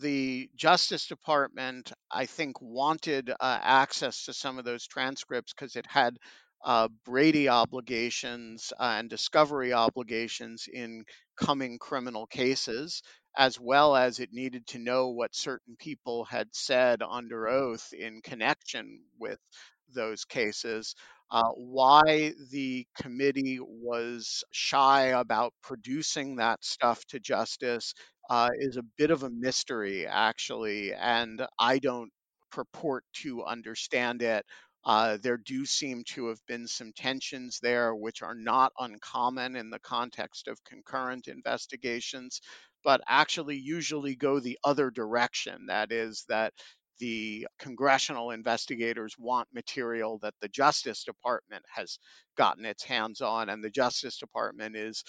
The 0.00 0.50
Justice 0.56 1.06
Department, 1.06 1.92
I 2.10 2.26
think, 2.26 2.60
wanted 2.60 3.30
uh, 3.30 3.34
access 3.62 4.24
to 4.24 4.32
some 4.32 4.58
of 4.58 4.64
those 4.64 4.86
transcripts 4.86 5.52
because 5.52 5.76
it 5.76 5.86
had 5.86 6.16
uh, 6.64 6.88
Brady 7.04 7.48
obligations 7.48 8.72
uh, 8.80 8.96
and 8.98 9.08
discovery 9.10 9.72
obligations 9.72 10.68
in 10.72 11.04
coming 11.36 11.78
criminal 11.78 12.26
cases 12.26 13.02
as 13.36 13.60
well 13.60 13.94
as 13.94 14.18
it 14.18 14.30
needed 14.32 14.66
to 14.66 14.78
know 14.78 15.08
what 15.10 15.34
certain 15.34 15.76
people 15.78 16.24
had 16.24 16.48
said 16.52 17.02
under 17.08 17.46
oath 17.48 17.92
in 17.92 18.20
connection 18.22 19.00
with 19.20 19.38
those 19.94 20.24
cases. 20.24 20.94
Uh, 21.30 21.50
why 21.56 22.32
the 22.50 22.86
committee 23.00 23.58
was 23.60 24.42
shy 24.52 25.06
about 25.06 25.52
producing 25.62 26.36
that 26.36 26.64
stuff 26.64 27.04
to 27.06 27.20
justice 27.20 27.92
uh, 28.30 28.48
is 28.58 28.76
a 28.76 28.82
bit 28.96 29.10
of 29.10 29.22
a 29.22 29.30
mystery, 29.30 30.06
actually, 30.06 30.92
and 30.94 31.46
I 31.58 31.78
don't 31.78 32.10
purport 32.50 33.04
to 33.22 33.44
understand 33.44 34.22
it. 34.22 34.44
Uh, 34.84 35.18
there 35.22 35.36
do 35.36 35.66
seem 35.66 36.02
to 36.04 36.28
have 36.28 36.40
been 36.46 36.66
some 36.66 36.92
tensions 36.94 37.58
there, 37.60 37.94
which 37.94 38.22
are 38.22 38.34
not 38.34 38.72
uncommon 38.78 39.56
in 39.56 39.70
the 39.70 39.80
context 39.80 40.48
of 40.48 40.62
concurrent 40.64 41.28
investigations 41.28 42.40
but 42.84 43.00
actually 43.08 43.56
usually 43.56 44.14
go 44.14 44.38
the 44.38 44.58
other 44.64 44.90
direction. 44.90 45.66
That 45.66 45.90
is, 45.92 46.24
that 46.28 46.54
the 46.98 47.46
congressional 47.58 48.30
investigators 48.30 49.14
want 49.18 49.48
material 49.52 50.18
that 50.22 50.34
the 50.40 50.48
Justice 50.48 51.04
Department 51.04 51.64
has 51.74 51.98
gotten 52.36 52.64
its 52.64 52.84
hands 52.84 53.20
on, 53.20 53.48
and 53.48 53.62
the 53.62 53.70
Justice 53.70 54.18
Department 54.18 54.76
is 54.76 55.04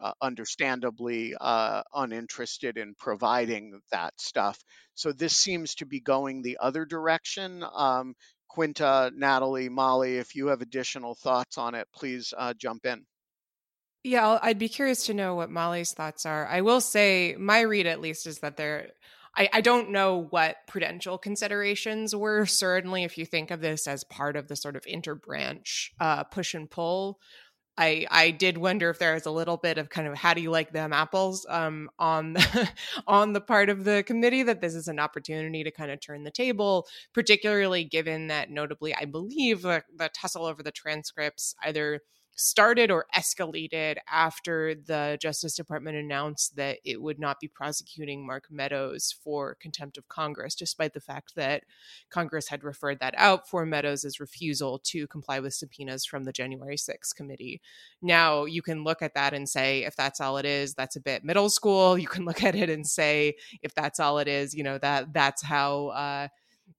uh, 0.00 0.12
understandably 0.22 1.34
uh, 1.40 1.82
uninterested 1.94 2.76
in 2.78 2.94
providing 2.98 3.80
that 3.90 4.12
stuff. 4.18 4.58
So 4.94 5.12
this 5.12 5.36
seems 5.36 5.74
to 5.76 5.86
be 5.86 6.00
going 6.00 6.42
the 6.42 6.58
other 6.60 6.84
direction. 6.84 7.64
Um, 7.74 8.14
Quinta, 8.48 9.12
Natalie, 9.14 9.68
Molly, 9.68 10.16
if 10.16 10.34
you 10.34 10.48
have 10.48 10.60
additional 10.60 11.14
thoughts 11.14 11.58
on 11.58 11.74
it, 11.74 11.86
please 11.94 12.32
uh, 12.36 12.54
jump 12.54 12.86
in. 12.86 13.04
Yeah, 14.04 14.38
I'd 14.40 14.58
be 14.58 14.68
curious 14.68 15.06
to 15.06 15.14
know 15.14 15.34
what 15.34 15.50
Molly's 15.50 15.92
thoughts 15.92 16.24
are. 16.24 16.46
I 16.46 16.60
will 16.60 16.80
say 16.80 17.36
my 17.38 17.60
read, 17.60 17.86
at 17.86 18.00
least, 18.00 18.26
is 18.26 18.38
that 18.38 18.56
there. 18.56 18.90
I, 19.36 19.48
I 19.52 19.60
don't 19.60 19.90
know 19.90 20.26
what 20.30 20.56
prudential 20.66 21.18
considerations 21.18 22.14
were. 22.14 22.46
Certainly, 22.46 23.04
if 23.04 23.18
you 23.18 23.26
think 23.26 23.50
of 23.50 23.60
this 23.60 23.86
as 23.86 24.04
part 24.04 24.36
of 24.36 24.48
the 24.48 24.56
sort 24.56 24.76
of 24.76 24.84
interbranch 24.84 25.90
uh, 26.00 26.24
push 26.24 26.54
and 26.54 26.70
pull, 26.70 27.20
I 27.78 28.06
I 28.10 28.30
did 28.32 28.58
wonder 28.58 28.90
if 28.90 28.98
there 28.98 29.14
was 29.14 29.26
a 29.26 29.30
little 29.30 29.56
bit 29.56 29.78
of 29.78 29.88
kind 29.88 30.08
of 30.08 30.14
how 30.14 30.34
do 30.34 30.42
you 30.42 30.50
like 30.50 30.72
them 30.72 30.92
apples 30.92 31.46
um, 31.48 31.88
on 31.98 32.32
the, 32.34 32.70
on 33.06 33.32
the 33.32 33.40
part 33.40 33.70
of 33.70 33.84
the 33.84 34.02
committee 34.02 34.42
that 34.42 34.60
this 34.60 34.74
is 34.74 34.88
an 34.88 34.98
opportunity 34.98 35.62
to 35.62 35.70
kind 35.70 35.90
of 35.90 36.00
turn 36.00 36.24
the 36.24 36.30
table, 36.30 36.86
particularly 37.14 37.84
given 37.84 38.26
that 38.26 38.50
notably 38.50 38.94
I 38.94 39.04
believe 39.04 39.62
the, 39.62 39.84
the 39.96 40.10
tussle 40.12 40.44
over 40.44 40.62
the 40.62 40.72
transcripts 40.72 41.54
either 41.62 42.00
started 42.38 42.90
or 42.90 43.06
escalated 43.14 43.96
after 44.10 44.74
the 44.74 45.18
Justice 45.20 45.56
Department 45.56 45.96
announced 45.96 46.54
that 46.54 46.78
it 46.84 47.02
would 47.02 47.18
not 47.18 47.40
be 47.40 47.48
prosecuting 47.48 48.24
Mark 48.24 48.46
Meadows 48.48 49.12
for 49.24 49.56
contempt 49.60 49.98
of 49.98 50.08
Congress, 50.08 50.54
despite 50.54 50.94
the 50.94 51.00
fact 51.00 51.34
that 51.34 51.64
Congress 52.10 52.48
had 52.48 52.62
referred 52.62 53.00
that 53.00 53.14
out 53.16 53.48
for 53.48 53.66
Meadows' 53.66 54.20
refusal 54.20 54.78
to 54.84 55.08
comply 55.08 55.40
with 55.40 55.52
subpoenas 55.52 56.06
from 56.06 56.24
the 56.24 56.32
January 56.32 56.76
6th 56.76 57.14
committee. 57.16 57.60
Now, 58.00 58.44
you 58.44 58.62
can 58.62 58.84
look 58.84 59.02
at 59.02 59.14
that 59.14 59.34
and 59.34 59.48
say, 59.48 59.84
if 59.84 59.96
that's 59.96 60.20
all 60.20 60.38
it 60.38 60.46
is, 60.46 60.74
that's 60.74 60.96
a 60.96 61.00
bit 61.00 61.24
middle 61.24 61.50
school. 61.50 61.98
You 62.08 62.10
can 62.10 62.24
look 62.24 62.44
at 62.44 62.54
it 62.54 62.70
and 62.70 62.86
say, 62.86 63.34
if 63.60 63.74
that's 63.74 63.98
all 64.00 64.18
it 64.18 64.28
is, 64.28 64.54
you 64.54 64.62
know, 64.62 64.78
that 64.78 65.12
that's 65.12 65.42
how 65.42 65.88
uh, 65.88 66.28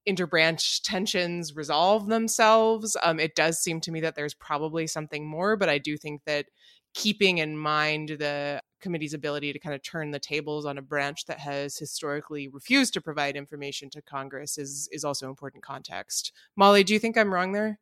interbranch 0.08 0.82
tensions 0.84 1.56
resolve 1.56 2.08
themselves. 2.08 2.96
Um, 3.04 3.20
it 3.20 3.36
does 3.36 3.60
seem 3.60 3.82
to 3.82 3.92
me 3.92 4.02
that 4.02 4.16
there's 4.16 4.34
probably 4.34 4.88
something 4.88 5.28
more, 5.28 5.56
but 5.56 5.70
I 5.70 5.78
do 5.78 5.98
think 5.98 6.22
that 6.26 6.46
keeping 6.94 7.38
in 7.38 7.58
mind 7.58 8.10
the 8.10 8.62
committee's 8.82 9.14
ability 9.14 9.54
to 9.54 9.60
kind 9.60 9.76
of 9.76 9.84
turn 9.84 10.12
the 10.12 10.20
tables 10.20 10.66
on 10.66 10.78
a 10.78 10.82
branch 10.82 11.26
that 11.26 11.40
has 11.40 11.78
historically 11.78 12.48
refused 12.48 12.94
to 12.94 13.02
provide 13.02 13.36
information 13.36 13.90
to 13.90 14.02
Congress 14.02 14.58
is 14.58 14.90
is 14.92 15.04
also 15.04 15.30
important 15.30 15.64
context. 15.64 16.32
Molly, 16.56 16.84
do 16.84 16.94
you 16.94 17.00
think 17.00 17.18
I'm 17.18 17.34
wrong 17.34 17.52
there? 17.52 17.80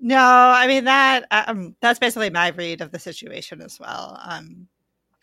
No, 0.00 0.18
I 0.18 0.66
mean 0.66 0.84
that 0.84 1.24
um, 1.30 1.76
that's 1.80 1.98
basically 1.98 2.30
my 2.30 2.48
read 2.48 2.80
of 2.80 2.90
the 2.90 2.98
situation 2.98 3.62
as 3.62 3.78
well. 3.78 4.20
Um, 4.24 4.68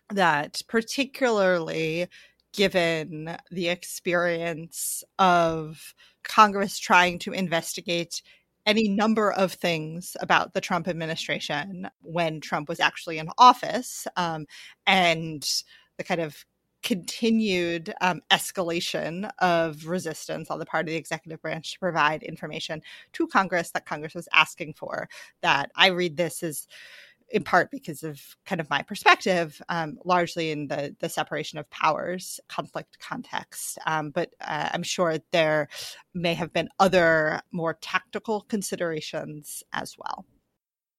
that 0.10 0.62
particularly 0.68 2.08
given 2.54 3.38
the 3.50 3.70
experience 3.70 5.04
of 5.20 5.94
Congress 6.24 6.78
trying 6.80 7.20
to 7.20 7.32
investigate 7.32 8.22
any 8.66 8.88
number 8.88 9.32
of 9.32 9.54
things 9.54 10.16
about 10.20 10.54
the 10.54 10.62
Trump 10.62 10.88
administration 10.88 11.90
when 12.02 12.40
Trump 12.40 12.70
was 12.70 12.80
actually 12.80 13.18
in 13.18 13.28
office, 13.38 14.08
um, 14.18 14.46
and 14.86 15.64
the 15.98 16.04
kind 16.04 16.22
of 16.22 16.46
continued 16.84 17.94
um, 18.02 18.22
escalation 18.32 19.30
of 19.40 19.86
resistance 19.88 20.50
on 20.50 20.58
the 20.58 20.66
part 20.66 20.88
of 20.88 20.92
the 20.92 20.98
executive 20.98 21.42
branch 21.42 21.74
to 21.74 21.80
provide 21.80 22.24
information 22.24 22.82
to 23.14 23.28
Congress 23.28 23.72
that 23.72 23.86
Congress 23.86 24.16
was 24.16 24.28
asking 24.34 24.74
for. 24.74 25.08
That 25.42 25.72
I 25.76 25.88
read 25.88 26.18
this 26.18 26.42
as 26.44 26.68
in 27.32 27.44
part 27.44 27.72
because 27.72 28.04
of 28.04 28.20
kind 28.46 28.62
of 28.62 28.70
my 28.70 28.82
perspective, 28.82 29.62
um, 29.70 29.98
largely 30.06 30.52
in 30.52 30.68
the 30.68 30.96
the 31.00 31.10
separation 31.10 31.58
of 31.60 31.70
powers 31.70 32.40
conflict 32.50 32.98
context. 33.00 33.78
Um, 33.86 34.12
but 34.12 34.32
uh, 34.42 34.70
I'm 34.74 34.84
sure 34.84 35.18
there 35.32 35.68
may 36.14 36.34
have 36.34 36.54
been 36.54 36.70
other 36.80 37.42
more 37.52 37.78
tactical 37.82 38.42
considerations 38.42 39.64
as 39.74 39.96
well. 39.98 40.26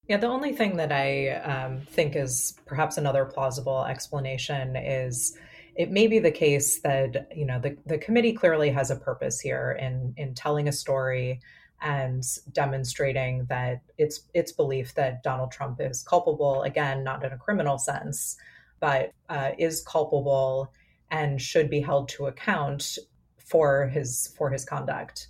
Yeah, 0.09 0.17
the 0.17 0.27
only 0.27 0.53
thing 0.53 0.77
that 0.79 0.91
I 0.91 1.29
um, 1.29 1.81
think 1.83 2.17
is 2.17 2.55
perhaps 2.67 2.97
another 2.97 3.25
plausible 3.25 3.85
explanation 3.85 4.77
is 4.77 5.37
it 5.75 5.91
may 5.91 6.07
be 6.07 6.19
the 6.19 6.31
case 6.31 6.81
that 6.81 7.29
you 7.35 7.47
know 7.47 7.61
the, 7.61 7.77
the 7.87 7.99
committee 7.99 8.33
clearly 8.33 8.71
has 8.71 8.91
a 8.91 8.97
purpose 8.97 9.41
here 9.41 9.77
in 9.81 10.15
in 10.17 10.35
telling 10.35 10.69
a 10.69 10.73
story 10.73 11.41
and 11.83 12.25
demonstrating 12.53 13.45
that 13.47 13.83
it's 13.99 14.21
its 14.35 14.53
belief 14.53 14.95
that 14.95 15.23
Donald 15.23 15.51
Trump 15.51 15.81
is 15.81 16.03
culpable, 16.03 16.63
again, 16.63 17.03
not 17.03 17.25
in 17.25 17.33
a 17.33 17.37
criminal 17.37 17.77
sense, 17.77 18.37
but 18.81 19.11
uh, 19.29 19.51
is 19.59 19.83
culpable 19.83 20.73
and 21.11 21.43
should 21.43 21.69
be 21.69 21.81
held 21.81 22.09
to 22.09 22.27
account 22.27 22.99
for 23.37 23.89
his 23.89 24.33
for 24.39 24.51
his 24.51 24.65
conduct. 24.65 25.27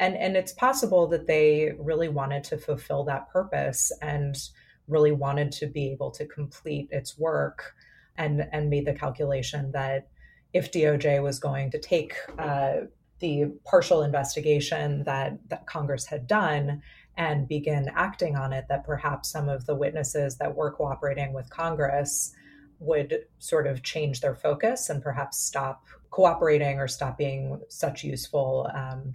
And 0.00 0.16
and 0.16 0.36
it's 0.36 0.52
possible 0.52 1.06
that 1.08 1.26
they 1.26 1.74
really 1.78 2.08
wanted 2.08 2.42
to 2.44 2.56
fulfill 2.56 3.04
that 3.04 3.28
purpose 3.30 3.92
and 4.00 4.34
really 4.88 5.12
wanted 5.12 5.52
to 5.52 5.66
be 5.66 5.92
able 5.92 6.10
to 6.12 6.26
complete 6.26 6.88
its 6.90 7.18
work 7.18 7.74
and 8.16 8.48
and 8.50 8.70
made 8.70 8.86
the 8.86 8.94
calculation 8.94 9.72
that 9.72 10.08
if 10.54 10.72
DOJ 10.72 11.22
was 11.22 11.38
going 11.38 11.70
to 11.70 11.78
take 11.78 12.14
uh, 12.38 12.72
the 13.22 13.46
partial 13.64 14.02
investigation 14.02 15.04
that, 15.04 15.38
that 15.48 15.64
Congress 15.66 16.04
had 16.04 16.26
done 16.26 16.82
and 17.16 17.48
begin 17.48 17.90
acting 17.94 18.36
on 18.36 18.52
it, 18.52 18.66
that 18.68 18.84
perhaps 18.84 19.30
some 19.30 19.48
of 19.48 19.64
the 19.64 19.74
witnesses 19.74 20.36
that 20.36 20.54
were 20.54 20.72
cooperating 20.72 21.32
with 21.32 21.48
Congress 21.48 22.34
would 22.80 23.24
sort 23.38 23.66
of 23.66 23.82
change 23.82 24.20
their 24.20 24.34
focus 24.34 24.90
and 24.90 25.02
perhaps 25.02 25.38
stop 25.38 25.86
cooperating 26.10 26.78
or 26.78 26.88
stop 26.88 27.16
being 27.16 27.60
such 27.68 28.02
useful 28.02 28.68
um, 28.74 29.14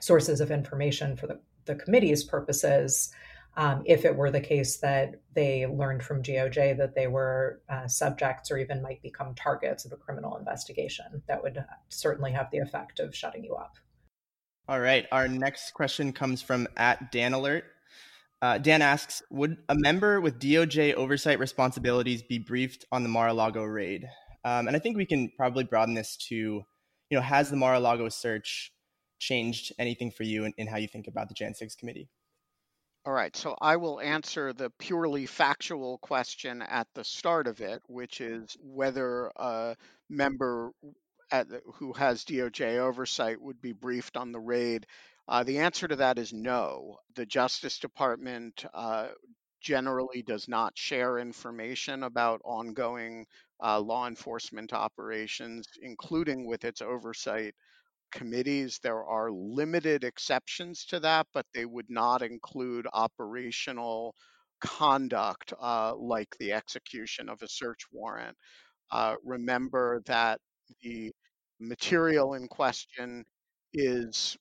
sources 0.00 0.40
of 0.40 0.50
information 0.50 1.16
for 1.16 1.26
the, 1.26 1.38
the 1.64 1.74
committee's 1.74 2.22
purposes 2.22 3.12
um, 3.56 3.82
if 3.84 4.04
it 4.04 4.16
were 4.16 4.30
the 4.30 4.40
case 4.40 4.78
that 4.78 5.20
they 5.34 5.66
learned 5.66 6.02
from 6.02 6.22
DOJ 6.22 6.76
that 6.78 6.94
they 6.94 7.06
were 7.06 7.60
uh, 7.68 7.86
subjects 7.86 8.50
or 8.50 8.58
even 8.58 8.82
might 8.82 9.02
become 9.02 9.34
targets 9.34 9.84
of 9.84 9.92
a 9.92 9.96
criminal 9.96 10.36
investigation. 10.36 11.22
That 11.28 11.42
would 11.42 11.62
certainly 11.88 12.32
have 12.32 12.50
the 12.50 12.58
effect 12.58 12.98
of 12.98 13.14
shutting 13.14 13.44
you 13.44 13.54
up. 13.54 13.76
All 14.68 14.80
right. 14.80 15.06
Our 15.12 15.28
next 15.28 15.72
question 15.74 16.12
comes 16.12 16.40
from 16.40 16.66
at 16.76 17.12
Dan 17.12 17.34
Alert. 17.34 17.64
Uh, 18.40 18.58
Dan 18.58 18.80
asks 18.80 19.22
Would 19.30 19.58
a 19.68 19.74
member 19.74 20.20
with 20.20 20.40
DOJ 20.40 20.94
oversight 20.94 21.38
responsibilities 21.38 22.22
be 22.22 22.38
briefed 22.38 22.86
on 22.90 23.02
the 23.02 23.08
Mar 23.08 23.28
a 23.28 23.34
Lago 23.34 23.64
raid? 23.64 24.08
Um, 24.44 24.66
and 24.66 24.76
I 24.76 24.80
think 24.80 24.96
we 24.96 25.06
can 25.06 25.30
probably 25.36 25.64
broaden 25.64 25.94
this 25.94 26.16
to, 26.28 26.34
you 26.34 26.64
know, 27.10 27.20
has 27.20 27.50
the 27.50 27.56
Mar 27.56 27.74
a 27.74 27.80
Lago 27.80 28.08
search 28.08 28.72
changed 29.18 29.72
anything 29.78 30.10
for 30.10 30.24
you 30.24 30.44
in, 30.44 30.52
in 30.56 30.66
how 30.66 30.78
you 30.78 30.88
think 30.88 31.06
about 31.06 31.28
the 31.28 31.34
Jan 31.34 31.54
6 31.54 31.74
committee? 31.76 32.08
All 33.04 33.12
right, 33.12 33.34
so 33.36 33.56
I 33.60 33.76
will 33.76 34.00
answer 34.00 34.52
the 34.52 34.70
purely 34.70 35.26
factual 35.26 35.98
question 35.98 36.62
at 36.62 36.88
the 36.94 37.04
start 37.04 37.46
of 37.46 37.60
it, 37.60 37.80
which 37.86 38.20
is 38.20 38.56
whether 38.60 39.30
a 39.36 39.76
member 40.08 40.72
at, 41.30 41.48
who 41.74 41.92
has 41.94 42.24
DOJ 42.24 42.78
oversight 42.78 43.40
would 43.40 43.60
be 43.60 43.72
briefed 43.72 44.16
on 44.16 44.32
the 44.32 44.40
raid. 44.40 44.86
Uh, 45.28 45.44
the 45.44 45.58
answer 45.60 45.88
to 45.88 45.96
that 45.96 46.18
is 46.18 46.32
no. 46.32 46.98
The 47.14 47.26
Justice 47.26 47.78
Department 47.78 48.64
uh, 48.74 49.08
generally 49.60 50.22
does 50.22 50.48
not 50.48 50.76
share 50.76 51.18
information 51.18 52.02
about 52.02 52.40
ongoing 52.44 53.26
uh, 53.62 53.80
law 53.80 54.06
enforcement 54.08 54.72
operations, 54.72 55.66
including 55.80 56.46
with 56.46 56.64
its 56.64 56.82
oversight 56.82 57.54
committees. 58.12 58.78
There 58.82 59.04
are 59.04 59.30
limited 59.30 60.04
exceptions 60.04 60.84
to 60.86 61.00
that, 61.00 61.26
but 61.34 61.46
they 61.54 61.64
would 61.64 61.90
not 61.90 62.22
include 62.22 62.86
operational 62.92 64.14
conduct 64.60 65.52
uh, 65.60 65.94
like 65.96 66.36
the 66.38 66.52
execution 66.52 67.28
of 67.28 67.42
a 67.42 67.48
search 67.48 67.80
warrant. 67.92 68.36
Uh, 68.90 69.16
remember 69.24 70.02
that 70.06 70.40
the 70.82 71.10
material 71.60 72.34
in 72.34 72.46
question 72.48 73.24
is 73.74 74.36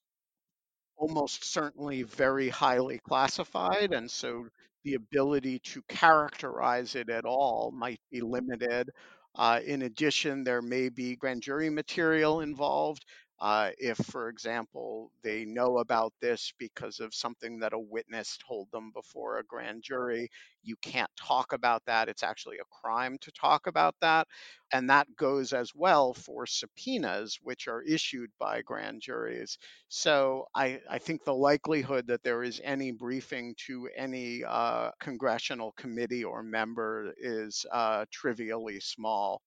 almost 0.98 1.44
certainly 1.44 2.04
very 2.04 2.50
highly 2.50 3.00
classified, 3.00 3.94
and 3.94 4.10
so 4.10 4.46
the 4.84 4.94
ability 4.96 5.60
to 5.60 5.82
characterize 5.88 6.96
it 6.96 7.10
at 7.10 7.26
all 7.26 7.72
might 7.76 8.00
be 8.12 8.22
limited. 8.22 8.90
Uh, 9.36 9.60
in 9.66 9.84
addition, 9.84 10.44
there 10.44 10.62
may 10.62 10.90
be 10.90 11.16
grand 11.16 11.42
jury 11.42 11.70
material 11.70 12.42
involved. 12.42 13.06
Uh, 13.42 13.72
if, 13.80 13.98
for 13.98 14.30
example, 14.30 15.12
they 15.24 15.46
know 15.46 15.80
about 15.80 16.14
this 16.22 16.54
because 16.60 17.00
of 17.00 17.14
something 17.16 17.60
that 17.60 17.74
a 17.74 17.80
witness 17.80 18.38
told 18.48 18.70
them 18.72 18.92
before 18.94 19.40
a 19.40 19.44
grand 19.44 19.82
jury, 19.84 20.30
you 20.64 20.76
can't 20.84 21.10
talk 21.20 21.52
about 21.52 21.84
that. 21.88 22.08
It's 22.08 22.22
actually 22.24 22.60
a 22.60 22.82
crime 22.82 23.18
to 23.22 23.32
talk 23.32 23.66
about 23.66 23.96
that. 24.02 24.28
And 24.74 24.90
that 24.90 25.08
goes 25.16 25.54
as 25.54 25.74
well 25.74 26.14
for 26.14 26.46
subpoenas, 26.46 27.40
which 27.42 27.68
are 27.68 27.82
issued 27.82 28.30
by 28.40 28.62
grand 28.62 29.02
juries. 29.02 29.58
So 29.90 30.46
I, 30.56 30.82
I 30.90 31.00
think 31.00 31.24
the 31.24 31.34
likelihood 31.34 32.08
that 32.08 32.24
there 32.24 32.44
is 32.44 32.62
any 32.64 32.92
briefing 32.92 33.56
to 33.68 33.90
any 33.96 34.44
uh, 34.44 34.92
congressional 35.00 35.72
committee 35.74 36.24
or 36.24 36.44
member 36.44 37.14
is 37.18 37.66
uh, 37.72 38.06
trivially 38.12 38.80
small. 38.82 39.42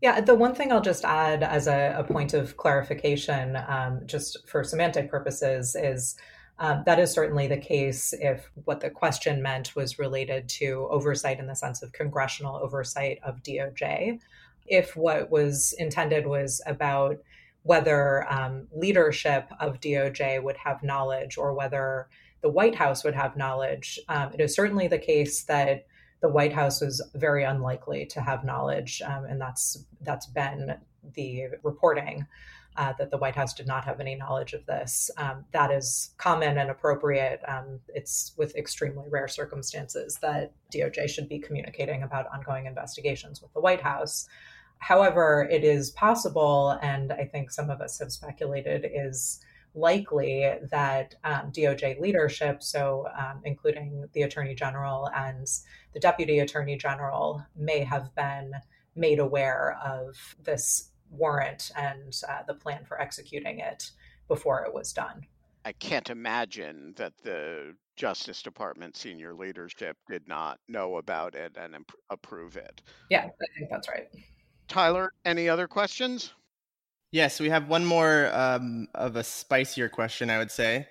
Yeah, 0.00 0.20
the 0.22 0.34
one 0.34 0.54
thing 0.54 0.72
I'll 0.72 0.80
just 0.80 1.04
add 1.04 1.42
as 1.42 1.66
a, 1.66 1.94
a 1.98 2.04
point 2.04 2.32
of 2.32 2.56
clarification, 2.56 3.56
um, 3.68 4.00
just 4.06 4.48
for 4.48 4.64
semantic 4.64 5.10
purposes, 5.10 5.76
is 5.76 6.16
um, 6.58 6.82
that 6.86 6.98
is 6.98 7.12
certainly 7.12 7.46
the 7.46 7.58
case 7.58 8.14
if 8.18 8.50
what 8.64 8.80
the 8.80 8.90
question 8.90 9.42
meant 9.42 9.76
was 9.76 9.98
related 9.98 10.48
to 10.50 10.88
oversight 10.90 11.38
in 11.38 11.46
the 11.46 11.56
sense 11.56 11.82
of 11.82 11.92
congressional 11.92 12.56
oversight 12.56 13.18
of 13.22 13.42
DOJ. 13.42 14.20
If 14.66 14.96
what 14.96 15.30
was 15.30 15.74
intended 15.78 16.26
was 16.26 16.62
about 16.66 17.18
whether 17.62 18.30
um, 18.32 18.68
leadership 18.74 19.50
of 19.58 19.80
DOJ 19.80 20.42
would 20.42 20.56
have 20.56 20.82
knowledge 20.82 21.36
or 21.36 21.52
whether 21.52 22.08
the 22.40 22.48
White 22.48 22.74
House 22.74 23.04
would 23.04 23.14
have 23.14 23.36
knowledge, 23.36 23.98
um, 24.08 24.32
it 24.32 24.40
is 24.40 24.54
certainly 24.54 24.88
the 24.88 24.98
case 24.98 25.42
that 25.44 25.86
the 26.20 26.28
White 26.28 26.52
House 26.52 26.80
was 26.80 27.02
very 27.14 27.44
unlikely 27.44 28.06
to 28.06 28.20
have 28.20 28.44
knowledge, 28.44 29.02
um, 29.02 29.24
and 29.24 29.40
that's 29.40 29.84
that's 30.02 30.26
been 30.26 30.76
the 31.14 31.44
reporting 31.62 32.26
uh, 32.76 32.92
that 32.98 33.10
the 33.10 33.16
White 33.16 33.34
House 33.34 33.54
did 33.54 33.66
not 33.66 33.84
have 33.84 34.00
any 34.00 34.14
knowledge 34.14 34.52
of 34.52 34.64
this. 34.66 35.10
Um, 35.16 35.44
that 35.52 35.70
is 35.70 36.14
common 36.18 36.58
and 36.58 36.70
appropriate. 36.70 37.40
Um, 37.48 37.80
it's 37.88 38.32
with 38.36 38.56
extremely 38.56 39.08
rare 39.08 39.28
circumstances 39.28 40.18
that 40.22 40.52
DOJ 40.72 41.08
should 41.08 41.28
be 41.28 41.38
communicating 41.38 42.02
about 42.02 42.26
ongoing 42.32 42.66
investigations 42.66 43.42
with 43.42 43.52
the 43.54 43.60
White 43.60 43.82
House. 43.82 44.28
However, 44.78 45.46
it 45.50 45.64
is 45.64 45.90
possible, 45.90 46.78
and 46.80 47.12
I 47.12 47.24
think 47.24 47.50
some 47.50 47.70
of 47.70 47.80
us 47.80 47.98
have 47.98 48.12
speculated, 48.12 48.86
is 48.90 49.40
likely 49.74 50.52
that 50.70 51.14
um, 51.24 51.52
DOJ 51.52 52.00
leadership, 52.00 52.62
so 52.62 53.06
um, 53.18 53.40
including 53.44 54.06
the 54.12 54.22
Attorney 54.22 54.54
General 54.54 55.08
and 55.14 55.46
the 55.92 56.00
Deputy 56.00 56.40
Attorney 56.40 56.76
General, 56.76 57.44
may 57.56 57.80
have 57.80 58.14
been 58.14 58.52
made 58.96 59.18
aware 59.18 59.78
of 59.84 60.16
this 60.42 60.90
warrant 61.10 61.70
and 61.76 62.20
uh, 62.28 62.42
the 62.46 62.54
plan 62.54 62.84
for 62.84 63.00
executing 63.00 63.60
it 63.60 63.90
before 64.28 64.64
it 64.64 64.72
was 64.72 64.92
done. 64.92 65.26
I 65.64 65.72
can't 65.72 66.08
imagine 66.08 66.94
that 66.96 67.12
the 67.22 67.74
Justice 67.96 68.42
Department 68.42 68.96
senior 68.96 69.34
leadership 69.34 69.96
did 70.08 70.26
not 70.26 70.58
know 70.68 70.96
about 70.96 71.34
it 71.34 71.56
and 71.60 71.74
imp- 71.74 71.92
approve 72.08 72.56
it. 72.56 72.80
Yeah, 73.10 73.24
I 73.26 73.58
think 73.58 73.70
that's 73.70 73.88
right. 73.88 74.08
Tyler, 74.68 75.12
any 75.24 75.48
other 75.48 75.68
questions? 75.68 76.32
Yes, 77.12 77.40
we 77.40 77.50
have 77.50 77.68
one 77.68 77.84
more 77.84 78.30
um, 78.32 78.86
of 78.94 79.16
a 79.16 79.24
spicier 79.24 79.88
question, 79.88 80.30
I 80.30 80.38
would 80.38 80.50
say. 80.50 80.86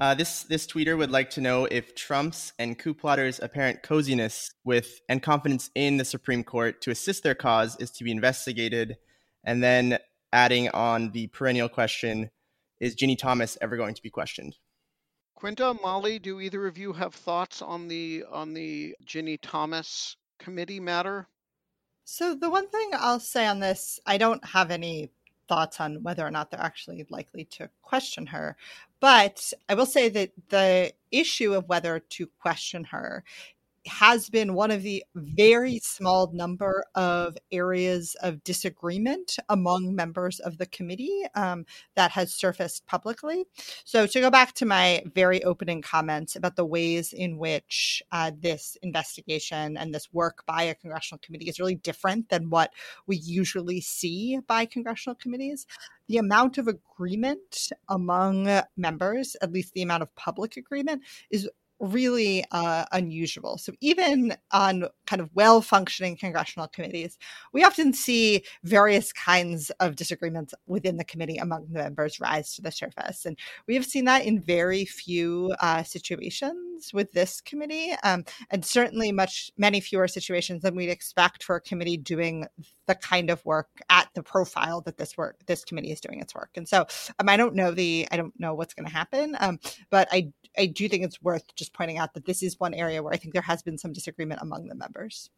Uh, 0.00 0.14
this 0.14 0.44
this 0.44 0.66
tweeter 0.66 0.96
would 0.96 1.10
like 1.10 1.30
to 1.30 1.40
know 1.40 1.64
if 1.64 1.94
Trump's 1.94 2.52
and 2.58 2.78
coup 2.78 2.94
plotters' 2.94 3.40
apparent 3.40 3.82
coziness 3.82 4.52
with 4.64 5.00
and 5.08 5.22
confidence 5.22 5.70
in 5.74 5.96
the 5.96 6.04
Supreme 6.04 6.42
Court 6.44 6.80
to 6.82 6.90
assist 6.90 7.22
their 7.22 7.34
cause 7.34 7.76
is 7.76 7.90
to 7.92 8.04
be 8.04 8.10
investigated, 8.10 8.96
and 9.44 9.62
then 9.62 9.98
adding 10.32 10.68
on 10.70 11.10
the 11.10 11.28
perennial 11.28 11.68
question: 11.68 12.30
Is 12.80 12.94
Ginny 12.94 13.16
Thomas 13.16 13.58
ever 13.60 13.76
going 13.76 13.94
to 13.94 14.02
be 14.02 14.10
questioned? 14.10 14.56
Quinta, 15.34 15.74
Molly, 15.82 16.18
do 16.18 16.40
either 16.40 16.66
of 16.66 16.78
you 16.78 16.92
have 16.92 17.14
thoughts 17.14 17.62
on 17.62 17.88
the 17.88 18.24
on 18.30 18.54
the 18.54 18.94
Ginny 19.04 19.38
Thomas 19.38 20.16
committee 20.38 20.80
matter? 20.80 21.28
So 22.04 22.34
the 22.34 22.50
one 22.50 22.68
thing 22.68 22.90
I'll 22.94 23.20
say 23.20 23.46
on 23.46 23.60
this, 23.60 24.00
I 24.04 24.18
don't 24.18 24.44
have 24.44 24.70
any 24.70 25.12
thoughts 25.50 25.80
on 25.80 26.00
whether 26.04 26.24
or 26.24 26.30
not 26.30 26.48
they're 26.48 26.60
actually 26.60 27.04
likely 27.10 27.44
to 27.44 27.68
question 27.82 28.24
her. 28.24 28.56
But 29.00 29.52
I 29.68 29.74
will 29.74 29.84
say 29.84 30.08
that 30.10 30.30
the 30.48 30.92
issue 31.10 31.54
of 31.54 31.68
whether 31.68 31.98
to 31.98 32.26
question 32.40 32.84
her 32.84 33.24
has 33.86 34.28
been 34.28 34.54
one 34.54 34.70
of 34.70 34.82
the 34.82 35.04
very 35.14 35.78
small 35.78 36.30
number 36.32 36.84
of 36.94 37.36
areas 37.50 38.14
of 38.22 38.44
disagreement 38.44 39.36
among 39.48 39.94
members 39.94 40.38
of 40.40 40.58
the 40.58 40.66
committee 40.66 41.24
um, 41.34 41.64
that 41.96 42.10
has 42.10 42.34
surfaced 42.34 42.86
publicly. 42.86 43.44
So, 43.84 44.06
to 44.06 44.20
go 44.20 44.30
back 44.30 44.54
to 44.54 44.66
my 44.66 45.02
very 45.14 45.42
opening 45.44 45.82
comments 45.82 46.36
about 46.36 46.56
the 46.56 46.64
ways 46.64 47.12
in 47.12 47.38
which 47.38 48.02
uh, 48.12 48.32
this 48.38 48.76
investigation 48.82 49.76
and 49.76 49.94
this 49.94 50.12
work 50.12 50.44
by 50.46 50.62
a 50.62 50.74
congressional 50.74 51.20
committee 51.20 51.48
is 51.48 51.58
really 51.58 51.74
different 51.74 52.28
than 52.28 52.50
what 52.50 52.72
we 53.06 53.16
usually 53.16 53.80
see 53.80 54.38
by 54.46 54.66
congressional 54.66 55.14
committees, 55.14 55.66
the 56.08 56.18
amount 56.18 56.58
of 56.58 56.68
agreement 56.68 57.70
among 57.88 58.62
members, 58.76 59.36
at 59.40 59.52
least 59.52 59.72
the 59.74 59.82
amount 59.82 60.02
of 60.02 60.14
public 60.16 60.56
agreement, 60.56 61.02
is 61.30 61.48
really 61.80 62.44
uh, 62.52 62.84
unusual. 62.92 63.58
So, 63.58 63.72
even 63.80 64.36
on 64.52 64.84
kind 65.06 65.20
of 65.20 65.30
well 65.34 65.60
functioning 65.62 66.16
congressional 66.16 66.68
committees, 66.68 67.18
we 67.52 67.64
often 67.64 67.92
see 67.92 68.44
various 68.62 69.12
kinds 69.12 69.70
of 69.80 69.96
disagreements 69.96 70.54
within 70.66 70.96
the 70.96 71.04
committee 71.04 71.38
among 71.38 71.66
the 71.68 71.78
members 71.78 72.20
rise 72.20 72.54
to 72.54 72.62
the 72.62 72.70
surface. 72.70 73.24
And 73.24 73.38
we 73.66 73.74
have 73.74 73.86
seen 73.86 74.04
that 74.04 74.24
in 74.24 74.40
very 74.40 74.84
few 74.84 75.54
uh, 75.60 75.82
situations 75.82 76.92
with 76.92 77.12
this 77.12 77.40
committee, 77.40 77.94
um, 78.04 78.24
and 78.50 78.64
certainly 78.64 79.12
much, 79.12 79.50
many 79.56 79.80
fewer 79.80 80.08
situations 80.08 80.62
than 80.62 80.74
we'd 80.74 80.90
expect 80.90 81.42
for 81.42 81.56
a 81.56 81.60
committee 81.60 81.96
doing 81.96 82.46
the 82.90 82.96
kind 82.96 83.30
of 83.30 83.44
work 83.46 83.68
at 83.88 84.08
the 84.14 84.22
profile 84.22 84.80
that 84.80 84.96
this 84.96 85.16
work 85.16 85.36
this 85.46 85.64
committee 85.64 85.92
is 85.92 86.00
doing 86.00 86.18
its 86.18 86.34
work. 86.34 86.50
And 86.56 86.68
so 86.68 86.86
um, 87.20 87.28
I 87.28 87.36
don't 87.36 87.54
know 87.54 87.70
the 87.70 88.08
I 88.10 88.16
don't 88.16 88.38
know 88.38 88.52
what's 88.54 88.74
going 88.74 88.86
to 88.86 88.92
happen, 88.92 89.36
um, 89.38 89.60
but 89.90 90.08
I 90.10 90.32
I 90.58 90.66
do 90.66 90.88
think 90.88 91.04
it's 91.04 91.22
worth 91.22 91.44
just 91.54 91.72
pointing 91.72 91.98
out 91.98 92.14
that 92.14 92.24
this 92.24 92.42
is 92.42 92.58
one 92.58 92.74
area 92.74 93.00
where 93.00 93.12
I 93.12 93.16
think 93.16 93.32
there 93.32 93.42
has 93.42 93.62
been 93.62 93.78
some 93.78 93.92
disagreement 93.92 94.40
among 94.42 94.66
the 94.66 94.74
members. 94.74 95.30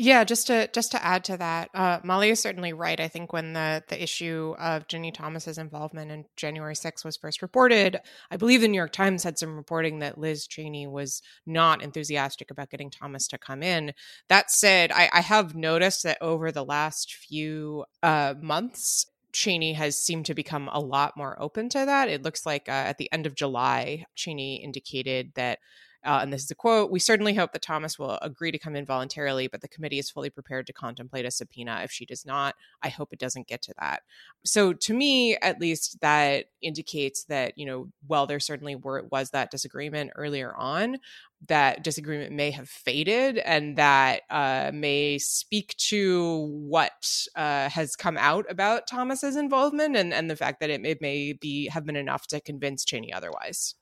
Yeah, 0.00 0.22
just 0.22 0.46
to 0.46 0.68
just 0.72 0.92
to 0.92 1.04
add 1.04 1.24
to 1.24 1.36
that, 1.38 1.70
uh, 1.74 1.98
Molly 2.04 2.30
is 2.30 2.38
certainly 2.38 2.72
right. 2.72 3.00
I 3.00 3.08
think 3.08 3.32
when 3.32 3.52
the 3.54 3.82
the 3.88 4.00
issue 4.00 4.54
of 4.56 4.86
Ginny 4.86 5.10
Thomas's 5.10 5.58
involvement 5.58 6.12
in 6.12 6.24
January 6.36 6.76
6th 6.76 7.04
was 7.04 7.16
first 7.16 7.42
reported, 7.42 7.98
I 8.30 8.36
believe 8.36 8.60
the 8.60 8.68
New 8.68 8.76
York 8.76 8.92
Times 8.92 9.24
had 9.24 9.38
some 9.38 9.56
reporting 9.56 9.98
that 9.98 10.16
Liz 10.16 10.46
Cheney 10.46 10.86
was 10.86 11.20
not 11.46 11.82
enthusiastic 11.82 12.52
about 12.52 12.70
getting 12.70 12.90
Thomas 12.90 13.26
to 13.28 13.38
come 13.38 13.60
in. 13.60 13.92
That 14.28 14.52
said, 14.52 14.92
I, 14.92 15.10
I 15.12 15.20
have 15.20 15.56
noticed 15.56 16.04
that 16.04 16.18
over 16.20 16.52
the 16.52 16.64
last 16.64 17.12
few 17.12 17.84
uh, 18.00 18.34
months, 18.40 19.04
Cheney 19.32 19.72
has 19.72 19.96
seemed 20.00 20.26
to 20.26 20.34
become 20.34 20.68
a 20.72 20.78
lot 20.78 21.16
more 21.16 21.36
open 21.42 21.68
to 21.70 21.84
that. 21.84 22.08
It 22.08 22.22
looks 22.22 22.46
like 22.46 22.68
uh, 22.68 22.72
at 22.72 22.98
the 22.98 23.12
end 23.12 23.26
of 23.26 23.34
July, 23.34 24.04
Cheney 24.14 24.62
indicated 24.62 25.32
that 25.34 25.58
uh, 26.04 26.20
and 26.22 26.32
this 26.32 26.44
is 26.44 26.50
a 26.50 26.54
quote 26.54 26.90
We 26.90 27.00
certainly 27.00 27.34
hope 27.34 27.52
that 27.52 27.62
Thomas 27.62 27.98
will 27.98 28.18
agree 28.22 28.52
to 28.52 28.58
come 28.58 28.76
in 28.76 28.84
voluntarily, 28.84 29.48
but 29.48 29.60
the 29.60 29.68
committee 29.68 29.98
is 29.98 30.10
fully 30.10 30.30
prepared 30.30 30.66
to 30.68 30.72
contemplate 30.72 31.24
a 31.24 31.30
subpoena 31.30 31.80
if 31.82 31.90
she 31.90 32.06
does 32.06 32.24
not. 32.24 32.54
I 32.82 32.88
hope 32.88 33.12
it 33.12 33.18
doesn't 33.18 33.48
get 33.48 33.62
to 33.62 33.74
that. 33.80 34.02
So, 34.44 34.72
to 34.72 34.94
me, 34.94 35.36
at 35.36 35.60
least, 35.60 36.00
that 36.00 36.46
indicates 36.62 37.24
that, 37.24 37.58
you 37.58 37.66
know, 37.66 37.88
while 38.06 38.26
there 38.26 38.40
certainly 38.40 38.76
were, 38.76 39.04
was 39.10 39.30
that 39.30 39.50
disagreement 39.50 40.12
earlier 40.14 40.54
on, 40.54 40.98
that 41.46 41.82
disagreement 41.82 42.32
may 42.32 42.50
have 42.52 42.68
faded 42.68 43.38
and 43.38 43.76
that 43.76 44.22
uh, 44.30 44.70
may 44.72 45.18
speak 45.18 45.76
to 45.76 46.48
what 46.50 47.26
uh, 47.36 47.68
has 47.68 47.96
come 47.96 48.16
out 48.16 48.46
about 48.48 48.86
Thomas's 48.86 49.36
involvement 49.36 49.96
and, 49.96 50.12
and 50.12 50.30
the 50.30 50.36
fact 50.36 50.60
that 50.60 50.70
it, 50.70 50.84
it 50.84 51.00
may 51.00 51.32
be 51.32 51.68
have 51.68 51.84
been 51.84 51.96
enough 51.96 52.26
to 52.28 52.40
convince 52.40 52.84
Cheney 52.84 53.12
otherwise. 53.12 53.74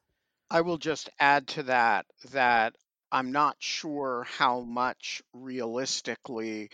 I 0.50 0.62
will 0.62 0.78
just 0.78 1.08
add 1.20 1.46
to 1.48 1.64
that 1.64 2.06
that 2.32 2.76
I'm 3.12 3.32
not 3.32 3.56
sure 3.62 4.24
how 4.24 4.60
much 4.62 5.22
realistically 5.32 6.70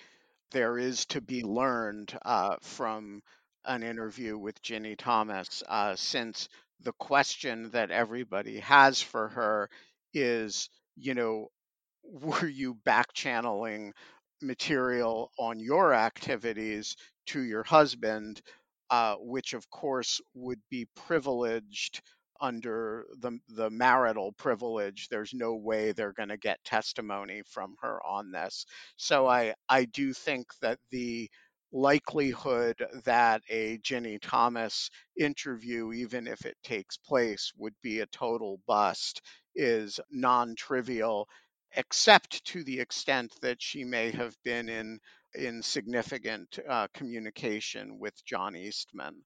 there 0.53 0.79
is 0.79 1.07
to 1.07 1.21
be 1.21 1.43
learned 1.43 2.19
uh, 2.25 2.57
from 2.63 3.23
an 3.65 3.83
interview 3.83 4.39
with 4.39 4.63
Ginny 4.63 4.97
Thomas, 4.97 5.63
uh, 5.69 5.97
since 5.97 6.49
the 6.81 6.93
question 6.95 7.71
that 7.71 7.91
everybody 7.91 8.61
has 8.61 9.03
for 9.03 9.29
her 9.31 9.71
is, 10.15 10.71
you 10.97 11.15
know, 11.15 11.49
were 12.05 12.47
you 12.49 12.75
back 12.75 13.13
channeling 13.15 13.95
material 14.43 15.31
on 15.39 15.61
your 15.61 15.95
activities 15.95 16.97
to 17.27 17.41
your 17.43 17.65
husband, 17.65 18.43
uh, 18.91 19.17
which 19.19 19.55
of 19.55 19.69
course 19.71 20.21
would 20.35 20.61
be 20.71 20.87
privileged 20.97 22.03
under 22.43 23.07
the 23.21 23.39
the 23.51 23.71
marital 23.71 24.33
privilege 24.35 25.09
there's 25.11 25.35
no 25.35 25.57
way 25.57 25.93
they're 25.93 26.15
going 26.15 26.31
to 26.31 26.39
get 26.39 26.65
testimony 26.65 27.43
from 27.51 27.77
her 27.83 28.01
on 28.07 28.33
this 28.33 28.67
so 28.99 29.29
i 29.29 29.55
i 29.71 29.87
do 29.87 30.13
think 30.15 30.49
that 30.63 30.79
the 30.93 31.31
likelihood 31.73 32.77
that 33.05 33.43
a 33.51 33.79
Ginny 33.83 34.19
Thomas 34.19 34.91
interview, 35.19 35.93
even 35.93 36.27
if 36.27 36.45
it 36.47 36.57
takes 36.63 36.97
place, 36.97 37.53
would 37.59 37.75
be 37.83 38.01
a 38.01 38.07
total 38.07 38.61
bust 38.67 39.21
is 39.55 40.01
non 40.11 40.55
trivial, 40.57 41.29
except 41.77 42.45
to 42.47 42.65
the 42.65 42.81
extent 42.81 43.33
that 43.43 43.61
she 43.61 43.85
may 43.85 44.11
have 44.13 44.35
been 44.45 44.69
in, 44.69 44.99
in 45.35 45.63
significant 45.63 46.59
uh, 46.69 46.89
communication 46.95 47.99
with 47.99 48.15
John 48.25 48.57
Eastman. 48.57 49.23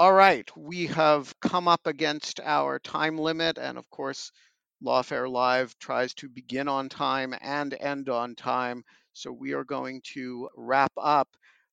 All 0.00 0.14
right, 0.14 0.50
we 0.56 0.86
have 0.86 1.38
come 1.40 1.68
up 1.68 1.86
against 1.86 2.40
our 2.40 2.78
time 2.78 3.18
limit, 3.18 3.58
and 3.58 3.76
of 3.76 3.90
course, 3.90 4.32
Lawfare 4.82 5.30
Live 5.30 5.78
tries 5.78 6.14
to 6.14 6.28
begin 6.30 6.68
on 6.68 6.88
time 6.88 7.34
and 7.38 7.76
end 7.78 8.08
on 8.08 8.34
time. 8.34 8.82
So 9.12 9.30
we 9.30 9.52
are 9.52 9.62
going 9.62 10.00
to 10.14 10.48
wrap 10.56 10.92
up. 10.96 11.28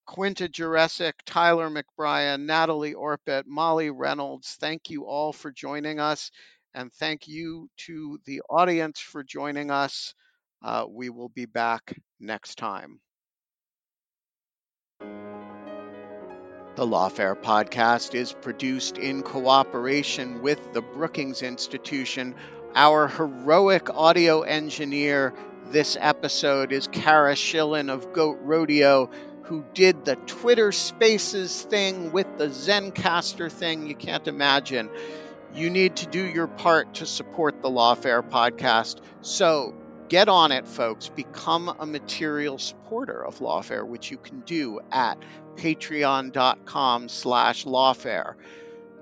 Quinta 0.08 0.50
Jurecic, 0.50 1.14
Tyler 1.26 1.70
McBrien, 1.70 2.42
Natalie 2.42 2.96
Orpett, 2.96 3.44
Molly 3.46 3.92
Reynolds, 3.92 4.58
thank 4.60 4.90
you 4.90 5.06
all 5.06 5.32
for 5.32 5.50
joining 5.50 6.02
us. 6.02 6.30
And 6.74 6.92
thank 6.92 7.30
you 7.30 7.70
to 7.86 8.20
the 8.26 8.42
audience 8.50 9.00
for 9.00 9.24
joining 9.24 9.72
us. 9.72 10.14
Uh, 10.62 10.86
we 10.90 11.10
will 11.10 11.30
be 11.30 11.46
back 11.46 11.98
next 12.20 12.56
time. 12.56 13.00
The 16.78 16.86
Lawfare 16.86 17.36
podcast 17.36 18.14
is 18.14 18.34
produced 18.34 19.00
in 19.00 19.24
cooperation 19.24 20.44
with 20.44 20.74
the 20.74 20.82
Brookings 20.84 21.42
Institution. 21.42 22.36
Our 22.76 23.08
heroic 23.08 23.90
audio 23.90 24.42
engineer 24.42 25.34
this 25.72 25.98
episode 26.00 26.72
is 26.72 26.86
Cara 26.86 27.34
Shillenn 27.34 27.90
of 27.90 28.14
Goat 28.14 28.38
Rodeo, 28.44 29.10
who 29.46 29.66
did 29.74 30.06
the 30.06 30.18
Twitter 30.18 30.72
Spaces 30.72 31.64
thing 31.64 32.12
with 32.12 32.28
the 32.38 32.50
Zencastr 32.50 33.52
thing. 33.52 33.88
You 33.88 33.96
can't 33.96 34.28
imagine. 34.28 34.92
You 35.56 35.72
need 35.72 35.96
to 35.96 36.06
do 36.06 36.24
your 36.24 36.46
part 36.46 36.94
to 36.96 37.08
support 37.08 37.64
the 37.64 37.72
Lawfare 37.72 38.22
podcast. 38.22 38.98
So 39.22 39.74
get 40.10 40.30
on 40.30 40.52
it, 40.52 40.68
folks. 40.68 41.10
Become 41.10 41.76
a 41.80 41.88
material 41.88 42.60
supporter 42.60 43.26
of 43.26 43.40
Lawfare, 43.40 43.84
which 43.84 44.12
you 44.12 44.20
can 44.20 44.42
do 44.42 44.80
at 44.92 45.18
patreon.com 45.58 47.10
slash 47.10 47.66
lawfare. 47.66 48.36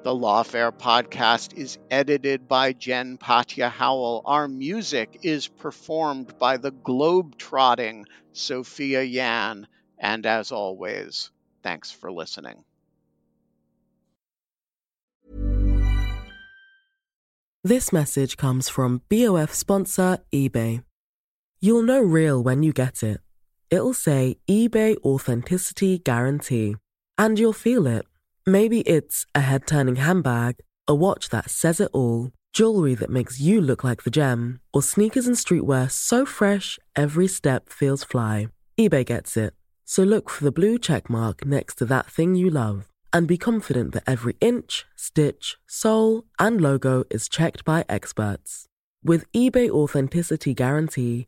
The 0.03 0.11
Lawfare 0.11 0.71
podcast 0.71 1.57
is 1.57 1.79
edited 1.89 2.47
by 2.47 2.73
Jen 2.73 3.17
Patja 3.17 3.71
Howell. 3.71 4.21
Our 4.25 4.47
music 4.47 5.19
is 5.23 5.47
performed 5.47 6.37
by 6.37 6.57
the 6.57 6.69
globe-trotting 6.69 8.05
Sophia 8.31 9.01
Yan. 9.01 9.67
And 9.97 10.25
as 10.27 10.51
always, 10.51 11.31
thanks 11.63 11.91
for 11.91 12.11
listening. 12.11 12.63
This 17.63 17.91
message 17.91 18.37
comes 18.37 18.69
from 18.69 19.01
BOF 19.09 19.51
sponsor 19.51 20.19
eBay. 20.31 20.83
You'll 21.59 21.81
know 21.81 21.99
real 21.99 22.43
when 22.43 22.61
you 22.61 22.73
get 22.73 23.01
it. 23.01 23.24
It'll 23.69 23.93
say 23.93 24.37
eBay 24.49 24.97
Authenticity 25.03 25.99
Guarantee. 25.99 26.75
And 27.17 27.39
you'll 27.39 27.53
feel 27.53 27.87
it. 27.87 28.05
Maybe 28.45 28.81
it's 28.81 29.25
a 29.33 29.41
head 29.41 29.65
turning 29.65 29.95
handbag, 29.97 30.57
a 30.87 30.93
watch 30.93 31.29
that 31.29 31.49
says 31.49 31.79
it 31.79 31.89
all, 31.93 32.31
jewelry 32.53 32.95
that 32.95 33.09
makes 33.09 33.39
you 33.39 33.59
look 33.61 33.83
like 33.83 34.03
the 34.03 34.11
gem, 34.11 34.59
or 34.73 34.81
sneakers 34.81 35.27
and 35.27 35.35
streetwear 35.35 35.89
so 35.89 36.25
fresh 36.25 36.77
every 36.95 37.27
step 37.27 37.69
feels 37.69 38.03
fly. 38.03 38.49
eBay 38.79 39.05
gets 39.05 39.35
it. 39.37 39.53
So 39.85 40.03
look 40.03 40.29
for 40.29 40.43
the 40.43 40.51
blue 40.51 40.77
check 40.77 41.09
mark 41.09 41.45
next 41.45 41.75
to 41.75 41.85
that 41.85 42.07
thing 42.07 42.35
you 42.35 42.49
love 42.49 42.87
and 43.15 43.29
be 43.29 43.37
confident 43.37 43.93
that 43.93 44.03
every 44.05 44.35
inch, 44.41 44.85
stitch, 44.97 45.55
sole, 45.65 46.25
and 46.37 46.59
logo 46.59 47.05
is 47.09 47.29
checked 47.29 47.63
by 47.63 47.85
experts. 47.87 48.65
With 49.01 49.31
eBay 49.31 49.69
Authenticity 49.69 50.53
Guarantee, 50.53 51.27